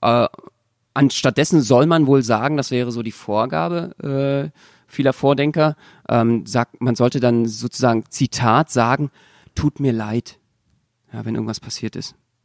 Äh, 0.00 0.26
anstattdessen 0.94 1.60
soll 1.62 1.86
man 1.86 2.06
wohl 2.06 2.22
sagen, 2.22 2.56
das 2.56 2.70
wäre 2.70 2.92
so 2.92 3.02
die 3.02 3.12
Vorgabe, 3.12 4.52
äh, 4.52 4.58
vieler 4.92 5.12
Vordenker, 5.12 5.74
ähm, 6.08 6.44
sagt, 6.46 6.80
man 6.80 6.94
sollte 6.94 7.18
dann 7.18 7.46
sozusagen 7.46 8.04
Zitat 8.10 8.70
sagen, 8.70 9.10
tut 9.54 9.80
mir 9.80 9.92
leid, 9.92 10.38
ja, 11.12 11.24
wenn 11.24 11.34
irgendwas 11.34 11.60
passiert 11.60 11.96
ist. 11.96 12.14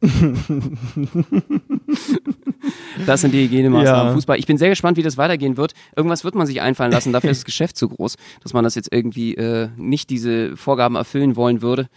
das 3.04 3.20
sind 3.20 3.32
die 3.34 3.42
Hygienemaßnahmen 3.42 4.08
ja. 4.08 4.14
Fußball. 4.14 4.38
Ich 4.38 4.46
bin 4.46 4.56
sehr 4.56 4.68
gespannt, 4.68 4.96
wie 4.96 5.02
das 5.02 5.16
weitergehen 5.16 5.56
wird. 5.56 5.74
Irgendwas 5.96 6.22
wird 6.22 6.36
man 6.36 6.46
sich 6.46 6.60
einfallen 6.60 6.92
lassen. 6.92 7.12
Dafür 7.12 7.30
ist 7.30 7.40
das 7.40 7.44
Geschäft 7.46 7.76
zu 7.76 7.88
groß, 7.88 8.14
dass 8.42 8.52
man 8.54 8.62
das 8.64 8.76
jetzt 8.76 8.92
irgendwie 8.92 9.34
äh, 9.34 9.70
nicht 9.76 10.08
diese 10.08 10.56
Vorgaben 10.56 10.94
erfüllen 10.94 11.34
wollen 11.36 11.62
würde. 11.62 11.88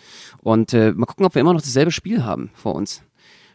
Und 0.42 0.74
äh, 0.74 0.94
mal 0.94 1.06
gucken, 1.06 1.26
ob 1.26 1.36
wir 1.36 1.42
immer 1.42 1.54
noch 1.54 1.62
dasselbe 1.62 1.92
Spiel 1.92 2.26
haben 2.26 2.50
vor 2.56 2.74
uns. 2.76 3.04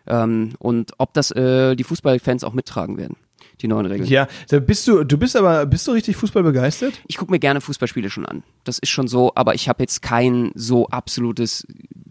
Ähm, 0.06 0.52
und 0.60 0.92
ob 0.98 1.12
das 1.12 1.32
äh, 1.32 1.74
die 1.74 1.84
Fußballfans 1.84 2.44
auch 2.44 2.54
mittragen 2.54 2.96
werden 2.96 3.16
die 3.60 3.68
neuen 3.68 3.86
Regeln. 3.86 4.08
Ja, 4.08 4.28
bist 4.60 4.86
du, 4.86 5.04
du 5.04 5.18
bist 5.18 5.36
aber, 5.36 5.66
bist 5.66 5.86
du 5.86 5.92
richtig 5.92 6.16
Fußball 6.16 6.42
begeistert? 6.42 7.00
Ich 7.06 7.16
gucke 7.16 7.30
mir 7.32 7.38
gerne 7.38 7.60
Fußballspiele 7.60 8.10
schon 8.10 8.26
an. 8.26 8.42
Das 8.64 8.78
ist 8.78 8.90
schon 8.90 9.08
so, 9.08 9.32
aber 9.34 9.54
ich 9.54 9.68
habe 9.68 9.82
jetzt 9.82 10.02
kein 10.02 10.52
so 10.54 10.88
absolutes 10.88 11.66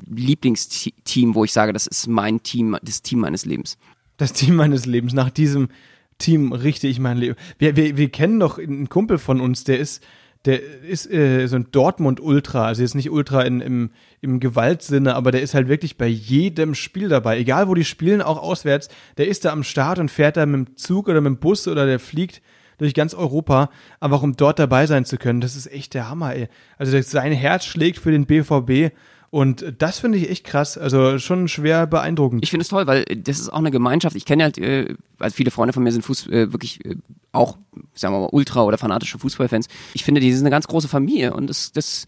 Lieblingsteam, 0.07 1.35
wo 1.35 1.43
ich 1.43 1.53
sage, 1.53 1.73
das 1.73 1.87
ist 1.87 2.07
mein 2.07 2.43
Team, 2.43 2.77
das 2.81 3.01
Team 3.01 3.19
meines 3.19 3.45
Lebens. 3.45 3.77
Das 4.17 4.33
Team 4.33 4.55
meines 4.55 4.85
Lebens. 4.85 5.13
Nach 5.13 5.29
diesem 5.29 5.69
Team 6.17 6.53
richte 6.53 6.87
ich 6.87 6.99
mein 6.99 7.17
Leben. 7.17 7.35
Wir, 7.57 7.75
wir, 7.75 7.97
wir 7.97 8.09
kennen 8.09 8.39
doch 8.39 8.57
einen 8.57 8.89
Kumpel 8.89 9.17
von 9.17 9.41
uns, 9.41 9.63
der 9.63 9.79
ist, 9.79 10.03
der 10.45 10.61
ist 10.61 11.11
äh, 11.11 11.47
so 11.47 11.55
ein 11.55 11.71
Dortmund-Ultra, 11.71 12.65
also 12.65 12.81
jetzt 12.81 12.95
nicht 12.95 13.09
Ultra 13.09 13.41
in, 13.41 13.61
im, 13.61 13.89
im 14.21 14.39
Gewaltsinne, 14.39 15.15
aber 15.15 15.31
der 15.31 15.41
ist 15.41 15.53
halt 15.53 15.67
wirklich 15.67 15.97
bei 15.97 16.07
jedem 16.07 16.75
Spiel 16.75 17.09
dabei. 17.09 17.39
Egal 17.39 17.67
wo 17.67 17.73
die 17.73 17.85
spielen, 17.85 18.21
auch 18.21 18.41
auswärts, 18.41 18.89
der 19.17 19.27
ist 19.27 19.45
da 19.45 19.51
am 19.51 19.63
Start 19.63 19.99
und 19.99 20.11
fährt 20.11 20.37
da 20.37 20.45
mit 20.45 20.67
dem 20.67 20.77
Zug 20.77 21.07
oder 21.07 21.21
mit 21.21 21.31
dem 21.31 21.37
Bus 21.37 21.67
oder 21.67 21.85
der 21.85 21.99
fliegt 21.99 22.41
durch 22.77 22.93
ganz 22.93 23.13
Europa, 23.13 23.69
einfach 23.99 24.21
um 24.21 24.35
dort 24.35 24.59
dabei 24.59 24.85
sein 24.85 25.05
zu 25.05 25.17
können. 25.17 25.41
Das 25.41 25.55
ist 25.55 25.67
echt 25.67 25.93
der 25.93 26.09
Hammer, 26.09 26.35
ey. 26.35 26.47
Also 26.77 26.99
sein 27.01 27.31
Herz 27.31 27.65
schlägt 27.65 27.99
für 27.99 28.11
den 28.11 28.25
BVB 28.25 28.93
und 29.35 29.65
das 29.79 29.99
finde 29.99 30.17
ich 30.17 30.29
echt 30.29 30.45
krass, 30.45 30.77
also 30.77 31.19
schon 31.19 31.49
schwer 31.49 31.87
beeindruckend. 31.87 32.41
Ich 32.41 32.51
finde 32.51 32.61
es 32.61 32.69
toll, 32.69 32.87
weil 32.87 33.03
das 33.03 33.37
ist 33.37 33.49
auch 33.49 33.57
eine 33.59 33.69
Gemeinschaft. 33.69 34.15
Ich 34.15 34.23
kenne 34.23 34.43
halt, 34.43 34.57
äh, 34.57 34.95
also 35.19 35.35
viele 35.35 35.51
Freunde 35.51 35.73
von 35.73 35.83
mir 35.83 35.91
sind 35.91 36.03
Fuß, 36.03 36.27
äh, 36.27 36.53
wirklich 36.53 36.85
äh, 36.85 36.95
auch, 37.33 37.57
sagen 37.93 38.13
wir 38.13 38.21
mal, 38.21 38.29
ultra 38.31 38.63
oder 38.63 38.77
fanatische 38.77 39.19
Fußballfans. 39.19 39.67
Ich 39.93 40.05
finde, 40.05 40.21
die 40.21 40.31
sind 40.31 40.43
eine 40.43 40.51
ganz 40.51 40.67
große 40.67 40.87
Familie 40.87 41.33
und 41.33 41.49
das, 41.49 41.73
das, 41.73 42.05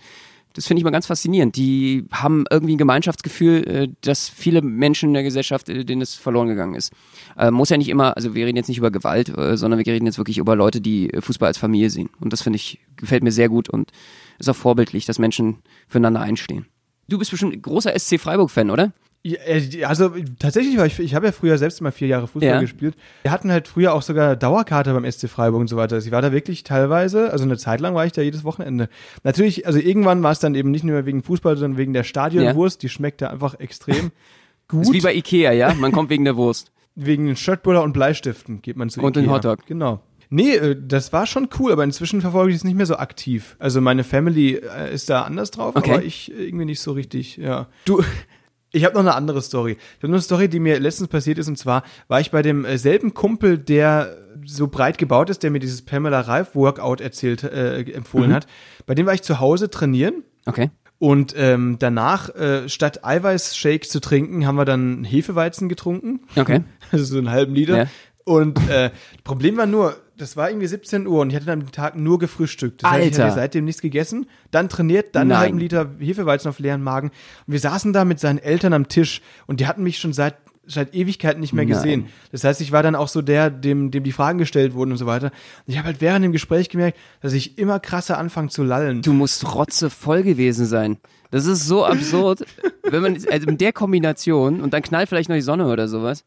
das 0.53 0.67
finde 0.67 0.79
ich 0.79 0.85
mal 0.85 0.91
ganz 0.91 1.07
faszinierend. 1.07 1.57
Die 1.57 2.05
haben 2.13 2.45
irgendwie 2.49 2.75
ein 2.75 2.77
Gemeinschaftsgefühl, 2.77 3.67
äh, 3.67 3.87
dass 3.99 4.29
viele 4.29 4.61
Menschen 4.61 5.09
in 5.09 5.13
der 5.15 5.23
Gesellschaft, 5.23 5.67
äh, 5.67 5.83
denen 5.83 6.01
es 6.01 6.15
verloren 6.15 6.47
gegangen 6.47 6.75
ist. 6.75 6.93
Äh, 7.37 7.51
muss 7.51 7.67
ja 7.67 7.75
nicht 7.75 7.89
immer, 7.89 8.15
also 8.15 8.35
wir 8.35 8.45
reden 8.45 8.55
jetzt 8.55 8.69
nicht 8.69 8.77
über 8.77 8.89
Gewalt, 8.89 9.37
äh, 9.37 9.57
sondern 9.57 9.79
wir 9.79 9.93
reden 9.93 10.05
jetzt 10.05 10.17
wirklich 10.17 10.37
über 10.37 10.55
Leute, 10.55 10.79
die 10.79 11.11
Fußball 11.19 11.47
als 11.47 11.57
Familie 11.57 11.89
sehen. 11.89 12.09
Und 12.21 12.31
das 12.31 12.41
finde 12.41 12.55
ich, 12.55 12.79
gefällt 12.95 13.23
mir 13.23 13.33
sehr 13.33 13.49
gut 13.49 13.67
und 13.67 13.91
ist 14.39 14.47
auch 14.47 14.55
vorbildlich, 14.55 15.05
dass 15.05 15.19
Menschen 15.19 15.57
füreinander 15.89 16.21
einstehen. 16.21 16.67
Du 17.07 17.17
bist 17.17 17.31
bestimmt 17.31 17.61
großer 17.61 17.97
SC 17.97 18.19
Freiburg-Fan, 18.19 18.69
oder? 18.69 18.91
Ja, 19.23 19.39
äh, 19.45 19.83
also 19.83 20.11
tatsächlich 20.39 20.77
war 20.77 20.85
ich, 20.85 20.97
ich 20.99 21.15
habe 21.15 21.25
ja 21.25 21.31
früher 21.31 21.57
selbst 21.57 21.81
mal 21.81 21.91
vier 21.91 22.07
Jahre 22.07 22.27
Fußball 22.27 22.49
ja. 22.49 22.61
gespielt. 22.61 22.95
Wir 23.23 23.31
hatten 23.31 23.51
halt 23.51 23.67
früher 23.67 23.93
auch 23.93 24.01
sogar 24.01 24.35
Dauerkarte 24.35 24.93
beim 24.93 25.09
SC 25.09 25.27
Freiburg 25.27 25.61
und 25.61 25.67
so 25.67 25.75
weiter. 25.75 25.95
Also 25.95 26.07
ich 26.07 26.13
war 26.13 26.21
da 26.21 26.31
wirklich 26.31 26.63
teilweise, 26.63 27.31
also 27.31 27.43
eine 27.43 27.57
Zeit 27.57 27.81
lang 27.81 27.93
war 27.93 28.05
ich 28.05 28.13
da 28.13 28.21
jedes 28.21 28.43
Wochenende. 28.43 28.89
Natürlich, 29.23 29.67
also 29.67 29.79
irgendwann 29.79 30.23
war 30.23 30.31
es 30.31 30.39
dann 30.39 30.55
eben 30.55 30.71
nicht 30.71 30.83
nur 30.83 31.05
wegen 31.05 31.23
Fußball, 31.23 31.57
sondern 31.57 31.77
wegen 31.77 31.93
der 31.93 32.03
Stadionwurst. 32.03 32.81
Ja. 32.81 32.87
Die 32.87 32.89
schmeckt 32.89 33.21
da 33.21 33.27
einfach 33.27 33.59
extrem 33.59 34.11
gut. 34.67 34.83
ist 34.83 34.93
wie 34.93 35.01
bei 35.01 35.13
Ikea, 35.13 35.51
ja? 35.51 35.73
Man 35.73 35.91
kommt 35.91 36.09
wegen 36.09 36.23
der 36.23 36.37
Wurst. 36.37 36.71
Wegen 36.95 37.27
den 37.27 37.35
Shirtbuller 37.35 37.83
und 37.83 37.93
Bleistiften 37.93 38.61
geht 38.61 38.77
man 38.77 38.89
zu 38.89 39.01
und 39.01 39.17
Ikea. 39.17 39.21
Und 39.21 39.27
den 39.27 39.33
Hotdog. 39.33 39.65
Genau. 39.67 39.99
Nee, 40.29 40.55
äh, 40.55 40.75
das 40.79 41.13
war 41.13 41.25
schon 41.25 41.49
cool, 41.59 41.71
aber 41.71 41.83
inzwischen 41.83 42.21
verfolge 42.21 42.51
ich 42.51 42.57
es 42.57 42.63
nicht 42.63 42.75
mehr 42.75 42.85
so 42.85 42.97
aktiv. 42.97 43.55
Also 43.59 43.81
meine 43.81 44.03
Family 44.03 44.55
äh, 44.55 44.93
ist 44.93 45.09
da 45.09 45.23
anders 45.23 45.51
drauf, 45.51 45.75
okay. 45.75 45.93
aber 45.93 46.03
ich 46.03 46.31
irgendwie 46.31 46.65
nicht 46.65 46.81
so 46.81 46.91
richtig, 46.91 47.37
ja. 47.37 47.67
Du, 47.85 48.03
ich 48.71 48.85
habe 48.85 48.93
noch 48.95 49.01
eine 49.01 49.15
andere 49.15 49.41
Story. 49.41 49.77
Ich 49.79 50.03
habe 50.03 50.07
noch 50.07 50.17
eine 50.17 50.21
Story, 50.21 50.49
die 50.49 50.59
mir 50.59 50.79
letztens 50.79 51.09
passiert 51.09 51.37
ist, 51.37 51.47
und 51.47 51.57
zwar 51.57 51.83
war 52.07 52.19
ich 52.19 52.31
bei 52.31 52.41
demselben 52.41 53.13
Kumpel, 53.13 53.57
der 53.57 54.17
so 54.45 54.67
breit 54.67 54.97
gebaut 54.97 55.29
ist, 55.29 55.43
der 55.43 55.51
mir 55.51 55.59
dieses 55.59 55.81
Pamela 55.81 56.21
Reif 56.21 56.55
Workout 56.55 57.01
erzählt, 57.01 57.43
äh, 57.43 57.81
empfohlen 57.91 58.29
mhm. 58.29 58.35
hat. 58.35 58.47
Bei 58.85 58.95
dem 58.95 59.05
war 59.05 59.13
ich 59.13 59.23
zu 59.23 59.39
Hause 59.39 59.69
trainieren 59.69 60.23
Okay. 60.47 60.71
Und 60.99 61.35
ähm, 61.37 61.75
danach, 61.77 62.33
äh, 62.33 62.67
statt 62.69 63.03
Eiweißshake 63.03 63.87
zu 63.87 63.99
trinken, 63.99 64.47
haben 64.47 64.55
wir 64.55 64.65
dann 64.65 65.03
Hefeweizen 65.03 65.69
getrunken. 65.69 66.21
Okay. 66.35 66.63
Also 66.91 67.05
so 67.13 67.17
einen 67.19 67.29
halben 67.29 67.53
Liter. 67.53 67.77
Ja. 67.77 67.85
Und 68.23 68.57
äh, 68.69 68.89
Problem 69.23 69.57
war 69.57 69.67
nur, 69.67 69.95
das 70.17 70.35
war 70.35 70.49
irgendwie 70.49 70.67
17 70.67 71.07
Uhr 71.07 71.21
und 71.21 71.29
ich 71.29 71.35
hatte 71.35 71.45
dann 71.45 71.61
am 71.61 71.71
Tag 71.71 71.95
nur 71.95 72.19
gefrühstückt. 72.19 72.83
Das 72.83 72.91
heißt, 72.91 73.05
ich 73.05 73.13
Alter. 73.13 73.23
hatte 73.25 73.35
seitdem 73.35 73.65
nichts 73.65 73.81
gegessen, 73.81 74.27
dann 74.51 74.69
trainiert, 74.69 75.15
dann 75.15 75.31
einen 75.31 75.39
halben 75.39 75.57
Liter 75.57 75.89
Hefeweizen 75.99 76.49
auf 76.49 76.59
leeren 76.59 76.83
Magen. 76.83 77.09
Und 77.45 77.53
wir 77.53 77.59
saßen 77.59 77.93
da 77.93 78.05
mit 78.05 78.19
seinen 78.19 78.39
Eltern 78.39 78.73
am 78.73 78.87
Tisch 78.87 79.21
und 79.45 79.59
die 79.59 79.67
hatten 79.67 79.83
mich 79.83 79.99
schon 79.99 80.13
seit 80.13 80.35
seit 80.69 80.93
Ewigkeiten 80.93 81.39
nicht 81.39 81.53
mehr 81.53 81.65
Nein. 81.65 81.73
gesehen. 81.73 82.07
Das 82.31 82.43
heißt, 82.43 82.59
ich 82.61 82.71
war 82.71 82.83
dann 82.83 82.95
auch 82.95 83.07
so 83.07 83.21
der, 83.21 83.49
dem, 83.49 83.89
dem 83.89 84.03
die 84.03 84.11
Fragen 84.11 84.37
gestellt 84.37 84.73
wurden 84.73 84.91
und 84.91 84.97
so 84.97 85.05
weiter. 85.05 85.27
Und 85.27 85.71
ich 85.71 85.77
habe 85.77 85.87
halt 85.87 86.01
während 86.01 86.25
dem 86.25 86.33
Gespräch 86.33 86.69
gemerkt, 86.69 86.97
dass 87.21 87.33
ich 87.33 87.57
immer 87.57 87.79
krasser 87.79 88.17
anfange 88.17 88.49
zu 88.49 88.63
lallen. 88.63 89.01
Du 89.01 89.13
musst 89.13 89.55
rotze 89.55 89.89
voll 89.89 90.23
gewesen 90.23 90.65
sein. 90.65 90.97
Das 91.31 91.45
ist 91.45 91.65
so 91.65 91.85
absurd, 91.85 92.45
wenn 92.83 93.01
man 93.01 93.17
also 93.31 93.47
mit 93.47 93.61
der 93.61 93.73
Kombination 93.73 94.61
und 94.61 94.73
dann 94.73 94.81
knallt 94.81 95.09
vielleicht 95.09 95.29
noch 95.29 95.35
die 95.35 95.41
Sonne 95.41 95.67
oder 95.67 95.87
sowas. 95.87 96.25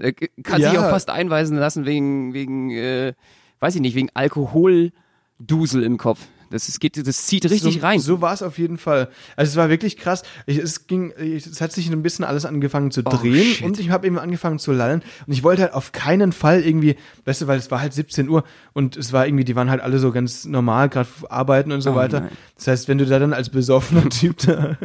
Äh, 0.00 0.12
Kann 0.42 0.60
sich 0.62 0.72
Ja. 0.72 0.86
auch 0.86 0.90
fast 0.90 1.10
einweisen 1.10 1.56
lassen 1.56 1.84
wegen 1.86 2.34
wegen 2.34 2.70
äh, 2.70 3.12
weiß 3.60 3.74
ich 3.76 3.80
nicht, 3.80 3.94
wegen 3.94 4.10
Alkoholdusel 4.14 5.82
im 5.82 5.96
Kopf. 5.98 6.20
Das, 6.50 6.68
ist, 6.68 6.78
geht, 6.78 7.04
das 7.04 7.26
zieht 7.26 7.44
richtig 7.50 7.74
so, 7.74 7.80
rein. 7.80 7.98
So 7.98 8.20
war 8.20 8.32
es 8.32 8.40
auf 8.42 8.58
jeden 8.58 8.78
Fall. 8.78 9.08
Also 9.34 9.50
es 9.50 9.56
war 9.56 9.70
wirklich 9.70 9.96
krass. 9.96 10.22
Ich, 10.46 10.58
es 10.58 10.86
ging, 10.86 11.12
ich, 11.18 11.46
es 11.46 11.60
hat 11.60 11.72
sich 11.72 11.90
ein 11.90 12.02
bisschen 12.02 12.24
alles 12.24 12.44
angefangen 12.44 12.92
zu 12.92 13.02
drehen 13.02 13.56
Oh, 13.62 13.66
und 13.66 13.80
ich 13.80 13.90
habe 13.90 14.06
eben 14.06 14.18
angefangen 14.20 14.60
zu 14.60 14.70
lallen 14.70 15.02
und 15.26 15.32
ich 15.32 15.42
wollte 15.42 15.62
halt 15.62 15.72
auf 15.72 15.90
keinen 15.90 16.30
Fall 16.30 16.60
irgendwie, 16.60 16.94
weißt 17.24 17.40
du, 17.40 17.46
weil 17.48 17.58
es 17.58 17.72
war 17.72 17.80
halt 17.80 17.92
17 17.92 18.28
Uhr 18.28 18.44
und 18.72 18.96
es 18.96 19.12
war 19.12 19.26
irgendwie, 19.26 19.44
die 19.44 19.56
waren 19.56 19.68
halt 19.68 19.80
alle 19.80 19.98
so 19.98 20.12
ganz 20.12 20.44
normal, 20.44 20.90
gerade 20.90 21.08
arbeiten 21.28 21.72
und 21.72 21.80
so 21.80 21.92
Oh 21.92 21.96
weiter. 21.96 22.20
nein. 22.20 22.30
Das 22.56 22.68
heißt, 22.68 22.88
wenn 22.88 22.98
du 22.98 23.06
da 23.06 23.18
dann 23.18 23.32
als 23.32 23.48
besoffener 23.48 24.08
Typ 24.10 24.36
da 24.38 24.76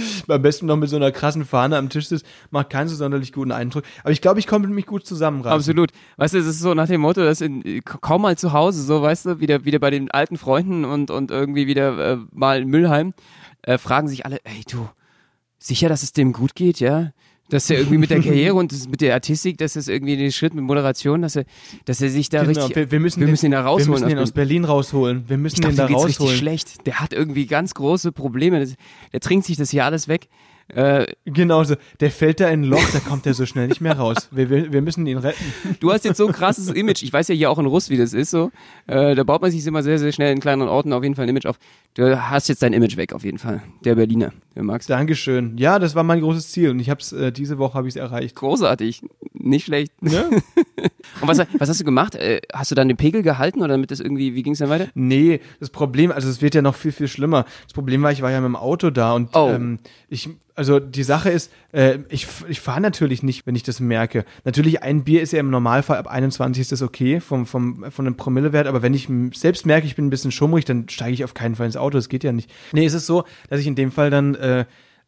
am 0.28 0.42
besten 0.42 0.66
noch 0.66 0.76
mit 0.76 0.90
so 0.90 0.96
einer 0.96 1.12
krassen 1.12 1.44
Fahne 1.44 1.76
am 1.76 1.88
Tisch 1.88 2.08
sitzt, 2.08 2.26
macht 2.50 2.70
keinen 2.70 2.88
so 2.88 2.96
sonderlich 2.96 3.32
guten 3.32 3.52
Eindruck. 3.52 3.84
Aber 4.02 4.12
ich 4.12 4.20
glaube, 4.20 4.40
ich 4.40 4.46
konnte 4.46 4.68
mich 4.68 4.86
gut 4.86 5.06
zusammenreißen. 5.06 5.56
Absolut. 5.56 5.90
Weißt 6.16 6.34
du, 6.34 6.38
es 6.38 6.46
ist 6.46 6.60
so 6.60 6.74
nach 6.74 6.86
dem 6.86 7.00
Motto, 7.00 7.22
dass 7.22 7.40
in, 7.40 7.64
äh, 7.64 7.80
kaum 7.82 8.22
mal 8.22 8.36
zu 8.36 8.52
Hause, 8.52 8.82
so 8.82 9.02
weißt 9.02 9.26
du, 9.26 9.40
wieder, 9.40 9.64
wieder 9.64 9.78
bei 9.78 9.90
den 9.90 10.10
alten 10.10 10.36
Freunden 10.36 10.84
und, 10.84 11.10
und 11.10 11.30
irgendwie 11.30 11.66
wieder 11.66 12.12
äh, 12.12 12.18
mal 12.32 12.62
in 12.62 12.68
Müllheim, 12.68 13.14
äh, 13.62 13.78
fragen 13.78 14.08
sich 14.08 14.26
alle, 14.26 14.40
ey 14.44 14.62
du, 14.68 14.88
sicher, 15.58 15.88
dass 15.88 16.02
es 16.02 16.12
dem 16.12 16.32
gut 16.32 16.54
geht, 16.54 16.80
ja? 16.80 17.12
Dass 17.52 17.68
er 17.70 17.78
irgendwie 17.78 17.98
mit 17.98 18.10
der 18.10 18.20
Karriere 18.20 18.54
und 18.54 18.72
das, 18.72 18.88
mit 18.88 19.00
der 19.02 19.12
Artistik, 19.14 19.58
dass 19.58 19.76
es 19.76 19.86
irgendwie 19.88 20.16
den 20.16 20.32
Schritt 20.32 20.54
mit 20.54 20.64
Moderation, 20.64 21.22
dass 21.22 21.36
er, 21.36 21.44
dass 21.84 22.00
er 22.00 22.08
sich 22.08 22.28
da 22.30 22.44
Genau, 22.44 22.60
richtig, 22.60 22.76
wir, 22.76 22.90
wir 22.90 23.00
müssen, 23.00 23.20
wir 23.20 23.26
den, 23.26 23.30
müssen 23.32 23.46
ihn 23.46 23.52
da 23.52 23.58
Wir 23.58 23.66
rausholen. 23.66 23.90
müssen 24.00 24.10
ihn 24.10 24.18
aus 24.18 24.32
Berlin 24.32 24.64
rausholen. 24.64 25.24
Wir 25.28 25.36
müssen 25.38 25.56
ich 25.56 25.60
glaube, 25.60 25.74
den 25.74 25.78
da 25.78 25.86
geht's 25.86 26.04
richtig 26.06 26.20
rausholen. 26.20 26.38
schlecht. 26.38 26.86
Der 26.86 27.00
hat 27.00 27.12
irgendwie 27.12 27.46
ganz 27.46 27.74
große 27.74 28.10
Probleme. 28.10 28.58
Das, 28.60 28.74
der 29.12 29.20
trinkt 29.20 29.44
sich 29.46 29.56
das 29.58 29.70
hier 29.70 29.84
alles 29.84 30.08
weg. 30.08 30.28
Äh, 30.68 31.06
Genau 31.26 31.64
so. 31.64 31.74
Der 32.00 32.10
fällt 32.10 32.40
da 32.40 32.48
in 32.48 32.62
ein 32.62 32.64
Loch, 32.64 32.88
da 32.92 33.00
kommt 33.00 33.26
er 33.26 33.34
so 33.34 33.44
schnell 33.46 33.68
nicht 33.68 33.80
mehr 33.80 33.98
raus. 33.98 34.28
Wir, 34.30 34.48
wir, 34.48 34.72
wir 34.72 34.80
müssen 34.80 35.06
ihn 35.06 35.18
retten. 35.18 35.44
du 35.80 35.92
hast 35.92 36.04
jetzt 36.04 36.16
so 36.16 36.26
ein 36.26 36.32
krasses 36.32 36.68
Image. 36.70 37.02
Ich 37.02 37.12
weiß 37.12 37.28
ja 37.28 37.34
hier 37.34 37.50
auch 37.50 37.58
in 37.58 37.66
Russ, 37.66 37.90
wie 37.90 37.96
das 37.98 38.14
ist 38.14 38.30
so. 38.30 38.50
Äh, 38.86 39.14
da 39.14 39.24
baut 39.24 39.42
man 39.42 39.50
sich 39.50 39.66
immer 39.66 39.82
sehr, 39.82 39.98
sehr 39.98 40.12
schnell 40.12 40.32
in 40.32 40.40
kleineren 40.40 40.70
Orten 40.70 40.92
auf 40.92 41.02
jeden 41.02 41.14
Fall 41.16 41.24
ein 41.26 41.28
Image 41.28 41.46
auf. 41.46 41.58
Du 41.94 42.16
hast 42.30 42.48
jetzt 42.48 42.62
dein 42.62 42.72
Image 42.72 42.96
weg 42.96 43.12
auf 43.12 43.24
jeden 43.24 43.38
Fall. 43.38 43.62
Der 43.84 43.96
Berliner. 43.96 44.32
Der 44.54 44.62
Max. 44.62 44.86
Dankeschön. 44.86 45.56
Ja, 45.56 45.78
das 45.78 45.94
war 45.94 46.02
mein 46.02 46.20
großes 46.20 46.50
Ziel 46.52 46.70
und 46.70 46.78
ich 46.80 46.90
hab's, 46.90 47.12
äh, 47.12 47.32
diese 47.32 47.58
Woche 47.58 47.74
habe 47.74 47.88
ich 47.88 47.94
es 47.94 48.00
erreicht. 48.00 48.36
Großartig. 48.36 49.02
Nicht 49.32 49.64
schlecht. 49.66 49.92
Ja? 50.02 50.24
Und 51.20 51.28
was, 51.28 51.38
was 51.58 51.68
hast 51.68 51.80
du 51.80 51.84
gemacht? 51.84 52.14
Äh, 52.14 52.40
hast 52.52 52.70
du 52.70 52.74
dann 52.74 52.88
den 52.88 52.96
Pegel 52.96 53.22
gehalten 53.22 53.58
oder 53.60 53.68
damit 53.68 53.90
das 53.90 54.00
irgendwie, 54.00 54.34
wie 54.34 54.42
ging 54.42 54.52
es 54.52 54.58
dann 54.60 54.68
weiter? 54.68 54.88
Nee, 54.94 55.40
das 55.60 55.70
Problem, 55.70 56.10
also 56.12 56.28
es 56.28 56.40
wird 56.42 56.54
ja 56.54 56.62
noch 56.62 56.74
viel, 56.74 56.92
viel 56.92 57.08
schlimmer. 57.08 57.44
Das 57.64 57.72
Problem 57.72 58.02
war, 58.02 58.12
ich 58.12 58.22
war 58.22 58.30
ja 58.30 58.40
mit 58.40 58.46
dem 58.48 58.56
Auto 58.56 58.90
da 58.90 59.12
und 59.14 59.30
Oh. 59.34 59.50
ähm, 59.50 59.78
ich, 60.08 60.28
also 60.54 60.80
die 60.80 61.02
Sache 61.02 61.30
ist, 61.30 61.50
äh, 61.72 61.98
ich, 62.08 62.26
ich 62.48 62.60
fahre 62.60 62.80
natürlich 62.80 63.22
nicht, 63.22 63.46
wenn 63.46 63.54
ich 63.54 63.62
das 63.62 63.80
merke. 63.80 64.24
Natürlich, 64.44 64.82
ein 64.82 65.04
Bier 65.04 65.22
ist 65.22 65.32
ja 65.32 65.40
im 65.40 65.50
Normalfall 65.50 65.96
ab 65.98 66.06
21 66.08 66.60
ist 66.60 66.72
das 66.72 66.82
okay 66.82 67.20
vom, 67.20 67.46
vom, 67.46 67.90
von 67.90 68.04
dem 68.04 68.16
Promillewert, 68.16 68.66
aber 68.66 68.82
wenn 68.82 68.94
ich 68.94 69.08
selbst 69.34 69.66
merke, 69.66 69.86
ich 69.86 69.96
bin 69.96 70.06
ein 70.06 70.10
bisschen 70.10 70.32
schummrig, 70.32 70.64
dann 70.64 70.88
steige 70.88 71.14
ich 71.14 71.24
auf 71.24 71.34
keinen 71.34 71.56
Fall 71.56 71.66
ins 71.66 71.76
Auto, 71.76 71.98
das 71.98 72.08
geht 72.08 72.24
ja 72.24 72.32
nicht. 72.32 72.50
Nee, 72.72 72.84
es 72.84 72.94
ist 72.94 73.06
so, 73.06 73.24
dass 73.48 73.60
ich 73.60 73.66
in 73.66 73.74
dem 73.76 73.90
Fall 73.92 74.10
dann, 74.10 74.34
äh, 74.42 74.64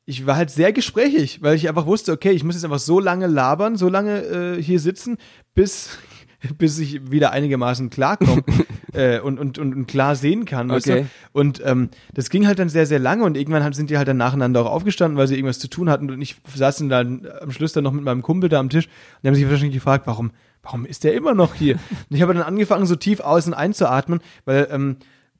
ich 0.06 0.26
war 0.26 0.36
halt 0.36 0.50
sehr 0.50 0.72
gesprächig, 0.72 1.42
weil 1.42 1.56
ich 1.56 1.68
einfach 1.68 1.86
wusste, 1.86 2.12
okay, 2.12 2.30
ich 2.30 2.44
muss 2.44 2.54
jetzt 2.54 2.64
einfach 2.64 2.78
so 2.78 3.00
lange 3.00 3.26
labern, 3.26 3.76
so 3.76 3.88
lange 3.88 4.22
äh, 4.22 4.62
hier 4.62 4.78
sitzen, 4.78 5.16
bis, 5.54 5.98
bis 6.58 6.78
ich 6.78 7.10
wieder 7.10 7.32
einigermaßen 7.32 7.88
klarkomme 7.88 8.44
äh, 8.92 9.20
und, 9.20 9.38
und, 9.38 9.58
und, 9.58 9.86
klar 9.86 10.14
sehen 10.14 10.44
kann. 10.44 10.68
Weißt 10.68 10.88
Okay. 10.88 11.02
du? 11.02 11.40
Und 11.40 11.62
ähm, 11.64 11.88
das 12.12 12.28
ging 12.28 12.46
halt 12.46 12.58
dann 12.58 12.68
sehr, 12.68 12.84
sehr 12.84 12.98
lange 12.98 13.24
und 13.24 13.36
irgendwann 13.36 13.72
sind 13.72 13.88
die 13.88 13.96
halt 13.96 14.08
dann 14.08 14.18
nacheinander 14.18 14.60
auch 14.60 14.70
aufgestanden, 14.70 15.16
weil 15.16 15.26
sie 15.26 15.36
irgendwas 15.36 15.58
zu 15.58 15.68
tun 15.68 15.88
hatten 15.88 16.10
und 16.10 16.20
ich 16.20 16.36
saß 16.54 16.76
dann, 16.78 16.88
dann 16.90 17.26
am 17.40 17.50
Schluss 17.50 17.72
dann 17.72 17.84
noch 17.84 17.92
mit 17.92 18.04
meinem 18.04 18.20
Kumpel 18.20 18.50
da 18.50 18.60
am 18.60 18.68
Tisch 18.68 18.86
und 18.86 18.92
die 19.22 19.28
haben 19.28 19.34
sich 19.34 19.48
wahrscheinlich 19.48 19.74
gefragt, 19.74 20.06
warum, 20.06 20.32
warum 20.62 20.84
ist 20.84 21.04
der 21.04 21.14
immer 21.14 21.34
noch 21.34 21.54
hier? 21.54 21.74
Und 22.10 22.16
ich 22.16 22.22
habe 22.22 22.34
dann 22.34 22.42
angefangen, 22.42 22.84
so 22.86 22.96
tief 22.96 23.20
außen 23.20 23.54
einzuatmen, 23.54 24.20
weil, 24.44 24.68
ähm, 24.70 24.96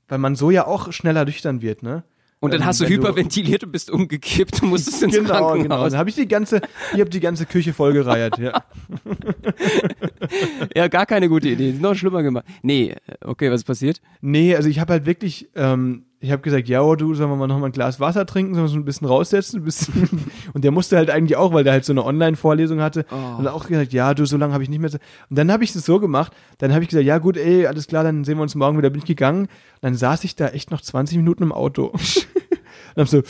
weil 0.09 0.19
man 0.19 0.37
so 0.37 0.51
ja 0.51 0.67
auch 0.67 0.93
schneller 0.93 1.25
nüchtern 1.27 1.61
wird, 1.61 1.83
ne? 1.83 2.03
Und 2.45 2.53
dann 2.53 2.61
Ähm, 2.61 2.67
hast 2.67 2.81
du 2.81 2.87
hyperventiliert 2.87 3.65
und 3.65 3.73
bist 3.73 3.91
umgekippt 3.91 4.63
und 4.63 4.69
musstest 4.69 5.03
ins 5.03 5.15
Genau, 5.15 5.29
genau. 5.29 5.49
Krankenhaus. 5.49 5.91
Dann 5.93 5.99
habe 5.99 6.11
ich 6.11 6.15
die 6.17 6.29
ganze, 6.29 6.61
ich 6.93 7.01
habe 7.01 7.09
die 7.11 7.21
ganze 7.21 7.47
Küche 7.47 7.73
vollgereiert, 7.73 8.39
ja. 8.39 8.63
Ja, 10.77 10.89
gar 10.89 11.07
keine 11.07 11.29
gute 11.29 11.49
Idee. 11.49 11.71
Ist 11.71 11.81
noch 11.81 11.95
schlimmer 11.95 12.23
gemacht. 12.23 12.45
Nee, 12.63 12.95
okay, 13.23 13.51
was 13.51 13.61
ist 13.61 13.65
passiert? 13.65 14.01
Nee, 14.21 14.55
also 14.57 14.69
ich 14.69 14.79
habe 14.79 14.93
halt 14.93 15.07
wirklich, 15.07 15.49
ähm, 15.55 16.05
ich 16.25 16.33
habe 16.33 16.41
gesagt, 16.43 16.69
ja, 16.69 16.81
oh, 16.81 16.97
du, 16.97 17.15
sollen 17.15 17.29
wir 17.31 17.37
mal 17.37 17.47
noch 17.47 17.59
mal 17.59 17.67
ein 17.67 17.73
Glas 17.73 18.01
Wasser 18.01 18.25
trinken, 18.25 18.55
sollen 18.55 18.67
wir 18.67 18.71
uns 18.71 18.81
ein 18.81 18.85
bisschen 18.85 19.07
raussetzen, 19.07 19.61
ein 19.61 19.65
bisschen. 19.65 20.09
und 20.55 20.65
der 20.65 20.71
musste 20.71 20.97
halt 20.97 21.11
eigentlich 21.11 21.37
auch, 21.37 21.53
weil 21.53 21.65
der 21.65 21.75
halt 21.75 21.85
so 21.85 21.93
eine 21.93 22.05
Online-Vorlesung 22.05 22.81
hatte, 22.81 23.05
Oh. 23.11 23.39
und 23.39 23.47
auch 23.47 23.67
gesagt, 23.67 23.93
ja, 23.93 24.15
du, 24.15 24.25
so 24.25 24.37
lange 24.39 24.55
habe 24.55 24.63
ich 24.63 24.71
nicht 24.71 24.79
mehr. 24.81 24.91
Und 24.91 25.01
dann 25.39 25.53
habe 25.53 25.63
ich 25.65 25.75
es 25.75 25.85
so 25.85 26.01
gemacht, 26.01 26.33
dann 26.59 26.73
habe 26.73 26.83
ich 26.83 26.89
gesagt, 26.89 27.07
ja 27.07 27.19
gut, 27.19 27.37
ey, 27.37 27.67
alles 27.67 27.87
klar, 27.87 28.03
dann 28.05 28.25
sehen 28.25 28.39
wir 28.39 28.43
uns 28.43 28.55
morgen 28.55 28.79
wieder. 28.79 28.89
Bin 28.91 29.01
ich 29.01 29.07
gegangen, 29.07 29.43
und 29.43 29.49
dann 29.83 29.95
saß 29.97 30.25
ich 30.25 30.35
da 30.35 30.49
echt 30.49 30.71
noch 30.71 30.81
20 30.81 31.19
Minuten 31.19 31.43
im 31.43 31.53
Auto 31.53 31.87
und 32.97 32.97
hab 32.97 33.09
so 33.09 33.23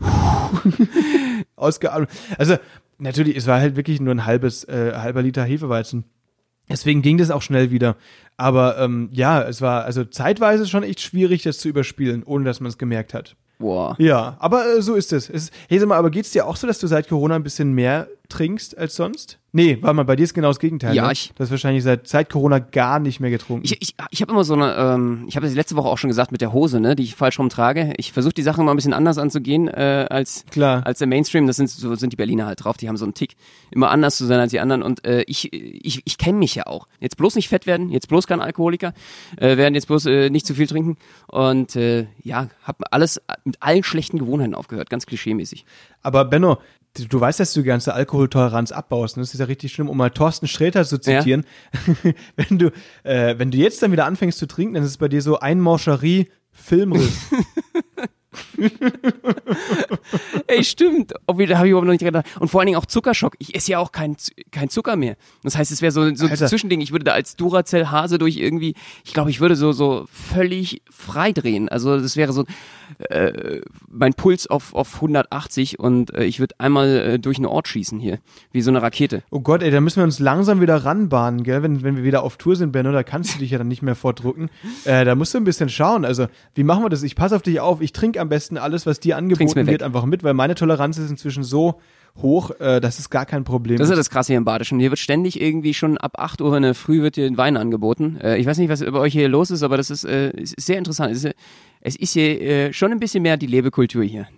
ausgeatmet. 1.56 2.10
Also 2.38 2.56
natürlich, 2.98 3.36
es 3.36 3.46
war 3.46 3.60
halt 3.60 3.76
wirklich 3.76 4.00
nur 4.00 4.14
ein 4.14 4.26
halbes, 4.26 4.64
äh, 4.64 4.92
halber 4.96 5.22
Liter 5.22 5.44
Hefeweizen. 5.44 6.04
Deswegen 6.68 7.02
ging 7.02 7.18
das 7.18 7.30
auch 7.30 7.42
schnell 7.42 7.70
wieder. 7.70 7.96
Aber 8.36 8.78
ähm, 8.78 9.08
ja, 9.12 9.42
es 9.42 9.60
war 9.60 9.84
also 9.84 10.04
zeitweise 10.04 10.66
schon 10.66 10.82
echt 10.82 11.00
schwierig, 11.00 11.42
das 11.42 11.58
zu 11.58 11.68
überspielen, 11.68 12.22
ohne 12.24 12.44
dass 12.44 12.60
man 12.60 12.70
es 12.70 12.78
gemerkt 12.78 13.14
hat. 13.14 13.36
Boah. 13.58 13.94
Ja, 13.98 14.36
aber 14.40 14.66
äh, 14.66 14.82
so 14.82 14.94
ist 14.94 15.12
es. 15.12 15.28
es 15.30 15.50
hey, 15.68 15.78
sag 15.78 15.88
mal, 15.88 15.96
aber 15.96 16.10
geht's 16.10 16.32
dir 16.32 16.46
auch 16.46 16.56
so, 16.56 16.66
dass 16.66 16.78
du 16.78 16.86
seit 16.86 17.08
Corona 17.08 17.36
ein 17.36 17.44
bisschen 17.44 17.72
mehr 17.72 18.08
trinkst 18.28 18.76
als 18.76 18.96
sonst? 18.96 19.38
Nee, 19.54 19.76
warte 19.82 19.94
mal, 19.94 20.04
bei 20.04 20.16
dir 20.16 20.22
ist 20.22 20.32
genau 20.32 20.48
das 20.48 20.58
Gegenteil. 20.58 20.94
Ja, 20.94 21.06
ne? 21.06 21.12
ich- 21.12 21.30
Du 21.36 21.42
hast 21.44 21.50
wahrscheinlich 21.50 21.82
seit, 21.84 22.08
seit 22.08 22.30
Corona 22.30 22.58
gar 22.58 22.98
nicht 22.98 23.20
mehr 23.20 23.28
getrunken. 23.30 23.66
Ich, 23.66 23.82
ich, 23.82 23.94
ich 24.10 24.22
habe 24.22 24.32
immer 24.32 24.44
so 24.44 24.54
eine, 24.54 24.74
ähm, 24.74 25.24
ich 25.28 25.36
habe 25.36 25.44
das 25.44 25.54
letzte 25.54 25.76
Woche 25.76 25.88
auch 25.88 25.98
schon 25.98 26.08
gesagt 26.08 26.32
mit 26.32 26.40
der 26.40 26.54
Hose, 26.54 26.80
ne, 26.80 26.96
die 26.96 27.02
ich 27.02 27.14
falsch 27.16 27.38
rumtrage. 27.38 27.92
Ich 27.98 28.12
versuche 28.12 28.32
die 28.32 28.40
Sachen 28.42 28.64
mal 28.64 28.72
ein 28.72 28.76
bisschen 28.76 28.94
anders 28.94 29.18
anzugehen 29.18 29.68
äh, 29.68 30.06
als 30.08 30.46
Klar. 30.50 30.86
als 30.86 31.00
der 31.00 31.06
Mainstream. 31.06 31.46
Das 31.46 31.56
sind 31.56 31.68
so 31.68 31.94
sind 31.96 32.14
die 32.14 32.16
Berliner 32.16 32.46
halt 32.46 32.64
drauf. 32.64 32.78
Die 32.78 32.88
haben 32.88 32.96
so 32.96 33.04
einen 33.04 33.12
Tick, 33.12 33.34
immer 33.70 33.90
anders 33.90 34.16
zu 34.16 34.24
sein 34.24 34.40
als 34.40 34.52
die 34.52 34.60
anderen. 34.60 34.82
Und 34.82 35.04
äh, 35.04 35.22
ich 35.26 35.52
ich, 35.52 36.00
ich 36.04 36.16
kenne 36.16 36.38
mich 36.38 36.54
ja 36.54 36.66
auch. 36.66 36.88
Jetzt 37.00 37.18
bloß 37.18 37.34
nicht 37.34 37.48
fett 37.50 37.66
werden, 37.66 37.90
jetzt 37.90 38.08
bloß 38.08 38.26
kein 38.26 38.40
Alkoholiker, 38.40 38.94
äh, 39.36 39.58
werden 39.58 39.74
jetzt 39.74 39.86
bloß 39.86 40.06
äh, 40.06 40.30
nicht 40.30 40.46
zu 40.46 40.54
viel 40.54 40.66
trinken 40.66 40.96
und 41.26 41.76
äh, 41.76 42.06
ja, 42.22 42.48
habe 42.62 42.84
alles 42.90 43.20
mit 43.44 43.56
allen 43.60 43.82
schlechten 43.84 44.18
Gewohnheiten 44.18 44.54
aufgehört, 44.54 44.88
ganz 44.88 45.04
klischeemäßig. 45.04 45.66
Aber 46.02 46.24
Benno, 46.24 46.58
du, 46.96 47.06
du 47.06 47.20
weißt, 47.20 47.40
dass 47.40 47.52
du 47.52 47.60
die 47.60 47.66
ganze 47.66 47.94
Alkoholtoleranz 47.94 48.72
abbaust. 48.72 49.16
Ne? 49.16 49.22
Das 49.22 49.34
ist 49.34 49.40
ja 49.40 49.46
richtig 49.46 49.72
schlimm, 49.72 49.88
um 49.88 49.96
mal 49.96 50.10
Thorsten 50.10 50.46
Sträter 50.48 50.84
zu 50.84 50.98
zitieren. 50.98 51.44
wenn, 52.36 52.58
du, 52.58 52.72
äh, 53.02 53.38
wenn 53.38 53.50
du 53.50 53.58
jetzt 53.58 53.82
dann 53.82 53.92
wieder 53.92 54.06
anfängst 54.06 54.38
zu 54.38 54.46
trinken, 54.46 54.74
dann 54.74 54.82
ist 54.82 54.90
es 54.90 54.98
bei 54.98 55.08
dir 55.08 55.22
so 55.22 55.38
ein 55.38 55.60
Morcherie 55.60 56.30
Filmriss. 56.50 57.30
Ey, 60.56 60.64
stimmt. 60.64 61.12
Ob 61.26 61.38
wir- 61.38 61.46
Da 61.46 61.56
habe 61.58 61.66
ich 61.66 61.70
überhaupt 61.70 61.86
noch 61.86 61.92
nicht 61.92 62.04
gedacht. 62.04 62.26
Und 62.40 62.48
vor 62.48 62.60
allen 62.60 62.66
Dingen 62.66 62.78
auch 62.78 62.86
Zuckerschock. 62.86 63.34
Ich 63.38 63.54
esse 63.54 63.72
ja 63.72 63.78
auch 63.78 63.92
kein, 63.92 64.16
kein 64.50 64.68
Zucker 64.68 64.96
mehr. 64.96 65.16
Das 65.42 65.56
heißt, 65.56 65.70
es 65.72 65.82
wäre 65.82 65.92
so, 65.92 66.02
so 66.14 66.26
ein. 66.26 66.32
Zwischending. 66.48 66.80
Ich 66.80 66.92
würde 66.92 67.04
da 67.04 67.12
als 67.12 67.36
Duracell-Hase 67.36 68.18
durch 68.18 68.36
irgendwie, 68.36 68.74
ich 69.04 69.12
glaube, 69.12 69.30
ich 69.30 69.40
würde 69.40 69.56
so, 69.56 69.72
so 69.72 70.06
völlig 70.10 70.82
frei 70.90 71.32
drehen. 71.32 71.68
Also 71.68 71.98
das 71.98 72.16
wäre 72.16 72.32
so 72.32 72.44
äh, 73.10 73.60
mein 73.90 74.14
Puls 74.14 74.46
auf, 74.46 74.74
auf 74.74 74.96
180 74.96 75.78
und 75.78 76.12
äh, 76.14 76.24
ich 76.24 76.40
würde 76.40 76.54
einmal 76.58 76.88
äh, 76.88 77.18
durch 77.18 77.38
einen 77.38 77.46
Ort 77.46 77.68
schießen 77.68 77.98
hier. 77.98 78.18
Wie 78.52 78.60
so 78.62 78.70
eine 78.70 78.82
Rakete. 78.82 79.22
Oh 79.30 79.40
Gott, 79.40 79.62
ey, 79.62 79.70
da 79.70 79.80
müssen 79.80 79.96
wir 79.98 80.04
uns 80.04 80.18
langsam 80.18 80.60
wieder 80.60 80.76
ranbahnen, 80.84 81.42
gell? 81.42 81.62
Wenn, 81.62 81.82
wenn 81.82 81.96
wir 81.96 82.04
wieder 82.04 82.22
auf 82.22 82.36
Tour 82.36 82.56
sind, 82.56 82.72
Benno, 82.72 82.92
da 82.92 83.02
kannst 83.02 83.34
du 83.34 83.38
dich 83.38 83.50
ja 83.50 83.58
dann 83.58 83.68
nicht 83.68 83.82
mehr 83.82 83.94
vordrucken. 83.94 84.50
Äh, 84.84 85.04
da 85.04 85.14
musst 85.14 85.34
du 85.34 85.38
ein 85.38 85.44
bisschen 85.44 85.68
schauen. 85.68 86.04
Also, 86.04 86.26
wie 86.54 86.64
machen 86.64 86.84
wir 86.84 86.90
das? 86.90 87.02
Ich 87.02 87.16
passe 87.16 87.34
auf 87.36 87.42
dich 87.42 87.60
auf. 87.60 87.80
Ich 87.80 87.92
trinke 87.92 88.20
am 88.20 88.28
besten 88.28 88.58
alles, 88.58 88.86
was 88.86 89.00
dir 89.00 89.16
angeboten 89.16 89.42
wird, 89.72 89.82
einfach 89.82 90.04
mit, 90.04 90.22
weil 90.22 90.34
meine 90.42 90.56
Toleranz 90.56 90.98
ist 90.98 91.08
inzwischen 91.08 91.44
so 91.44 91.78
hoch, 92.20 92.50
äh, 92.58 92.80
das 92.80 92.98
ist 92.98 93.10
gar 93.10 93.26
kein 93.26 93.44
Problem. 93.44 93.78
Das 93.78 93.86
ist 93.86 93.90
ja 93.90 93.96
das 93.96 94.10
Krasse 94.10 94.32
hier 94.32 94.38
im 94.38 94.44
Badischen. 94.44 94.80
Hier 94.80 94.90
wird 94.90 94.98
ständig 94.98 95.40
irgendwie 95.40 95.72
schon 95.72 95.98
ab 95.98 96.14
8 96.18 96.40
Uhr 96.40 96.56
in 96.56 96.64
der 96.64 96.74
Früh 96.74 97.00
wird 97.00 97.14
hier 97.14 97.26
ein 97.26 97.36
Wein 97.36 97.56
angeboten. 97.56 98.18
Äh, 98.20 98.38
ich 98.38 98.46
weiß 98.46 98.58
nicht, 98.58 98.68
was 98.68 98.80
bei 98.80 98.98
euch 98.98 99.12
hier 99.12 99.28
los 99.28 99.52
ist, 99.52 99.62
aber 99.62 99.76
das 99.76 99.88
ist, 99.88 100.02
äh, 100.02 100.30
ist 100.30 100.60
sehr 100.60 100.78
interessant. 100.78 101.12
Es 101.12 101.22
ist, 101.22 101.36
Es 101.84 101.96
ist 101.96 102.12
hier 102.12 102.40
äh, 102.40 102.72
schon 102.72 102.92
ein 102.92 103.00
bisschen 103.00 103.24
mehr 103.24 103.36
die 103.36 103.48
Lebekultur 103.48 104.04
hier. 104.04 104.28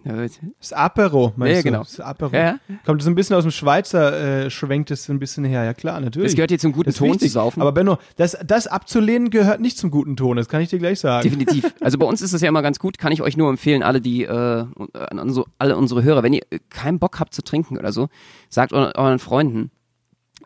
Das 0.58 0.72
Apero, 0.72 1.34
meinst 1.36 1.56
Ja, 1.56 1.58
du? 1.58 1.64
genau. 1.64 1.82
Das 1.82 2.00
Apero. 2.00 2.34
Ja, 2.34 2.38
ja. 2.42 2.58
Kommt 2.86 3.02
so 3.02 3.10
ein 3.10 3.14
bisschen 3.14 3.36
aus 3.36 3.44
dem 3.44 3.50
Schweizer, 3.50 4.44
äh, 4.46 4.50
schwenkt 4.50 4.90
es 4.90 5.04
so 5.04 5.12
ein 5.12 5.18
bisschen 5.18 5.44
her. 5.44 5.62
Ja 5.62 5.74
klar, 5.74 6.00
natürlich. 6.00 6.28
Das 6.32 6.36
gehört 6.36 6.50
hier 6.50 6.58
zum 6.58 6.72
guten 6.72 6.94
Ton 6.94 7.08
wichtig. 7.08 7.28
zu 7.28 7.34
saufen. 7.34 7.60
Aber 7.60 7.72
Benno, 7.72 7.98
das, 8.16 8.38
das 8.46 8.66
abzulehnen 8.66 9.28
gehört 9.28 9.60
nicht 9.60 9.76
zum 9.76 9.90
guten 9.90 10.16
Ton, 10.16 10.38
das 10.38 10.48
kann 10.48 10.62
ich 10.62 10.70
dir 10.70 10.78
gleich 10.78 11.00
sagen. 11.00 11.22
Definitiv. 11.22 11.74
Also 11.84 11.98
bei 11.98 12.06
uns 12.06 12.22
ist 12.22 12.32
das 12.32 12.40
ja 12.40 12.48
immer 12.48 12.62
ganz 12.62 12.78
gut, 12.78 12.96
kann 12.96 13.12
ich 13.12 13.20
euch 13.20 13.36
nur 13.36 13.50
empfehlen, 13.50 13.82
alle 13.82 14.00
die, 14.00 14.22
äh, 14.24 14.28
an 14.30 15.18
unsere, 15.18 15.44
alle 15.58 15.76
unsere 15.76 16.02
Hörer, 16.02 16.22
wenn 16.22 16.32
ihr 16.32 16.42
äh, 16.50 16.58
keinen 16.70 16.98
Bock 16.98 17.20
habt 17.20 17.34
zu 17.34 17.42
trinken 17.42 17.76
oder 17.76 17.92
so, 17.92 18.08
sagt 18.48 18.72
euren, 18.72 18.92
euren 18.96 19.18
Freunden 19.18 19.70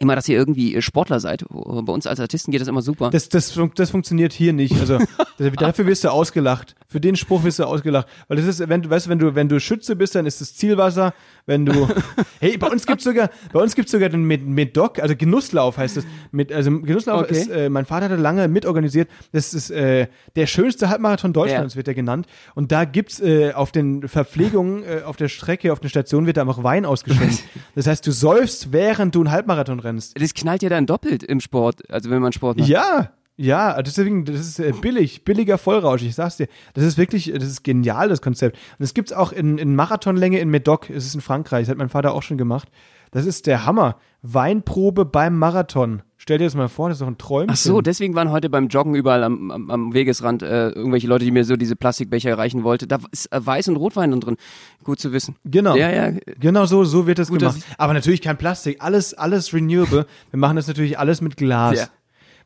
immer, 0.01 0.15
dass 0.17 0.29
ihr 0.29 0.37
irgendwie 0.37 0.75
äh, 0.75 0.83
Sportler 0.83 1.21
seid. 1.21 1.45
Bei 1.49 1.93
uns 1.93 2.07
als 2.07 2.21
Artisten 2.21 2.51
geht 2.51 2.61
das 2.61 2.69
immer 2.69 2.83
super. 2.83 3.11
Das, 3.11 3.29
das, 3.29 3.53
fun- 3.53 3.73
das 3.75 3.91
funktioniert 3.91 4.33
hier 4.33 4.53
nicht. 4.53 4.79
Also 4.79 4.99
dafür 5.57 5.87
wirst 5.87 6.05
du 6.05 6.11
ausgelacht. 6.11 6.75
Für 6.87 7.01
den 7.01 7.17
Spruch 7.17 7.45
wirst 7.45 7.59
du 7.59 7.65
ausgelacht. 7.65 8.07
Weil 8.29 8.39
das 8.39 8.47
ist, 8.47 8.69
wenn 8.69 8.83
du, 8.83 8.91
weißt 8.91 9.07
du, 9.07 9.11
wenn 9.11 9.19
du, 9.19 9.35
wenn 9.35 9.49
du 9.49 9.61
Schütze 9.61 9.97
bist, 9.97 10.15
dann 10.15 10.27
ist 10.27 10.41
das 10.41 10.55
Zielwasser. 10.55 11.13
Wenn 11.47 11.65
du, 11.67 11.89
hey, 12.41 12.57
bei 12.59 12.67
uns 12.69 12.87
gibt's 12.87 13.05
sogar, 13.05 13.31
bei 13.53 13.61
uns 13.61 13.75
gibt's 13.75 13.93
sogar 13.93 14.09
den 14.09 14.25
Med 14.25 14.47
Medoc, 14.47 14.99
also 14.99 15.17
Genusslauf 15.17 15.79
heißt 15.79 15.97
das. 15.99 16.05
Mit, 16.31 16.53
also 16.53 16.71
Genusslauf 16.81 17.23
Okay. 17.23 17.33
ist, 17.35 17.51
äh, 17.51 17.69
mein 17.69 17.85
Vater 17.87 18.05
hat 18.07 18.13
da 18.13 18.17
lange 18.17 18.47
mitorganisiert. 18.49 19.09
Das 19.33 19.55
ist 19.55 19.71
äh, 19.71 20.07
der 20.37 20.47
schönste 20.47 20.89
Halbmarathon 20.89 21.33
Deutschlands, 21.33 21.75
wird 21.77 21.87
der 21.87 21.95
genannt. 21.95 22.27
Und 22.55 22.71
da 22.73 22.85
gibt's 22.85 23.21
äh, 23.21 23.53
auf 23.53 23.73
den 23.73 24.07
Verpflegungen, 24.09 24.83
äh, 24.85 25.03
auf 25.05 25.17
der 25.17 25.29
Strecke, 25.29 25.73
auf 25.73 25.81
den 25.81 25.89
Stationen 25.91 26.27
wird 26.27 26.37
da 26.37 26.43
einfach 26.43 26.63
Wein 26.63 26.85
ausgeschenkt. 26.87 27.43
Das 27.75 27.87
heißt, 27.87 28.05
du 28.07 28.11
säufst, 28.13 28.73
während 28.73 29.15
du 29.15 29.21
einen 29.21 29.31
Halbmarathon 29.31 29.79
rennst. 29.79 29.88
Das 29.97 30.35
knallt 30.35 30.63
ja 30.63 30.69
dann 30.69 30.87
doppelt 30.87 31.23
im 31.23 31.41
Sport, 31.41 31.91
also 31.91 32.11
wenn 32.11 32.21
man 32.21 32.33
Sport 32.33 32.59
macht. 32.59 32.69
Ja, 32.69 33.13
ja, 33.41 33.81
deswegen, 33.83 34.25
das 34.25 34.41
ist 34.41 34.59
äh, 34.59 34.73
billig, 34.73 35.23
billiger 35.23 35.59
Vollrausch, 35.59 36.03
ich 36.03 36.17
sag's 36.17 36.39
dir. 36.39 36.49
Das 36.75 36.83
ist 36.83 36.99
wirklich, 36.99 37.33
das 37.33 37.45
ist 37.45 37.63
genial, 37.63 38.09
das 38.09 38.21
Konzept. 38.21 38.59
Und 38.79 38.85
es 38.85 38.95
gibt's 38.95 39.13
auch 39.13 39.31
in, 39.31 39.59
in 39.59 39.77
Marathonlänge 39.77 40.41
in 40.41 40.49
Medoc, 40.49 40.91
es 40.91 41.07
ist 41.07 41.15
in 41.15 41.21
Frankreich, 41.21 41.63
das 41.63 41.71
hat 41.71 41.79
mein 41.79 41.89
Vater 41.89 42.15
auch 42.15 42.25
schon 42.25 42.37
gemacht. 42.37 42.69
Das 43.11 43.27
ist 43.27 43.47
der 43.47 43.67
Hammer. 43.67 43.97
Weinprobe 44.23 45.05
beim 45.05 45.39
Marathon. 45.39 46.03
Stell 46.17 46.39
dir 46.39 46.45
das 46.45 46.55
mal 46.55 46.69
vor, 46.69 46.89
das 46.89 46.97
ist 46.97 47.03
doch 47.03 47.07
ein 47.07 47.17
Träumchen. 47.17 47.51
Ach 47.51 47.57
so, 47.57 47.81
deswegen 47.81 48.15
waren 48.15 48.31
heute 48.31 48.51
beim 48.51 48.67
Joggen 48.69 48.95
überall 48.95 49.23
am, 49.23 49.51
am, 49.51 49.71
am 49.71 49.95
Wegesrand 49.95 50.43
äh, 50.43 50.71
irgendwelche 50.71 51.07
Leute, 51.07 51.25
die 51.25 51.31
mir 51.31 51.45
so 51.45 51.57
diese 51.57 51.77
Plastikbecher 51.77 52.29
erreichen 52.29 52.65
wollten. 52.65 52.89
Da 52.89 52.99
ist 53.13 53.33
äh, 53.33 53.37
Weiß- 53.37 53.69
und 53.69 53.77
Rotwein 53.77 54.21
drin. 54.21 54.37
Gut 54.83 54.99
zu 55.01 55.13
wissen. 55.13 55.37
Genau. 55.45 55.77
Ja, 55.77 55.91
ja. 55.91 56.19
Genau 56.39 56.67
so, 56.67 56.85
so 56.85 57.07
wird 57.07 57.19
das 57.19 57.29
Gut, 57.29 57.39
gemacht. 57.39 57.61
Aber 57.79 57.95
natürlich 57.95 58.21
kein 58.21 58.37
Plastik, 58.37 58.79
alles, 58.81 59.15
alles 59.15 59.55
renewable. 59.55 60.07
Wir 60.31 60.39
machen 60.39 60.57
das 60.57 60.67
natürlich 60.67 60.99
alles 60.99 61.21
mit 61.21 61.37
Glas. 61.37 61.79
Ja. 61.79 61.89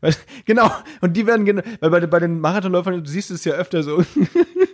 Weil, 0.03 0.15
genau, 0.45 0.71
und 1.01 1.17
die 1.17 1.27
werden, 1.27 1.63
weil 1.81 1.91
bei, 1.91 2.07
bei 2.07 2.21
den 2.21 2.41
Marathonläufern, 2.41 3.03
du 3.03 3.11
siehst 3.11 3.31
es 3.31 3.45
ja 3.45 3.55
öfter 3.55 3.83
so, 3.83 4.05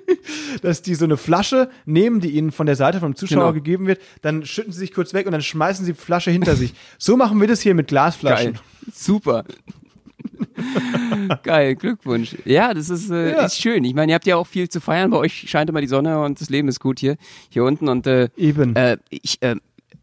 dass 0.63 0.83
die 0.83 0.95
so 0.95 1.05
eine 1.05 1.17
Flasche 1.17 1.71
nehmen, 1.87 2.21
die 2.21 2.31
ihnen 2.31 2.53
von 2.53 2.67
der 2.67 2.77
Seite 2.77 3.01
vom 3.01 3.15
Zuschauer 3.17 3.39
Genau. 3.41 3.53
gegeben 3.53 3.87
wird, 3.87 4.01
dann 4.23 4.45
schütten 4.45 4.73
sie 4.73 4.79
sich 4.81 4.93
kurz 4.93 5.15
weg 5.15 5.27
und 5.27 5.33
dann 5.33 5.43
schmeißen 5.43 5.85
sie 5.85 5.93
die 5.93 5.99
Flasche 5.99 6.31
hinter 6.31 6.57
sich. 6.57 6.75
So 6.99 7.17
machen 7.17 7.41
wir 7.41 7.49
das 7.49 7.61
hier 7.61 7.75
mit 7.75 7.89
Glasflaschen. 7.89 8.55
Geil. 8.55 8.63
Super. 8.93 9.45
Geil, 11.43 11.77
Glückwunsch. 11.77 12.37
Ja, 12.45 12.75
das 12.75 12.91
ist, 12.91 13.11
äh, 13.11 13.33
Ja. 13.33 13.47
ist 13.47 13.61
schön. 13.61 13.85
Ich 13.85 13.95
meine, 13.95 14.13
ihr 14.13 14.15
habt 14.15 14.27
ja 14.27 14.37
auch 14.37 14.47
viel 14.47 14.69
zu 14.69 14.81
feiern. 14.81 15.11
Bei 15.11 15.19
euch 15.19 15.49
scheint 15.49 15.71
immer 15.71 15.81
die 15.81 15.87
Sonne 15.87 16.21
und 16.23 16.41
das 16.41 16.51
Leben 16.51 16.69
ist 16.69 16.81
gut 16.81 16.99
hier, 17.01 17.17
hier 17.51 17.65
unten. 17.65 17.89
Und 17.89 18.07
äh, 18.07 18.29
Eben. 18.37 18.75
äh, 18.77 18.99
ich, 19.11 19.41
äh, 19.43 19.57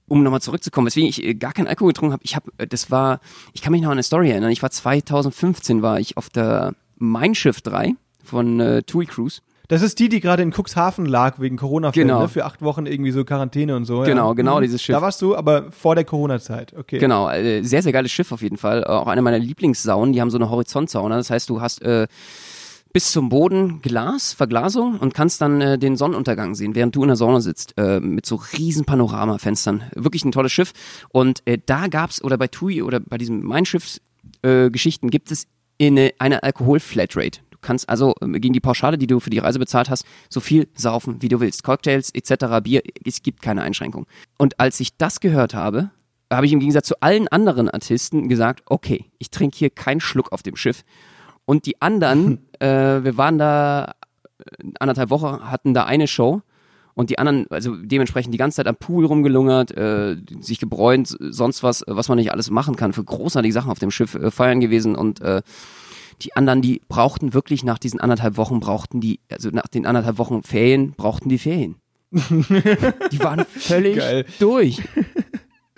um 0.07 0.23
nochmal 0.23 0.41
zurückzukommen, 0.41 0.87
weswegen 0.87 1.09
ich 1.09 1.23
äh, 1.23 1.33
gar 1.35 1.53
keinen 1.53 1.67
Alkohol 1.67 1.89
getrunken 1.89 2.13
habe, 2.13 2.23
ich 2.23 2.35
habe, 2.35 2.51
äh, 2.57 2.67
das 2.67 2.91
war, 2.91 3.19
ich 3.53 3.61
kann 3.61 3.71
mich 3.71 3.81
noch 3.81 3.89
an 3.89 3.93
eine 3.93 4.03
Story 4.03 4.29
erinnern. 4.31 4.51
Ich 4.51 4.61
war 4.61 4.71
2015, 4.71 5.81
war 5.81 5.99
ich 5.99 6.17
auf 6.17 6.29
der 6.29 6.73
Mein 6.97 7.35
Schiff 7.35 7.61
3 7.61 7.93
von 8.23 8.59
äh, 8.59 8.83
TUI 8.83 9.05
Cruise. 9.05 9.41
Das 9.67 9.81
ist 9.81 9.99
die, 9.99 10.09
die 10.09 10.19
gerade 10.19 10.43
in 10.43 10.51
Cuxhaven 10.51 11.05
lag 11.05 11.39
wegen 11.39 11.57
Corona-Fällen, 11.57 12.07
Genau. 12.07 12.21
ne? 12.21 12.27
für 12.29 12.45
acht 12.45 12.61
Wochen 12.61 12.85
irgendwie 12.85 13.11
so 13.11 13.23
Quarantäne 13.25 13.75
und 13.75 13.85
so. 13.85 14.01
Genau, 14.01 14.29
ja. 14.29 14.33
genau, 14.33 14.57
Mhm. 14.57 14.61
dieses 14.63 14.81
Schiff. 14.81 14.95
Da 14.95 15.01
warst 15.01 15.21
du, 15.21 15.35
aber 15.35 15.71
vor 15.71 15.95
der 15.95 16.05
Corona-Zeit. 16.05 16.73
Okay. 16.77 16.99
Genau, 16.99 17.29
äh, 17.29 17.61
sehr, 17.63 17.81
sehr 17.81 17.91
geiles 17.91 18.11
Schiff 18.11 18.31
auf 18.31 18.41
jeden 18.41 18.57
Fall. 18.57 18.83
Äh, 18.83 18.85
auch 18.87 19.07
eine 19.07 19.21
meiner 19.21 19.39
Lieblingssaunen, 19.39 20.13
die 20.13 20.21
haben 20.21 20.29
so 20.29 20.37
eine 20.37 20.49
Horizontsauna. 20.49 21.17
Das 21.17 21.29
heißt, 21.29 21.49
du 21.49 21.61
hast 21.61 21.81
äh, 21.81 22.07
bis 22.93 23.11
zum 23.11 23.27
Boden 23.27 23.81
Glas, 23.81 24.31
Verglasung 24.33 24.99
und 24.99 25.13
kannst 25.13 25.41
dann 25.41 25.59
äh, 25.59 25.77
den 25.77 25.97
Sonnenuntergang 25.97 26.55
sehen, 26.55 26.75
während 26.75 26.95
du 26.95 27.01
in 27.01 27.07
der 27.09 27.17
Sauna 27.17 27.41
sitzt, 27.41 27.73
äh, 27.77 27.99
mit 27.99 28.25
so 28.25 28.39
riesen 28.57 28.85
Panoramafenstern. 28.85 29.83
Wirklich 29.95 30.23
ein 30.23 30.31
tolles 30.31 30.51
Schiff. 30.53 30.71
Und 31.09 31.41
äh, 31.45 31.57
da 31.65 31.87
gab's, 31.87 32.23
oder 32.23 32.37
bei 32.37 32.47
TUI 32.47 32.81
oder 32.83 32.99
bei 33.01 33.17
diesem 33.17 33.43
Mein 33.43 33.65
Schiff 33.65 33.97
äh, 34.43 34.69
Geschichten 34.69 35.09
gibt 35.09 35.31
es 35.31 35.47
eine, 35.81 36.11
eine 36.19 36.43
Alkohol-Flatrate. 36.43 37.39
Du 37.65 37.67
kannst 37.67 37.89
also 37.89 38.13
ähm, 38.21 38.33
gegen 38.33 38.53
die 38.53 38.59
Pauschale, 38.59 38.95
die 38.95 39.07
du 39.07 39.19
für 39.19 39.31
die 39.31 39.39
Reise 39.39 39.57
bezahlt 39.57 39.89
hast, 39.89 40.05
so 40.29 40.39
viel 40.39 40.67
saufen, 40.75 41.23
wie 41.23 41.29
du 41.29 41.39
willst. 41.39 41.63
Cocktails 41.63 42.11
etc., 42.13 42.61
Bier, 42.61 42.83
es 43.03 43.23
gibt 43.23 43.41
keine 43.41 43.63
Einschränkung. 43.63 44.05
Und 44.37 44.59
als 44.59 44.79
ich 44.79 44.97
das 44.97 45.19
gehört 45.19 45.55
habe, 45.55 45.89
habe 46.31 46.45
ich 46.45 46.53
im 46.53 46.59
Gegensatz 46.59 46.85
zu 46.85 47.01
allen 47.01 47.27
anderen 47.27 47.67
Artisten 47.67 48.29
gesagt, 48.29 48.61
okay, 48.67 49.05
ich 49.17 49.31
trinke 49.31 49.57
hier 49.57 49.71
keinen 49.71 49.99
Schluck 49.99 50.31
auf 50.31 50.43
dem 50.43 50.55
Schiff. 50.55 50.83
Und 51.45 51.65
die 51.65 51.81
anderen, 51.81 52.45
äh, 52.59 53.03
wir 53.03 53.17
waren 53.17 53.39
da 53.39 53.95
äh, 54.37 54.63
anderthalb 54.79 55.09
Wochen, 55.09 55.49
hatten 55.49 55.73
da 55.73 55.85
eine 55.85 56.05
Show 56.05 56.43
und 56.93 57.09
die 57.09 57.17
anderen, 57.17 57.47
also 57.49 57.75
dementsprechend 57.75 58.31
die 58.31 58.37
ganze 58.37 58.57
Zeit 58.57 58.67
am 58.67 58.75
Pool 58.75 59.05
rumgelungert, 59.05 59.75
äh, 59.75 60.17
sich 60.39 60.59
gebräunt, 60.59 61.17
sonst 61.19 61.63
was, 61.63 61.83
was 61.87 62.09
man 62.09 62.19
nicht 62.19 62.31
alles 62.31 62.51
machen 62.51 62.75
kann, 62.75 62.93
für 62.93 63.03
großartige 63.03 63.53
Sachen 63.53 63.71
auf 63.71 63.79
dem 63.79 63.89
Schiff 63.89 64.13
äh, 64.13 64.29
feiern 64.29 64.59
gewesen 64.59 64.95
und 64.95 65.19
äh, 65.21 65.41
die 66.21 66.35
anderen, 66.35 66.61
die 66.61 66.81
brauchten 66.87 67.33
wirklich 67.33 67.63
nach 67.63 67.77
diesen 67.77 67.99
anderthalb 67.99 68.37
Wochen, 68.37 68.59
brauchten 68.59 69.01
die, 69.01 69.19
also 69.31 69.49
nach 69.49 69.67
den 69.67 69.85
anderthalb 69.85 70.17
Wochen 70.17 70.43
Ferien, 70.43 70.93
brauchten 70.93 71.29
die 71.29 71.37
Ferien. 71.37 71.75
die 72.11 73.19
waren 73.19 73.45
völlig 73.45 73.97
Geil. 73.97 74.25
durch. 74.39 74.81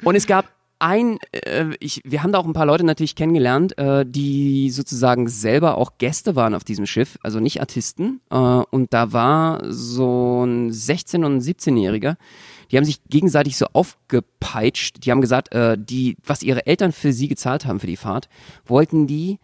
Und 0.03 0.15
es 0.15 0.27
gab 0.27 0.45
ein, 0.79 1.17
äh, 1.31 1.73
ich, 1.79 2.01
wir 2.05 2.21
haben 2.21 2.31
da 2.31 2.39
auch 2.39 2.45
ein 2.45 2.53
paar 2.53 2.65
Leute 2.65 2.83
natürlich 2.83 3.15
kennengelernt, 3.15 3.77
äh, 3.77 4.05
die 4.07 4.69
sozusagen 4.69 5.27
selber 5.27 5.77
auch 5.77 5.97
Gäste 5.97 6.35
waren 6.35 6.53
auf 6.53 6.63
diesem 6.63 6.85
Schiff, 6.85 7.17
also 7.23 7.39
nicht 7.39 7.59
Artisten. 7.61 8.21
Äh, 8.29 8.35
und 8.35 8.93
da 8.93 9.11
war 9.13 9.61
so 9.71 10.43
ein 10.45 10.71
16- 10.71 11.25
und 11.25 11.41
17-Jähriger, 11.41 12.15
die 12.71 12.77
haben 12.77 12.85
sich 12.85 13.03
gegenseitig 13.09 13.57
so 13.57 13.65
aufgepeitscht. 13.73 15.03
Die 15.03 15.11
haben 15.11 15.21
gesagt, 15.21 15.53
äh, 15.53 15.77
die, 15.79 16.17
was 16.23 16.43
ihre 16.43 16.67
Eltern 16.67 16.91
für 16.91 17.13
sie 17.13 17.27
gezahlt 17.27 17.65
haben 17.65 17.79
für 17.79 17.87
die 17.87 17.97
Fahrt, 17.97 18.29
wollten 18.65 19.07
die 19.07 19.39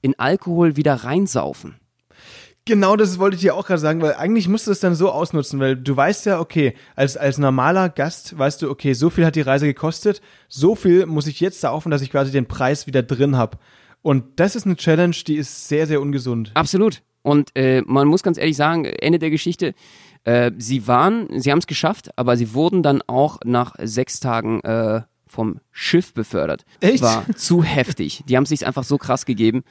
in 0.00 0.18
Alkohol 0.18 0.76
wieder 0.76 0.94
reinsaufen. 0.94 1.76
Genau 2.64 2.96
das 2.96 3.18
wollte 3.18 3.36
ich 3.36 3.40
dir 3.40 3.54
auch 3.54 3.66
gerade 3.66 3.80
sagen, 3.80 4.02
weil 4.02 4.14
eigentlich 4.14 4.46
musst 4.46 4.66
du 4.66 4.70
es 4.70 4.80
dann 4.80 4.94
so 4.94 5.10
ausnutzen, 5.10 5.58
weil 5.58 5.74
du 5.74 5.96
weißt 5.96 6.26
ja, 6.26 6.38
okay, 6.38 6.74
als, 6.96 7.16
als 7.16 7.38
normaler 7.38 7.88
Gast 7.88 8.38
weißt 8.38 8.60
du, 8.60 8.70
okay, 8.70 8.92
so 8.92 9.08
viel 9.08 9.24
hat 9.24 9.36
die 9.36 9.40
Reise 9.40 9.64
gekostet, 9.64 10.20
so 10.48 10.74
viel 10.74 11.06
muss 11.06 11.26
ich 11.26 11.40
jetzt 11.40 11.62
saufen, 11.62 11.90
dass 11.90 12.02
ich 12.02 12.10
quasi 12.10 12.30
den 12.30 12.46
Preis 12.46 12.86
wieder 12.86 13.02
drin 13.02 13.38
habe. 13.38 13.56
Und 14.02 14.38
das 14.38 14.54
ist 14.54 14.66
eine 14.66 14.76
Challenge, 14.76 15.16
die 15.26 15.36
ist 15.36 15.68
sehr, 15.68 15.86
sehr 15.86 16.00
ungesund. 16.02 16.50
Absolut. 16.54 17.02
Und 17.22 17.50
äh, 17.54 17.82
man 17.86 18.06
muss 18.06 18.22
ganz 18.22 18.36
ehrlich 18.36 18.56
sagen, 18.56 18.84
Ende 18.84 19.18
der 19.18 19.30
Geschichte, 19.30 19.74
äh, 20.24 20.50
sie 20.58 20.86
waren, 20.86 21.40
sie 21.40 21.50
haben 21.50 21.58
es 21.60 21.66
geschafft, 21.66 22.10
aber 22.16 22.36
sie 22.36 22.52
wurden 22.52 22.82
dann 22.82 23.02
auch 23.06 23.38
nach 23.44 23.76
sechs 23.82 24.20
Tagen 24.20 24.60
äh, 24.60 25.02
vom 25.28 25.60
Schiff 25.70 26.12
befördert. 26.14 26.64
Echt? 26.80 27.02
War 27.02 27.24
zu 27.36 27.62
heftig. 27.62 28.22
Die 28.28 28.36
haben 28.36 28.44
es 28.44 28.48
sich 28.50 28.66
einfach 28.66 28.84
so 28.84 28.98
krass 28.98 29.24
gegeben. 29.26 29.62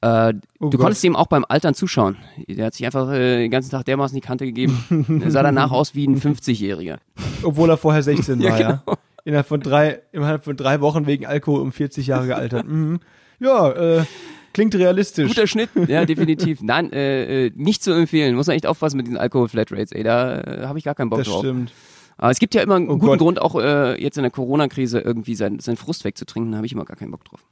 Äh, 0.00 0.34
Oh 0.60 0.68
du 0.68 0.70
Gott. 0.70 0.80
konntest 0.80 1.04
ihm 1.04 1.14
auch 1.16 1.26
beim 1.26 1.44
Altern 1.46 1.74
zuschauen. 1.74 2.16
Der 2.48 2.66
hat 2.66 2.74
sich 2.74 2.86
einfach 2.86 3.10
äh, 3.12 3.38
den 3.38 3.50
ganzen 3.50 3.70
Tag 3.70 3.84
dermaßen 3.84 4.14
die 4.14 4.22
Kante 4.22 4.46
gegeben. 4.46 5.20
Er 5.22 5.30
sah 5.30 5.42
danach 5.42 5.70
aus 5.72 5.94
wie 5.94 6.06
ein 6.06 6.18
50-Jähriger. 6.20 6.98
Obwohl 7.42 7.68
er 7.70 7.76
vorher 7.76 8.02
16 8.02 8.38
war, 8.42 8.44
Ja, 8.50 8.58
ja. 8.58 8.82
genau. 8.84 8.98
Innerhalb 9.26 9.46
von 9.46 9.60
drei, 9.60 10.00
innerhalb 10.12 10.44
von 10.44 10.56
drei 10.56 10.80
Wochen 10.80 11.06
wegen 11.06 11.24
Alkohol 11.26 11.60
um 11.60 11.72
40 11.72 12.06
Jahre 12.06 12.26
gealtert. 12.26 12.66
Mhm. 12.66 13.00
Ja, 13.40 13.70
äh, 13.72 14.04
klingt 14.52 14.74
realistisch. 14.74 15.28
Guter 15.28 15.46
Schnitt, 15.46 15.70
ja, 15.88 16.04
definitiv. 16.04 16.60
Nein, 16.62 16.92
äh, 16.92 17.46
äh, 17.46 17.52
nicht 17.54 17.82
zu 17.82 17.92
empfehlen. 17.92 18.36
Muss 18.36 18.46
man 18.46 18.56
echt 18.56 18.66
aufpassen 18.66 18.96
mit 18.98 19.06
diesen 19.06 19.18
Alkohol-Flatrates, 19.18 19.92
ey. 19.92 20.02
Da 20.02 20.40
äh, 20.40 20.66
habe 20.66 20.78
ich 20.78 20.84
gar 20.84 20.94
keinen 20.94 21.08
Bock 21.10 21.18
das 21.20 21.28
drauf. 21.28 21.40
stimmt. 21.40 21.72
Aber 22.16 22.30
es 22.30 22.38
gibt 22.38 22.54
ja 22.54 22.62
immer 22.62 22.76
einen 22.76 22.88
Oh 22.88 22.94
guten 22.94 23.06
Gott. 23.06 23.18
Grund, 23.18 23.42
auch 23.42 23.56
äh, 23.56 24.00
jetzt 24.00 24.16
in 24.16 24.22
der 24.22 24.30
Corona-Krise 24.30 25.00
irgendwie 25.00 25.34
seinen, 25.34 25.58
seinen 25.58 25.76
Frust 25.76 26.04
wegzutrinken. 26.04 26.52
Da 26.52 26.58
habe 26.58 26.66
ich 26.66 26.72
immer 26.72 26.84
gar 26.84 26.96
keinen 26.96 27.10
Bock 27.10 27.24
drauf. 27.24 27.44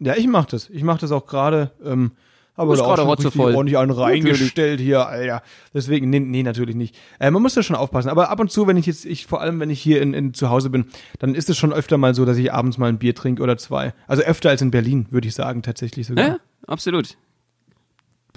Ja, 0.00 0.14
ich 0.14 0.26
mach 0.26 0.46
das. 0.46 0.70
Ich 0.70 0.82
mach 0.82 0.98
das 0.98 1.10
auch 1.10 1.26
gerade. 1.26 1.72
Ähm, 1.84 2.12
aber 2.58 2.76
da 2.76 2.82
auch 2.82 2.96
gerade 2.96 3.02
rotzevoll. 3.02 3.54
ordentlich 3.54 3.78
einen 3.78 3.92
reingestellt 3.92 4.80
hier, 4.80 5.06
Alter. 5.06 5.42
Deswegen, 5.72 6.10
nee, 6.10 6.18
nee 6.18 6.42
natürlich 6.42 6.74
nicht. 6.74 6.96
Äh, 7.20 7.30
man 7.30 7.40
muss 7.40 7.54
da 7.54 7.62
schon 7.62 7.76
aufpassen. 7.76 8.08
Aber 8.08 8.30
ab 8.30 8.40
und 8.40 8.50
zu, 8.50 8.66
wenn 8.66 8.76
ich 8.76 8.86
jetzt, 8.86 9.04
ich 9.04 9.26
vor 9.26 9.40
allem, 9.40 9.60
wenn 9.60 9.70
ich 9.70 9.80
hier 9.80 10.02
in, 10.02 10.12
in 10.12 10.34
zu 10.34 10.50
Hause 10.50 10.68
bin, 10.68 10.86
dann 11.20 11.36
ist 11.36 11.48
es 11.48 11.56
schon 11.56 11.72
öfter 11.72 11.98
mal 11.98 12.16
so, 12.16 12.24
dass 12.24 12.36
ich 12.36 12.52
abends 12.52 12.76
mal 12.76 12.88
ein 12.88 12.98
Bier 12.98 13.14
trinke 13.14 13.44
oder 13.44 13.56
zwei. 13.58 13.94
Also 14.08 14.24
öfter 14.24 14.50
als 14.50 14.60
in 14.60 14.72
Berlin, 14.72 15.06
würde 15.10 15.28
ich 15.28 15.34
sagen, 15.34 15.62
tatsächlich 15.62 16.08
sogar. 16.08 16.26
Ja, 16.26 16.38
absolut. 16.66 17.16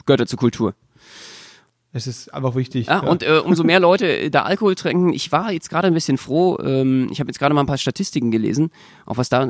Gehört 0.06 0.20
ja 0.20 0.26
zur 0.28 0.40
Kultur. 0.40 0.76
Es 1.94 2.08
ist 2.08 2.34
einfach 2.34 2.56
wichtig. 2.56 2.88
Ja, 2.88 3.00
und 3.00 3.22
äh, 3.24 3.40
umso 3.44 3.64
mehr 3.64 3.80
Leute 3.80 4.08
äh, 4.08 4.30
da 4.30 4.44
Alkohol 4.44 4.76
trinken. 4.76 5.12
Ich 5.12 5.32
war 5.32 5.52
jetzt 5.52 5.70
gerade 5.70 5.88
ein 5.88 5.94
bisschen 5.94 6.18
froh. 6.18 6.58
Ähm, 6.64 7.10
ich 7.12 7.20
habe 7.20 7.30
jetzt 7.30 7.38
gerade 7.38 7.54
mal 7.54 7.62
ein 7.62 7.68
paar 7.68 7.78
Statistiken 7.78 8.32
gelesen, 8.32 8.72
auch 9.06 9.18
was 9.18 9.28
da. 9.28 9.50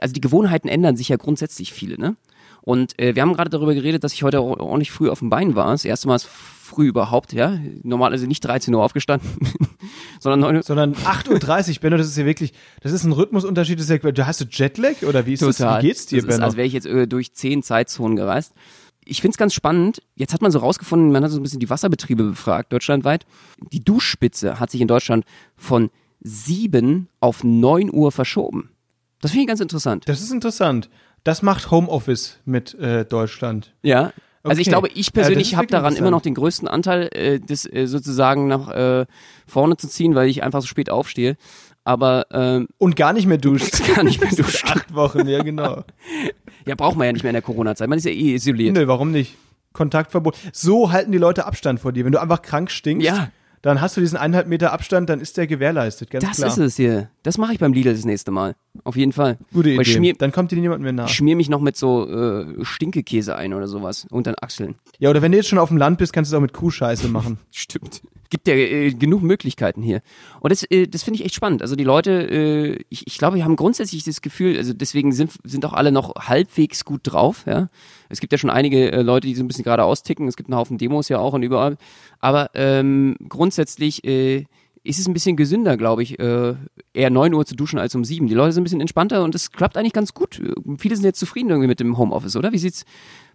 Also 0.00 0.12
die 0.12 0.20
Gewohnheiten 0.20 0.68
ändern 0.68 0.96
sich 0.96 1.08
ja 1.08 1.16
grundsätzlich 1.16 1.72
viele, 1.72 1.98
ne? 1.98 2.16
Und 2.62 2.98
äh, 2.98 3.14
wir 3.14 3.22
haben 3.22 3.32
gerade 3.32 3.50
darüber 3.50 3.74
geredet, 3.74 4.04
dass 4.04 4.12
ich 4.12 4.24
heute 4.24 4.42
ordentlich 4.42 4.90
früh 4.90 5.08
auf 5.08 5.20
dem 5.20 5.30
Bein 5.30 5.54
war. 5.54 5.70
Das 5.70 5.84
erste 5.84 6.08
Mal 6.08 6.18
früh 6.18 6.88
überhaupt, 6.88 7.32
ja. 7.32 7.58
Normalerweise 7.82 8.26
nicht 8.26 8.44
13 8.44 8.74
Uhr 8.74 8.82
aufgestanden, 8.82 9.30
sondern 10.20 10.40
9 10.40 10.56
Uhr. 10.56 10.62
Sondern 10.62 10.94
8.30 10.94 11.70
Uhr, 11.70 11.80
Benno, 11.80 11.96
das 11.96 12.08
ist 12.08 12.18
ja 12.18 12.26
wirklich, 12.26 12.52
das 12.82 12.92
ist 12.92 13.04
ein 13.04 13.12
Rhythmusunterschied. 13.12 13.78
Das 13.78 13.88
ist 13.88 14.02
ja, 14.04 14.26
hast 14.26 14.40
du 14.40 14.44
Jetlag 14.50 15.02
oder 15.02 15.24
wie 15.26 15.34
ist 15.34 15.40
Total. 15.40 15.76
das? 15.76 15.82
Wie 15.82 15.86
geht's 15.86 16.06
dir, 16.06 16.16
das 16.16 16.24
ist, 16.24 16.30
Benno? 16.34 16.44
als 16.44 16.56
wäre 16.56 16.66
ich 16.66 16.72
jetzt 16.72 16.86
äh, 16.86 17.06
durch 17.06 17.32
zehn 17.32 17.62
Zeitzonen 17.62 18.16
gereist. 18.16 18.52
Ich 19.08 19.22
find's 19.22 19.38
ganz 19.38 19.54
spannend. 19.54 20.02
Jetzt 20.16 20.32
hat 20.34 20.42
man 20.42 20.50
so 20.52 20.58
rausgefunden, 20.58 21.10
man 21.12 21.24
hat 21.24 21.30
so 21.30 21.38
ein 21.38 21.42
bisschen 21.42 21.60
die 21.60 21.70
Wasserbetriebe 21.70 22.22
befragt, 22.24 22.72
deutschlandweit. 22.72 23.24
Die 23.72 23.80
Duschspitze 23.80 24.60
hat 24.60 24.70
sich 24.70 24.80
in 24.80 24.88
Deutschland 24.88 25.24
von 25.56 25.90
sieben 26.20 27.08
auf 27.20 27.42
neun 27.44 27.92
Uhr 27.92 28.12
verschoben. 28.12 28.70
Das 29.20 29.30
finde 29.32 29.42
ich 29.42 29.48
ganz 29.48 29.60
interessant. 29.60 30.08
das 30.08 30.20
ist 30.20 30.30
interessant. 30.32 30.88
Das 31.24 31.42
macht 31.42 31.70
Homeoffice 31.70 32.38
mit 32.44 32.74
äh, 32.74 33.04
Deutschland. 33.04 33.74
Ja. 33.82 34.12
Also 34.44 34.60
ich 34.60 34.68
Okay. 34.68 34.70
glaube, 34.70 34.88
ich 34.94 35.06
Ja, 35.06 35.12
persönlich 35.12 35.52
ist 35.52 35.56
habe 35.56 35.66
daran 35.66 35.96
immer 35.96 36.10
noch 36.12 36.22
den 36.22 36.34
größten 36.34 36.68
Anteil, 36.68 37.08
äh, 37.12 37.40
das 37.40 37.66
äh, 37.70 37.86
sozusagen 37.86 38.46
nach 38.46 38.68
äh, 38.70 39.06
vorne 39.46 39.76
zu 39.76 39.88
ziehen, 39.88 40.14
weil 40.14 40.28
ich 40.28 40.42
einfach 40.44 40.60
so 40.60 40.66
spät 40.68 40.90
aufstehe. 40.90 41.36
Aber 41.88 42.26
ähm, 42.32 42.68
Und 42.76 42.96
gar 42.96 43.14
nicht 43.14 43.26
mehr 43.26 43.38
duscht. 43.38 43.80
gar 43.94 44.04
nicht 44.04 44.20
mehr 44.20 44.30
duschen. 44.30 44.68
Acht 44.68 44.94
Wochen, 44.94 45.26
ja 45.26 45.42
genau. 45.42 45.84
Ja, 46.66 46.74
braucht 46.74 46.98
man 46.98 47.06
ja 47.06 47.12
nicht 47.14 47.22
mehr 47.22 47.30
in 47.30 47.34
der 47.34 47.40
Corona-Zeit. 47.42 47.88
Man 47.88 47.96
ist 47.96 48.04
ja 48.04 48.10
eh 48.10 48.34
isoliert. 48.34 48.74
Nö, 48.76 48.86
warum 48.86 49.10
nicht? 49.10 49.36
Kontaktverbot. 49.72 50.36
So 50.52 50.92
halten 50.92 51.12
die 51.12 51.18
Leute 51.18 51.46
Abstand 51.46 51.80
vor 51.80 51.92
dir. 51.92 52.04
Wenn 52.04 52.12
du 52.12 52.20
einfach 52.20 52.42
krank 52.42 52.70
stinkst, 52.70 53.06
Ja. 53.06 53.30
dann 53.62 53.80
hast 53.80 53.96
du 53.96 54.02
diesen 54.02 54.18
eineinhalb 54.18 54.48
Meter 54.48 54.70
Abstand, 54.74 55.08
dann 55.08 55.18
ist 55.20 55.38
der 55.38 55.46
gewährleistet, 55.46 56.10
ganz 56.10 56.26
Das 56.26 56.36
klar. 56.36 56.48
ist 56.50 56.58
es 56.58 56.76
hier. 56.76 57.08
Das 57.22 57.38
mache 57.38 57.54
ich 57.54 57.58
beim 57.58 57.72
Lidl 57.72 57.94
das 57.94 58.04
nächste 58.04 58.32
Mal. 58.32 58.54
Auf 58.84 58.96
jeden 58.96 59.12
Fall. 59.12 59.38
Gute 59.54 59.70
Idee. 59.70 59.84
Schmier, 59.86 60.12
dann 60.18 60.30
kommt 60.30 60.50
dir 60.52 60.56
niemand 60.60 60.82
mehr 60.82 60.92
nach. 60.92 61.08
ich 61.08 61.14
schmier 61.14 61.36
mich 61.36 61.48
noch 61.48 61.60
mit 61.62 61.74
so 61.78 62.06
äh, 62.06 62.62
Stinkekäse 62.66 63.34
ein 63.34 63.54
oder 63.54 63.66
sowas 63.66 64.06
unter 64.10 64.32
den 64.32 64.38
Achseln. 64.42 64.74
Ja, 64.98 65.08
oder 65.08 65.22
wenn 65.22 65.32
du 65.32 65.38
jetzt 65.38 65.48
schon 65.48 65.58
auf 65.58 65.70
dem 65.70 65.78
Land 65.78 65.96
bist, 65.96 66.12
kannst 66.12 66.30
du 66.30 66.34
es 66.34 66.38
auch 66.38 66.42
mit 66.42 66.52
Kuhscheiße 66.52 67.08
machen. 67.08 67.38
Stimmt. 67.50 68.02
Gibt 68.30 68.46
ja 68.46 68.54
äh, 68.54 68.92
genug 68.92 69.22
Möglichkeiten 69.22 69.82
hier. 69.82 70.02
Und 70.40 70.52
das, 70.52 70.62
äh, 70.70 70.86
das 70.86 71.02
finde 71.02 71.18
ich 71.18 71.24
echt 71.24 71.34
spannend. 71.34 71.62
Also 71.62 71.76
die 71.76 71.84
Leute, 71.84 72.10
äh, 72.10 72.84
ich, 72.88 73.06
ich 73.06 73.18
glaube, 73.18 73.36
wir 73.36 73.44
haben 73.44 73.56
grundsätzlich 73.56 74.04
das 74.04 74.20
Gefühl, 74.20 74.56
also 74.56 74.72
deswegen 74.72 75.12
sind, 75.12 75.32
sind 75.44 75.64
auch 75.64 75.72
alle 75.72 75.92
noch 75.92 76.14
halbwegs 76.16 76.84
gut 76.84 77.00
drauf. 77.04 77.44
Ja? 77.46 77.70
Es 78.08 78.20
gibt 78.20 78.32
ja 78.32 78.38
schon 78.38 78.50
einige 78.50 78.92
äh, 78.92 79.02
Leute, 79.02 79.26
die 79.26 79.34
so 79.34 79.42
ein 79.42 79.48
bisschen 79.48 79.64
gerade 79.64 79.84
austicken. 79.84 80.28
Es 80.28 80.36
gibt 80.36 80.50
einen 80.50 80.58
Haufen 80.58 80.78
Demos 80.78 81.08
ja 81.08 81.18
auch 81.18 81.32
und 81.32 81.42
überall. 81.42 81.76
Aber 82.20 82.50
ähm, 82.54 83.16
grundsätzlich 83.28 84.04
äh, 84.04 84.44
ist 84.84 84.98
es 84.98 85.06
ein 85.06 85.14
bisschen 85.14 85.36
gesünder, 85.36 85.76
glaube 85.76 86.02
ich, 86.02 86.18
äh, 86.18 86.54
eher 86.92 87.10
9 87.10 87.34
Uhr 87.34 87.44
zu 87.46 87.54
duschen 87.54 87.78
als 87.78 87.94
um 87.94 88.04
7. 88.04 88.26
Die 88.26 88.34
Leute 88.34 88.52
sind 88.52 88.62
ein 88.62 88.64
bisschen 88.64 88.80
entspannter 88.80 89.22
und 89.22 89.34
es 89.34 89.52
klappt 89.52 89.76
eigentlich 89.76 89.92
ganz 89.92 90.14
gut. 90.14 90.40
Viele 90.78 90.96
sind 90.96 91.04
jetzt 91.04 91.20
zufrieden 91.20 91.50
irgendwie 91.50 91.68
mit 91.68 91.80
dem 91.80 91.98
Homeoffice, 91.98 92.36
oder? 92.36 92.52
Wie 92.52 92.58
sieht's 92.58 92.84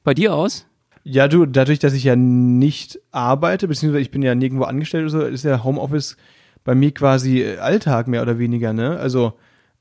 bei 0.03 0.13
dir 0.13 0.33
aus? 0.33 0.65
Ja, 1.03 1.27
du, 1.27 1.45
dadurch, 1.45 1.79
dass 1.79 1.93
ich 1.93 2.05
ja 2.05 2.15
nicht 2.15 2.99
arbeite, 3.11 3.67
beziehungsweise 3.67 4.01
ich 4.01 4.11
bin 4.11 4.21
ja 4.21 4.35
nirgendwo 4.35 4.63
angestellt 4.63 5.03
oder 5.03 5.11
so, 5.11 5.27
ist 5.27 5.43
ja 5.43 5.63
Homeoffice 5.63 6.15
bei 6.63 6.75
mir 6.75 6.91
quasi 6.91 7.41
äh, 7.41 7.57
Alltag 7.57 8.07
mehr 8.07 8.21
oder 8.21 8.39
weniger, 8.39 8.71
ne? 8.71 8.97
Also, 8.97 9.33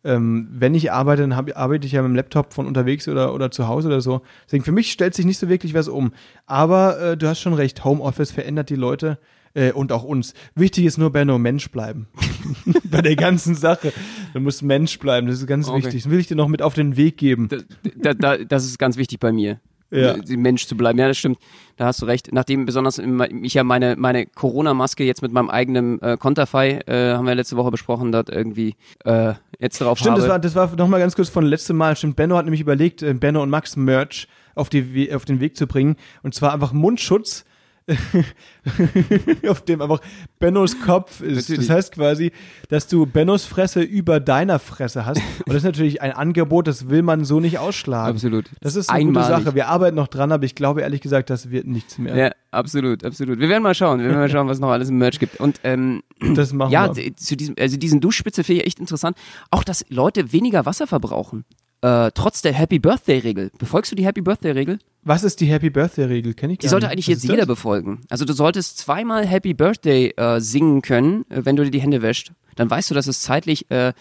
ähm, 0.05 0.49
wenn 0.51 0.75
ich 0.75 0.91
arbeite, 0.91 1.23
dann 1.23 1.37
hab, 1.37 1.57
arbeite 1.57 1.87
ich 1.87 1.93
ja 1.93 2.03
mit 2.03 2.11
dem 2.11 2.17
Laptop 2.17 2.53
von 2.53 2.67
unterwegs 2.67 3.07
oder, 3.07 3.33
oder 3.35 3.53
zu 3.53 3.69
Hause 3.69 3.87
oder 3.87 4.01
so. 4.01 4.23
Deswegen 4.47 4.65
für 4.65 4.73
mich 4.73 4.91
stellt 4.91 5.15
sich 5.15 5.25
nicht 5.25 5.39
so 5.39 5.49
wirklich 5.49 5.75
was 5.75 5.87
um. 5.87 6.13
Aber 6.45 7.01
äh, 7.01 7.17
du 7.17 7.29
hast 7.29 7.39
schon 7.41 7.55
recht, 7.55 7.85
Homeoffice 7.85 8.33
verändert 8.33 8.69
die 8.69 8.75
Leute 8.75 9.19
äh, 9.55 9.71
und 9.71 9.93
auch 9.93 10.03
uns. 10.03 10.35
Wichtig 10.57 10.87
ist 10.87 10.99
nur, 10.99 11.11
Benno, 11.11 11.39
Mensch 11.39 11.71
bleiben. 11.71 12.09
bei 12.91 13.01
der 13.01 13.15
ganzen 13.15 13.55
Sache. 13.55 13.93
Du 14.35 14.41
musst 14.41 14.65
Mensch 14.65 14.99
bleiben, 14.99 15.29
das 15.29 15.37
ist 15.39 15.47
ganz 15.47 15.69
Okay. 15.69 15.85
wichtig. 15.85 16.03
Das 16.03 16.11
will 16.11 16.19
ich 16.19 16.27
dir 16.27 16.35
noch 16.37 16.49
mit 16.49 16.63
auf 16.63 16.75
den 16.75 16.97
Weg 16.97 17.17
geben. 17.17 17.49
da, 17.95 18.13
da, 18.13 18.39
das 18.39 18.65
ist 18.65 18.81
ganz 18.81 18.97
wichtig 18.97 19.21
bei 19.21 19.31
mir. 19.31 19.61
Ja. 19.93 20.17
Mensch 20.37 20.67
zu 20.67 20.77
bleiben. 20.77 20.99
Ja, 20.99 21.09
das 21.09 21.19
stimmt. 21.19 21.39
Da 21.77 21.87
hast 21.87 22.01
du 22.01 22.07
recht. 22.07 22.33
Nachdem 22.33 22.65
besonders 22.65 22.99
ich 22.99 23.55
ja 23.55 23.65
meine, 23.65 23.97
meine 23.97 24.27
Corona-Maske 24.27 25.05
jetzt 25.05 25.23
mit 25.23 25.33
meinem 25.33 25.51
eigenen 25.51 26.01
äh, 26.01 26.17
Konterfei, 26.17 26.81
äh, 26.87 27.15
haben 27.15 27.27
wir 27.27 27.35
letzte 27.35 27.57
Woche 27.57 27.71
besprochen, 27.71 28.13
dort 28.13 28.31
irgendwie 28.31 28.75
äh, 29.05 29.35
jetzt 29.59 29.81
drauf 29.81 29.99
Stimmt, 29.99 30.13
habe. 30.13 30.21
das 30.23 30.31
war, 30.31 30.39
das 30.39 30.55
war 30.55 30.77
nochmal 30.77 31.01
ganz 31.01 31.15
kurz 31.15 31.29
von 31.29 31.45
letztem 31.45 31.77
Mal. 31.77 31.97
Stimmt, 31.97 32.17
Benno 32.17 32.37
hat 32.37 32.45
nämlich 32.45 32.61
überlegt, 32.61 33.03
äh, 33.03 33.15
Benno 33.15 33.43
und 33.43 33.51
Max 33.51 33.77
Merch 33.77 34.29
auf, 34.55 34.69
die, 34.69 35.13
auf 35.15 35.25
den 35.25 35.41
Weg 35.41 35.57
zu 35.57 35.67
bringen. 35.67 35.97
Und 36.23 36.35
zwar 36.35 36.53
einfach 36.53 36.73
Mundschutz, 36.73 37.45
auf 39.49 39.63
dem 39.65 39.83
einfach 39.83 40.01
Bennos 40.39 40.79
Kopf 40.81 41.21
ist. 41.21 41.49
Natürlich. 41.49 41.67
Das 41.69 41.77
heißt 41.77 41.93
quasi, 41.93 42.33
dass 42.69 42.87
du 42.87 43.07
Bennos 43.07 43.45
Fresse 43.45 43.83
über 43.83 44.21
deiner 44.21 44.59
Fresse 44.59 45.05
hast. 45.07 45.17
Und 45.39 45.49
das 45.49 45.57
ist 45.57 45.65
natürlich 45.65 46.01
ein 46.03 46.13
Angebot, 46.13 46.67
das 46.67 46.89
will 46.89 47.03
man 47.03 47.25
so 47.25 47.41
nicht 47.41 47.59
ausschlagen. 47.59 48.13
Absolut. 48.15 48.51
Das 48.61 48.77
ist 48.77 48.89
eine 48.89 49.01
Einmalig. 49.01 49.29
gute 49.31 49.45
Sache. 49.45 49.55
Wir 49.55 49.69
arbeiten 49.69 49.97
noch 49.97 50.09
dran, 50.09 50.33
aber 50.33 50.45
ich 50.45 50.55
glaube 50.55 50.83
ehrlich 50.83 51.01
gesagt, 51.01 51.31
das 51.31 51.51
wird 51.51 51.67
nichts 51.67 51.99
mehr. 51.99 52.17
ja, 52.17 52.31
absolut, 52.51 53.05
absolut. 53.05 53.39
Wir 53.39 53.49
werden 53.49 53.63
mal 53.63 53.75
schauen, 53.75 53.99
wir 54.01 54.07
werden 54.07 54.19
mal 54.21 54.31
schauen, 54.31 54.49
was 54.49 54.59
noch 54.59 54.71
alles 54.71 54.89
im 54.89 54.99
Merch 54.99 55.19
gibt. 55.19 55.41
Und 55.41 55.61
ähm, 55.65 56.03
Das 56.35 56.53
machen 56.53 56.71
ja, 56.71 56.95
wir. 56.95 57.03
d- 57.11 57.15
zu 57.17 57.37
diesem, 57.37 57.55
also 57.59 57.77
diesen 57.77 58.01
Duschspitze 58.01 58.45
finde 58.45 58.63
ich 58.63 58.67
echt 58.69 58.79
interessant. 58.81 59.17
Auch, 59.51 59.65
dass 59.65 59.85
Leute 59.89 60.33
weniger 60.33 60.65
Wasser 60.67 60.87
verbrauchen. 60.87 61.45
Äh, 61.83 62.11
trotz 62.15 62.43
der 62.43 62.53
Happy 62.53 62.79
Birthday-Regel. 62.79 63.51
Befolgst 63.59 63.91
du 63.91 63.97
die 63.97 64.07
Happy 64.07 64.21
Birthday-Regel? 64.21 64.79
Was 65.03 65.25
ist 65.25 65.41
die 65.41 65.47
Happy 65.47 65.69
Birthday 65.69 66.05
Regel? 66.05 66.33
Kenn 66.33 66.51
ich 66.51 66.59
Die 66.59 66.69
sollte 66.69 66.87
nicht. 66.87 66.93
eigentlich 66.93 67.09
Was 67.09 67.15
jetzt 67.15 67.23
jeder 67.25 67.39
das? 67.39 67.47
befolgen. 67.49 68.03
Also 68.09 68.25
du 68.25 68.33
solltest 68.33 68.79
zweimal 68.79 69.27
Happy 69.27 69.53
Birthday 69.53 70.13
äh, 70.17 70.41
singen 70.41 70.81
können, 70.81 71.25
äh, 71.29 71.45
wenn 71.45 71.57
du 71.57 71.65
dir 71.65 71.73
die 71.73 71.81
Hände 71.81 72.01
wäscht. 72.03 72.33
Dann 72.55 72.71
weißt 72.71 72.91
du, 72.91 72.95
dass 72.95 73.09
es 73.09 73.21
zeitlich 73.21 73.69
äh, 73.73 73.93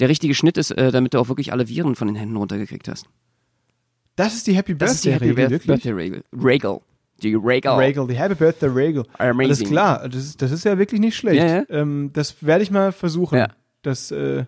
der 0.00 0.08
richtige 0.10 0.34
Schnitt 0.34 0.58
ist, 0.58 0.70
äh, 0.72 0.92
damit 0.92 1.14
du 1.14 1.18
auch 1.18 1.28
wirklich 1.28 1.50
alle 1.52 1.66
Viren 1.68 1.94
von 1.94 2.08
den 2.08 2.16
Händen 2.16 2.36
runtergekriegt 2.36 2.88
hast. 2.88 3.06
Das 4.16 4.34
ist 4.34 4.46
die 4.46 4.54
Happy 4.54 4.76
Das 4.76 4.92
ist 4.96 5.04
die 5.06 5.08
Birthday 5.10 5.28
Happy 5.28 5.40
Regel. 5.40 6.22
Die 7.22 7.34
Regel. 7.34 7.70
Regel, 7.72 8.06
die 8.06 8.14
Happy 8.18 8.34
Birthday 8.34 8.68
Regel. 8.68 9.04
Amazing. 9.16 9.40
Alles 9.46 9.64
klar, 9.64 10.08
das 10.08 10.24
ist, 10.24 10.42
das 10.42 10.50
ist 10.50 10.64
ja 10.64 10.76
wirklich 10.78 11.00
nicht 11.00 11.16
schlecht. 11.16 11.36
Ja, 11.42 11.46
ja. 11.46 11.64
Ähm, 11.70 12.10
das 12.12 12.42
werde 12.44 12.62
ich 12.64 12.70
mal 12.70 12.92
versuchen. 12.92 13.38
Ja. 13.38 13.48
Das, 13.82 14.10
äh, 14.10 14.44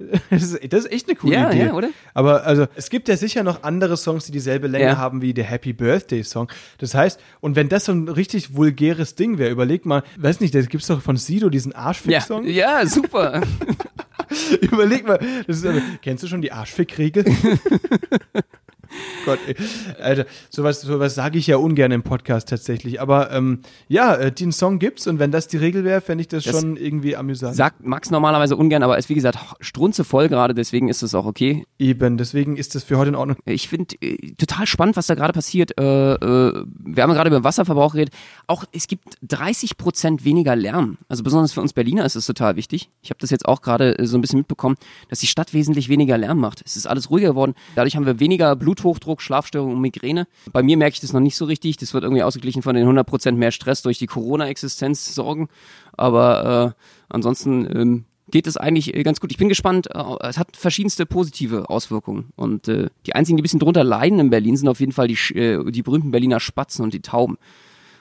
das, 0.30 0.42
ist, 0.42 0.72
das 0.72 0.84
ist 0.86 0.92
echt 0.92 1.08
eine 1.08 1.16
coole 1.16 1.34
Ja, 1.34 1.50
Idee. 1.50 1.66
ja, 1.66 1.72
oder? 1.74 1.88
Aber 2.14 2.44
also, 2.46 2.66
es 2.74 2.90
gibt 2.90 3.08
ja 3.08 3.16
sicher 3.16 3.42
noch 3.42 3.62
andere 3.62 3.96
Songs, 3.96 4.24
die 4.26 4.32
dieselbe 4.32 4.66
Länge 4.66 4.84
Ja. 4.86 4.96
haben 4.98 5.22
wie 5.22 5.34
der 5.34 5.44
Happy 5.44 5.72
Birthday 5.72 6.24
Song. 6.24 6.48
Das 6.78 6.94
heißt, 6.94 7.20
und 7.40 7.56
wenn 7.56 7.68
das 7.68 7.84
so 7.84 7.92
ein 7.92 8.08
richtig 8.08 8.54
vulgäres 8.56 9.14
Ding 9.14 9.38
wäre, 9.38 9.50
überleg 9.50 9.84
mal, 9.86 10.02
weiß 10.18 10.40
nicht, 10.40 10.54
da 10.54 10.60
gibt's 10.62 10.86
doch 10.86 11.02
von 11.02 11.16
Sido 11.16 11.48
diesen 11.50 11.72
Ja, 11.72 11.78
Arschfick-Song. 11.78 12.46
ja, 12.46 12.86
super. 12.86 13.42
Überleg 14.60 15.06
mal, 15.08 15.18
das 15.46 15.62
ist, 15.62 15.82
kennst 16.02 16.22
du 16.22 16.28
schon 16.28 16.40
die 16.40 16.52
Arschfick-Regel? 16.52 17.24
Gott, 19.24 19.38
ey. 19.46 19.54
Alter, 20.00 20.26
sowas, 20.48 20.80
sowas 20.80 21.14
sage 21.14 21.38
ich 21.38 21.46
ja 21.46 21.56
ungern 21.56 21.92
im 21.92 22.02
Podcast 22.02 22.48
tatsächlich. 22.48 23.00
Aber 23.00 23.30
ähm, 23.30 23.60
ja, 23.88 24.14
äh, 24.14 24.32
den 24.32 24.52
Song 24.52 24.78
gibt's 24.78 25.06
und 25.06 25.18
wenn 25.18 25.30
das 25.30 25.48
die 25.48 25.56
Regel 25.56 25.84
wäre, 25.84 26.00
fände 26.00 26.22
ich 26.22 26.28
das, 26.28 26.44
Das 26.44 26.60
schon 26.60 26.76
irgendwie 26.76 27.16
amüsant. 27.16 27.56
Sagt 27.56 27.84
Max 27.84 28.10
normalerweise 28.10 28.56
ungern, 28.56 28.82
aber 28.82 28.98
ist 28.98 29.08
wie 29.08 29.14
gesagt 29.14 29.38
strunze 29.60 30.04
voll 30.04 30.28
gerade, 30.28 30.54
deswegen 30.54 30.88
ist 30.88 31.02
es 31.02 31.14
auch 31.14 31.26
okay. 31.26 31.64
Eben, 31.78 32.16
deswegen 32.16 32.56
ist 32.56 32.74
das 32.74 32.84
für 32.84 32.98
heute 32.98 33.10
in 33.10 33.14
Ordnung. 33.14 33.36
Ich 33.44 33.68
finde 33.68 33.96
äh, 34.00 34.32
total 34.34 34.66
spannend, 34.66 34.96
was 34.96 35.06
da 35.06 35.14
gerade 35.14 35.32
passiert. 35.32 35.78
Äh, 35.78 36.14
äh, 36.14 36.64
wir 36.78 37.02
haben 37.02 37.12
gerade 37.12 37.30
über 37.30 37.44
Wasserverbrauch 37.44 37.92
geredet. 37.92 38.14
Auch 38.46 38.64
es 38.72 38.86
gibt 38.86 39.18
30 39.22 39.76
Prozent 39.76 40.24
weniger 40.24 40.56
Lärm. 40.56 40.98
Also 41.08 41.22
besonders 41.22 41.52
für 41.52 41.60
uns 41.60 41.72
Berliner 41.72 42.04
ist 42.04 42.16
es 42.16 42.26
total 42.26 42.56
wichtig. 42.56 42.90
Ich 43.02 43.10
habe 43.10 43.20
das 43.20 43.30
jetzt 43.30 43.46
auch 43.46 43.62
gerade 43.62 43.98
äh, 43.98 44.06
so 44.06 44.16
ein 44.18 44.20
bisschen 44.20 44.38
mitbekommen, 44.38 44.76
dass 45.08 45.20
die 45.20 45.26
Stadt 45.26 45.52
wesentlich 45.54 45.88
weniger 45.88 46.18
Lärm 46.18 46.38
macht. 46.38 46.62
Es 46.64 46.76
ist 46.76 46.86
alles 46.86 47.10
ruhiger 47.10 47.28
geworden. 47.28 47.54
Dadurch 47.74 47.96
haben 47.96 48.06
wir 48.06 48.20
weniger 48.20 48.56
Bluthochdruck, 48.80 49.22
Schlafstörungen 49.22 49.76
und 49.76 49.82
Migräne. 49.82 50.26
Bei 50.52 50.62
mir 50.62 50.76
merke 50.76 50.94
ich 50.94 51.00
das 51.00 51.12
noch 51.12 51.20
nicht 51.20 51.36
so 51.36 51.44
richtig. 51.44 51.76
Das 51.76 51.94
wird 51.94 52.04
irgendwie 52.04 52.22
ausgeglichen 52.22 52.62
von 52.62 52.74
den 52.74 52.82
100 52.82 53.06
Prozent 53.06 53.38
mehr 53.38 53.50
Stress 53.50 53.82
durch 53.82 53.98
die 53.98 54.06
Corona-Existenz 54.06 55.14
sorgen. 55.14 55.48
Aber 55.92 56.74
äh, 56.76 56.82
ansonsten 57.08 57.68
ähm, 57.76 58.04
geht 58.30 58.46
es 58.46 58.56
eigentlich 58.56 58.94
äh, 58.94 59.02
ganz 59.02 59.20
gut. 59.20 59.30
Ich 59.30 59.38
bin 59.38 59.48
gespannt. 59.48 59.88
Äh, 59.94 60.02
es 60.22 60.38
hat 60.38 60.56
verschiedenste 60.56 61.06
positive 61.06 61.68
Auswirkungen. 61.68 62.32
Und 62.36 62.68
äh, 62.68 62.88
die 63.06 63.14
einzigen, 63.14 63.36
die 63.36 63.42
ein 63.42 63.44
bisschen 63.44 63.60
drunter 63.60 63.84
leiden 63.84 64.18
in 64.18 64.30
Berlin, 64.30 64.56
sind 64.56 64.68
auf 64.68 64.80
jeden 64.80 64.92
Fall 64.92 65.08
die, 65.08 65.18
äh, 65.34 65.70
die 65.70 65.82
berühmten 65.82 66.10
Berliner 66.10 66.40
Spatzen 66.40 66.84
und 66.84 66.94
die 66.94 67.02
Tauben. 67.02 67.38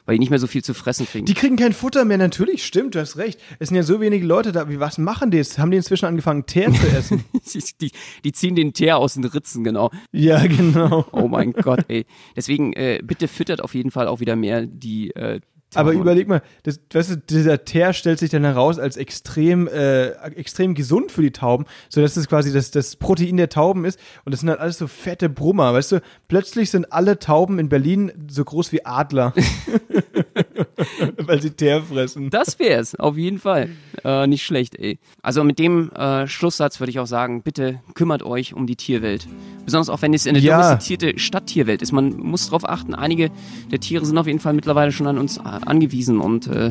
Weil 0.10 0.16
die 0.16 0.22
nicht 0.22 0.32
mehr 0.32 0.40
so 0.40 0.48
viel 0.48 0.64
zu 0.64 0.74
fressen 0.74 1.06
kriegen. 1.06 1.28
Die 1.28 1.36
kriegen 1.36 1.56
kein 1.56 1.72
Futter 1.72 2.04
mehr, 2.04 2.18
natürlich, 2.18 2.66
stimmt, 2.66 2.96
du 2.96 3.00
hast 3.00 3.18
recht. 3.18 3.40
Es 3.60 3.68
sind 3.68 3.76
ja 3.76 3.84
so 3.84 4.02
wenige 4.02 4.26
Leute 4.26 4.52
da. 4.52 4.68
Wie, 4.68 4.80
was 4.80 4.98
machen 4.98 5.30
die 5.30 5.38
jetzt? 5.38 5.60
Haben 5.60 5.70
die 5.70 5.78
inzwischen 5.78 6.08
angefangen, 6.08 6.48
Teer 6.48 6.74
zu 6.74 6.88
essen? 6.88 7.26
die, 7.80 7.92
die 8.24 8.32
ziehen 8.32 8.56
den 8.56 8.74
Teer 8.74 8.98
aus 8.98 9.14
den 9.14 9.24
Ritzen, 9.24 9.64
genau. 9.64 9.92
ja, 10.12 10.48
genau. 10.48 11.06
Oh 11.12 11.28
mein 11.28 11.54
Gott, 11.54 11.86
ey. 11.90 12.08
Deswegen, 12.36 12.74
äh, 12.74 13.02
bitte 13.04 13.28
füttert 13.28 13.62
auf 13.62 13.76
jeden 13.76 13.92
Fall 13.92 14.08
auch 14.08 14.20
wieder 14.20 14.36
mehr 14.36 14.66
die 14.66 15.12
äh, 15.12 15.42
Aber 15.76 15.94
überleg 15.94 16.28
mal, 16.28 16.42
das, 16.64 16.80
weißt 16.92 17.12
du, 17.12 17.18
dieser 17.18 17.64
Teer 17.64 17.94
stellt 17.94 18.18
sich 18.20 18.30
dann 18.32 18.44
heraus 18.44 18.80
als 18.80 18.98
extrem, 18.98 19.68
äh, 19.68 20.08
extrem 20.36 20.74
gesund 20.74 21.12
für 21.12 21.22
die 21.22 21.32
Tauben, 21.32 21.66
so 21.90 22.02
dass 22.02 22.18
es 22.18 22.28
quasi 22.28 22.52
das, 22.52 22.72
das 22.72 22.96
Protein 22.96 23.38
der 23.38 23.50
Tauben 23.50 23.86
ist 23.86 24.00
und 24.26 24.32
das 24.32 24.40
sind 24.40 24.50
halt 24.50 24.60
alles 24.60 24.80
so 24.80 24.88
fette 24.88 25.30
Brummer, 25.30 25.74
weißt 25.74 25.92
du? 25.92 26.02
Plötzlich 26.28 26.72
sind 26.72 26.92
alle 26.92 27.20
Tauben 27.20 27.60
in 27.60 27.70
Berlin 27.70 28.12
so 28.30 28.44
groß 28.44 28.72
wie 28.72 28.84
Adler, 28.86 29.34
weil 31.18 31.42
sie 31.42 31.52
Teer 31.52 31.82
fressen. 31.84 32.30
Das 32.30 32.60
wär's, 32.60 32.96
auf 32.96 33.18
jeden 33.18 33.40
Fall. 33.40 33.70
Äh, 34.04 34.28
nicht 34.28 34.44
schlecht, 34.44 34.76
ey. 34.76 35.00
Also 35.22 35.44
mit 35.44 35.60
dem 35.60 35.92
äh, 35.92 36.28
Schlusssatz 36.28 36.80
würde 36.80 36.90
ich 36.92 37.00
auch 37.00 37.08
sagen, 37.08 37.44
bitte 37.44 37.82
kümmert 37.94 38.24
euch 38.24 38.54
um 38.54 38.66
die 38.68 38.76
Tierwelt. 38.76 39.28
Besonders 39.66 39.90
auch 39.90 40.02
wenn 40.02 40.14
es 40.14 40.26
eine 40.26 40.40
Ja. 40.40 40.58
domestizierte 40.62 41.20
Stadttierwelt 41.20 41.82
ist. 41.82 41.92
Man 41.92 42.18
muss 42.18 42.46
darauf 42.46 42.68
achten, 42.68 42.96
einige 42.96 43.30
der 43.72 43.80
Tiere 43.80 44.06
sind 44.06 44.18
auf 44.18 44.28
jeden 44.28 44.40
Fall 44.40 44.54
mittlerweile 44.54 44.92
schon 44.92 45.08
an 45.08 45.18
uns 45.18 45.38
äh, 45.38 45.42
angewiesen 45.68 46.20
und 46.20 46.48
äh, 46.48 46.70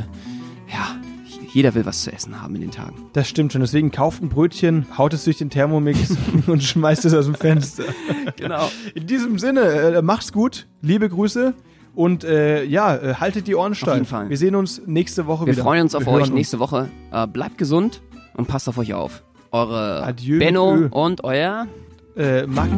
ja, 0.68 0.96
jeder 1.52 1.74
will 1.74 1.86
was 1.86 2.02
zu 2.02 2.12
essen 2.12 2.40
haben 2.42 2.54
in 2.56 2.60
den 2.60 2.70
Tagen. 2.70 2.94
Das 3.14 3.28
stimmt 3.28 3.52
schon. 3.52 3.62
Deswegen 3.62 3.90
kauft 3.90 4.22
ein 4.22 4.28
Brötchen, 4.28 4.86
haut 4.96 5.14
es 5.14 5.24
durch 5.24 5.38
den 5.38 5.50
Thermomix 5.50 6.14
und 6.46 6.62
schmeißt 6.62 7.04
es 7.06 7.14
aus 7.14 7.24
dem 7.24 7.34
Fenster. 7.34 7.84
Genau. 8.36 8.68
In 8.94 9.06
diesem 9.06 9.38
Sinne, 9.38 9.62
äh, 9.62 10.02
macht's 10.02 10.32
gut. 10.32 10.66
Liebe 10.82 11.08
Grüße. 11.08 11.54
Und 11.94 12.22
äh, 12.22 12.62
ja, 12.64 12.94
äh, 12.94 13.14
haltet 13.14 13.46
die 13.48 13.56
Ohren 13.56 13.74
steif. 13.74 13.94
jeden 13.94 14.06
Fall. 14.06 14.28
Wir 14.28 14.36
sehen 14.36 14.54
uns 14.54 14.82
nächste 14.86 15.26
Woche 15.26 15.46
Wir 15.46 15.54
wieder. 15.54 15.62
freuen 15.64 15.82
uns 15.82 15.94
auf 15.94 16.04
Wir 16.06 16.12
euch 16.12 16.30
nächste 16.30 16.58
Woche. 16.60 16.88
Äh, 17.10 17.26
bleibt 17.26 17.58
gesund 17.58 18.02
und 18.34 18.46
passt 18.46 18.68
auf 18.68 18.78
euch 18.78 18.94
auf. 18.94 19.24
Eure 19.50 20.04
Adieu. 20.04 20.38
Benno 20.38 20.86
und 20.90 21.24
euer 21.24 21.66
Äh, 22.16 22.46
Marc 22.46 22.68